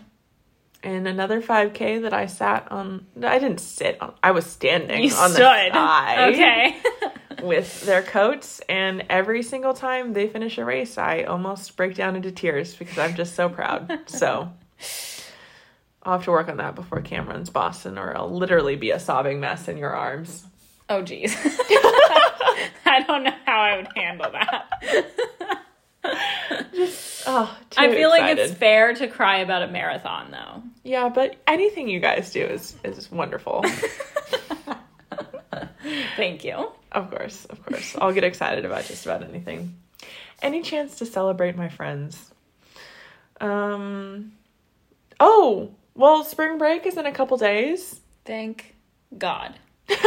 And 0.84 1.08
another 1.08 1.42
5K 1.42 2.02
that 2.02 2.14
I 2.14 2.26
sat 2.26 2.70
on. 2.70 3.06
I 3.24 3.40
didn't 3.40 3.62
sit 3.62 4.02
on. 4.02 4.14
I 4.22 4.32
was 4.32 4.46
standing 4.46 5.04
You 5.04 5.16
on 5.16 5.30
stood. 5.32 5.42
the 5.42 5.74
side. 5.74 6.34
Okay. 6.34 6.76
with 7.42 7.82
their 7.86 8.02
coats 8.02 8.62
and 8.70 9.04
every 9.10 9.44
single 9.44 9.74
time 9.74 10.14
they 10.14 10.28
finish 10.30 10.58
a 10.58 10.64
race 10.64 10.98
i 10.98 11.24
almost 11.24 11.76
break 11.76 11.94
down 11.94 12.16
into 12.16 12.32
tears 12.32 12.74
because 12.76 12.98
i'm 12.98 13.14
just 13.16 13.36
so 13.36 13.50
proud 13.50 14.00
so 14.06 14.50
i'll 16.04 16.14
have 16.14 16.24
to 16.26 16.32
work 16.32 16.48
on 16.50 16.58
that 16.58 16.76
before 16.76 17.02
Cameron's 17.02 17.36
runs 17.36 17.50
boston 17.50 17.98
or 17.98 18.16
i'll 18.16 18.32
literally 18.32 18.76
be 18.76 18.92
a 18.92 19.00
sobbing 19.00 19.40
mess 19.40 19.68
in 19.68 19.78
your 19.78 19.96
arms 19.96 20.46
oh, 20.90 21.02
geez. 21.02 21.36
I 22.86 23.04
don't 23.08 23.24
know 23.24 23.34
how 23.46 23.62
I 23.62 23.78
would 23.78 23.88
handle 23.96 24.32
that. 24.32 25.60
oh 27.26 27.58
too 27.70 27.82
I 27.82 27.90
feel 27.92 28.10
like 28.10 28.38
it's 28.38 28.54
fair 28.54 28.94
to 28.94 29.08
cry 29.08 29.38
about 29.38 29.64
a 29.64 29.68
marathon, 29.68 30.32
though. 30.32 30.62
yeah 30.84 31.08
but 31.08 31.38
anything 31.48 31.88
you 31.88 32.02
guys 32.02 32.32
do 32.32 32.44
is 32.44 32.76
is 32.84 33.10
wonderful 33.10 33.64
Thank 36.18 36.44
you. 36.44 36.70
of 36.92 37.10
course 37.10 37.46
of 37.46 37.66
course 37.66 37.96
i'll 38.00 38.12
get 38.12 38.26
excited 38.26 38.66
about 38.66 38.84
just 38.86 39.06
about 39.06 39.24
anything 39.24 39.78
any 40.42 40.62
chance 40.62 40.98
to 40.98 41.06
celebrate 41.06 41.56
my 41.56 41.70
friends 41.70 42.32
um 43.40 44.34
oh 45.22 45.72
well 45.96 46.24
spring 46.24 46.58
break 46.58 46.86
is 46.86 46.98
in 46.98 47.06
a 47.06 47.12
couple 47.12 47.38
days 47.38 48.00
Thank 48.26 48.76
God. 49.18 49.56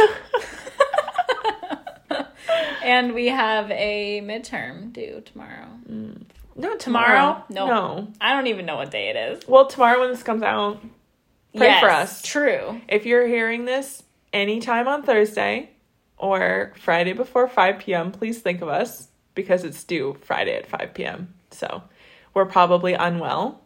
and 2.83 3.13
we 3.13 3.27
have 3.27 3.69
a 3.71 4.21
midterm 4.23 4.91
due 4.91 5.21
tomorrow. 5.25 5.67
Mm. 5.89 6.23
Not 6.55 6.79
Tomorrow? 6.79 7.43
tomorrow. 7.47 7.67
No. 7.67 7.67
No. 7.67 8.07
I 8.19 8.33
don't 8.33 8.47
even 8.47 8.65
know 8.65 8.77
what 8.77 8.89
day 8.89 9.09
it 9.09 9.15
is. 9.15 9.47
Well, 9.47 9.67
tomorrow 9.67 9.99
when 9.99 10.09
this 10.09 10.23
comes 10.23 10.41
out, 10.41 10.81
Pray 11.55 11.67
yes, 11.67 11.79
for 11.81 11.89
us. 11.91 12.21
True. 12.23 12.81
if 12.87 13.05
you're 13.05 13.27
hearing 13.27 13.65
this 13.65 14.01
anytime 14.33 14.87
on 14.87 15.03
Thursday 15.03 15.69
or 16.17 16.73
Friday 16.79 17.13
before 17.13 17.47
5 17.47 17.77
p.m., 17.77 18.11
please 18.11 18.39
think 18.39 18.63
of 18.63 18.67
us 18.69 19.09
because 19.35 19.63
it's 19.63 19.83
due 19.83 20.17
Friday 20.21 20.55
at 20.55 20.65
5 20.67 20.95
p.m. 20.95 21.35
So 21.51 21.83
we're 22.33 22.45
probably 22.45 22.93
unwell. 22.93 23.61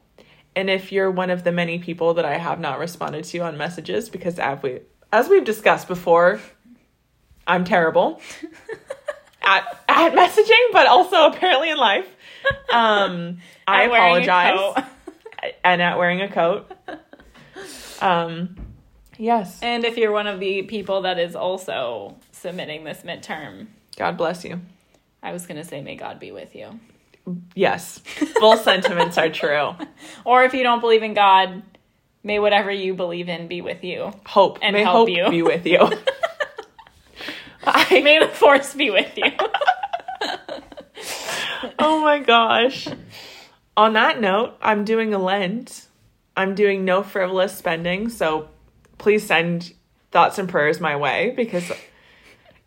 And 0.55 0.69
if 0.69 0.91
you're 0.91 1.09
one 1.09 1.29
of 1.29 1.43
the 1.43 1.51
many 1.51 1.79
people 1.79 2.15
that 2.15 2.25
I 2.25 2.37
have 2.37 2.59
not 2.59 2.79
responded 2.79 3.23
to 3.25 3.39
on 3.39 3.57
messages, 3.57 4.09
because 4.09 4.37
as, 4.37 4.61
we, 4.61 4.79
as 5.11 5.29
we've 5.29 5.45
discussed 5.45 5.87
before, 5.87 6.41
I'm 7.47 7.63
terrible 7.63 8.19
at, 9.41 9.83
at 9.87 10.13
messaging, 10.13 10.71
but 10.73 10.87
also 10.87 11.27
apparently 11.27 11.69
in 11.69 11.77
life. 11.77 12.07
Um, 12.73 13.37
I 13.67 13.83
At 13.83 13.91
wearing 13.91 14.15
a 14.15 14.27
apologize. 14.27 14.85
and 15.63 15.81
at 15.81 15.97
wearing 15.97 16.21
a 16.21 16.29
coat. 16.29 16.71
Um, 18.01 18.55
yes. 19.17 19.59
And 19.61 19.85
if 19.85 19.97
you're 19.97 20.11
one 20.11 20.27
of 20.27 20.39
the 20.39 20.63
people 20.63 21.01
that 21.03 21.17
is 21.17 21.35
also 21.35 22.17
submitting 22.31 22.83
this 22.83 23.03
midterm, 23.03 23.67
God 23.95 24.17
bless 24.17 24.43
you. 24.43 24.59
I 25.23 25.31
was 25.31 25.45
going 25.45 25.61
to 25.61 25.63
say, 25.63 25.81
may 25.81 25.95
God 25.95 26.19
be 26.19 26.31
with 26.31 26.55
you. 26.55 26.79
Yes, 27.55 28.01
both 28.39 28.63
sentiments 28.63 29.17
are 29.17 29.29
true. 29.29 29.75
Or 30.25 30.43
if 30.43 30.53
you 30.53 30.63
don't 30.63 30.81
believe 30.81 31.03
in 31.03 31.13
God, 31.13 31.63
may 32.23 32.39
whatever 32.39 32.71
you 32.71 32.93
believe 32.93 33.29
in 33.29 33.47
be 33.47 33.61
with 33.61 33.83
you. 33.83 34.11
Hope 34.25 34.59
And 34.61 34.73
may 34.73 34.83
help 34.83 35.07
hope 35.07 35.09
you. 35.09 35.29
be 35.29 35.41
with 35.41 35.65
you. 35.65 35.79
I, 37.63 38.01
May 38.01 38.19
the 38.19 38.27
force 38.27 38.73
be 38.73 38.89
with 38.89 39.15
you. 39.17 39.25
oh 41.79 42.01
my 42.01 42.19
gosh. 42.19 42.87
On 43.77 43.93
that 43.93 44.19
note, 44.19 44.55
I'm 44.61 44.83
doing 44.83 45.13
a 45.13 45.19
Lent. 45.19 45.87
I'm 46.35 46.55
doing 46.55 46.85
no 46.85 47.03
frivolous 47.03 47.57
spending, 47.57 48.09
so 48.09 48.49
please 48.97 49.25
send 49.25 49.73
thoughts 50.11 50.37
and 50.37 50.49
prayers 50.49 50.79
my 50.79 50.95
way 50.95 51.33
because 51.35 51.71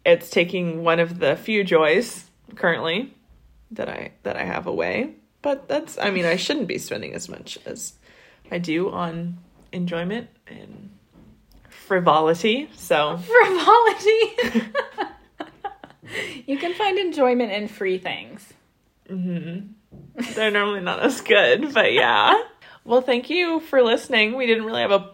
it's 0.05 0.31
taking 0.31 0.85
one 0.85 1.01
of 1.01 1.19
the 1.19 1.37
few 1.37 1.65
joys 1.65 2.27
currently 2.57 3.15
that 3.75 3.89
I 3.89 4.13
that 4.23 4.37
I 4.37 4.45
have 4.45 4.67
away. 4.67 5.15
But 5.43 5.69
that's 5.69 5.99
I 5.99 6.11
mean 6.11 6.25
I 6.25 6.37
shouldn't 6.37 6.69
be 6.69 6.79
spending 6.79 7.15
as 7.15 7.29
much 7.29 7.59
as 7.67 7.95
I 8.51 8.59
do 8.59 8.91
on 8.91 9.39
enjoyment 9.73 10.29
and 10.47 10.91
frivolity. 11.69 12.71
So 12.77 13.19
Frivolity. 13.27 14.63
you 16.47 16.59
can 16.59 16.75
find 16.75 16.99
enjoyment 16.99 17.53
in 17.53 17.69
free 17.69 17.99
things. 17.99 18.53
Mm-hmm. 19.09 20.33
they're 20.35 20.51
normally 20.51 20.81
not 20.81 21.01
as 21.01 21.21
good, 21.21 21.75
but 21.75 21.93
yeah. 21.93 22.41
Well, 22.87 23.01
thank 23.01 23.31
you 23.31 23.61
for 23.61 23.83
listening. 23.83 24.37
We 24.37 24.47
didn't 24.47 24.67
really 24.67 24.83
have 24.83 24.91
a 24.91 25.13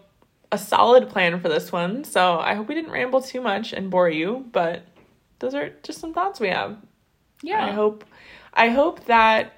a 0.51 0.57
solid 0.57 1.07
plan 1.07 1.39
for 1.39 1.47
this 1.47 1.71
one, 1.71 2.03
so 2.03 2.37
I 2.37 2.55
hope 2.55 2.67
we 2.67 2.75
didn't 2.75 2.91
ramble 2.91 3.21
too 3.21 3.39
much 3.39 3.71
and 3.71 3.89
bore 3.89 4.09
you, 4.09 4.45
but 4.51 4.83
those 5.39 5.55
are 5.55 5.69
just 5.81 5.99
some 5.99 6.13
thoughts 6.13 6.41
we 6.41 6.49
have. 6.49 6.77
Yeah. 7.41 7.65
I 7.65 7.71
hope 7.71 8.03
I 8.53 8.69
hope 8.69 9.05
that 9.05 9.53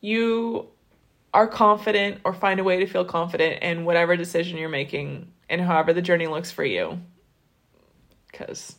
you 0.00 0.68
are 1.34 1.46
confident 1.46 2.20
or 2.24 2.32
find 2.32 2.60
a 2.60 2.64
way 2.64 2.78
to 2.78 2.86
feel 2.86 3.04
confident 3.04 3.62
in 3.62 3.84
whatever 3.84 4.16
decision 4.16 4.56
you're 4.56 4.68
making 4.68 5.32
and 5.48 5.60
however 5.60 5.92
the 5.92 6.02
journey 6.02 6.26
looks 6.26 6.50
for 6.50 6.64
you. 6.64 6.98
Because 8.30 8.76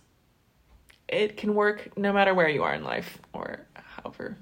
it 1.07 1.37
can 1.37 1.55
work 1.55 1.97
no 1.97 2.11
matter 2.11 2.33
where 2.33 2.49
you 2.49 2.63
are 2.63 2.73
in 2.73 2.83
life 2.83 3.19
or 3.33 3.65
however. 3.73 4.37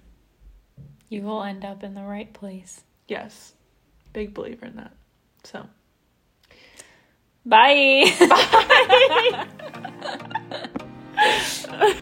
You 1.09 1.21
will 1.23 1.43
end 1.43 1.63
up 1.63 1.83
in 1.83 1.93
the 1.93 2.03
right 2.03 2.31
place. 2.33 2.81
Yes. 3.07 3.53
Big 4.13 4.33
believer 4.33 4.65
in 4.65 4.77
that. 4.77 4.93
So. 5.43 5.67
Bye. 7.45 8.11
Bye. 11.17 12.01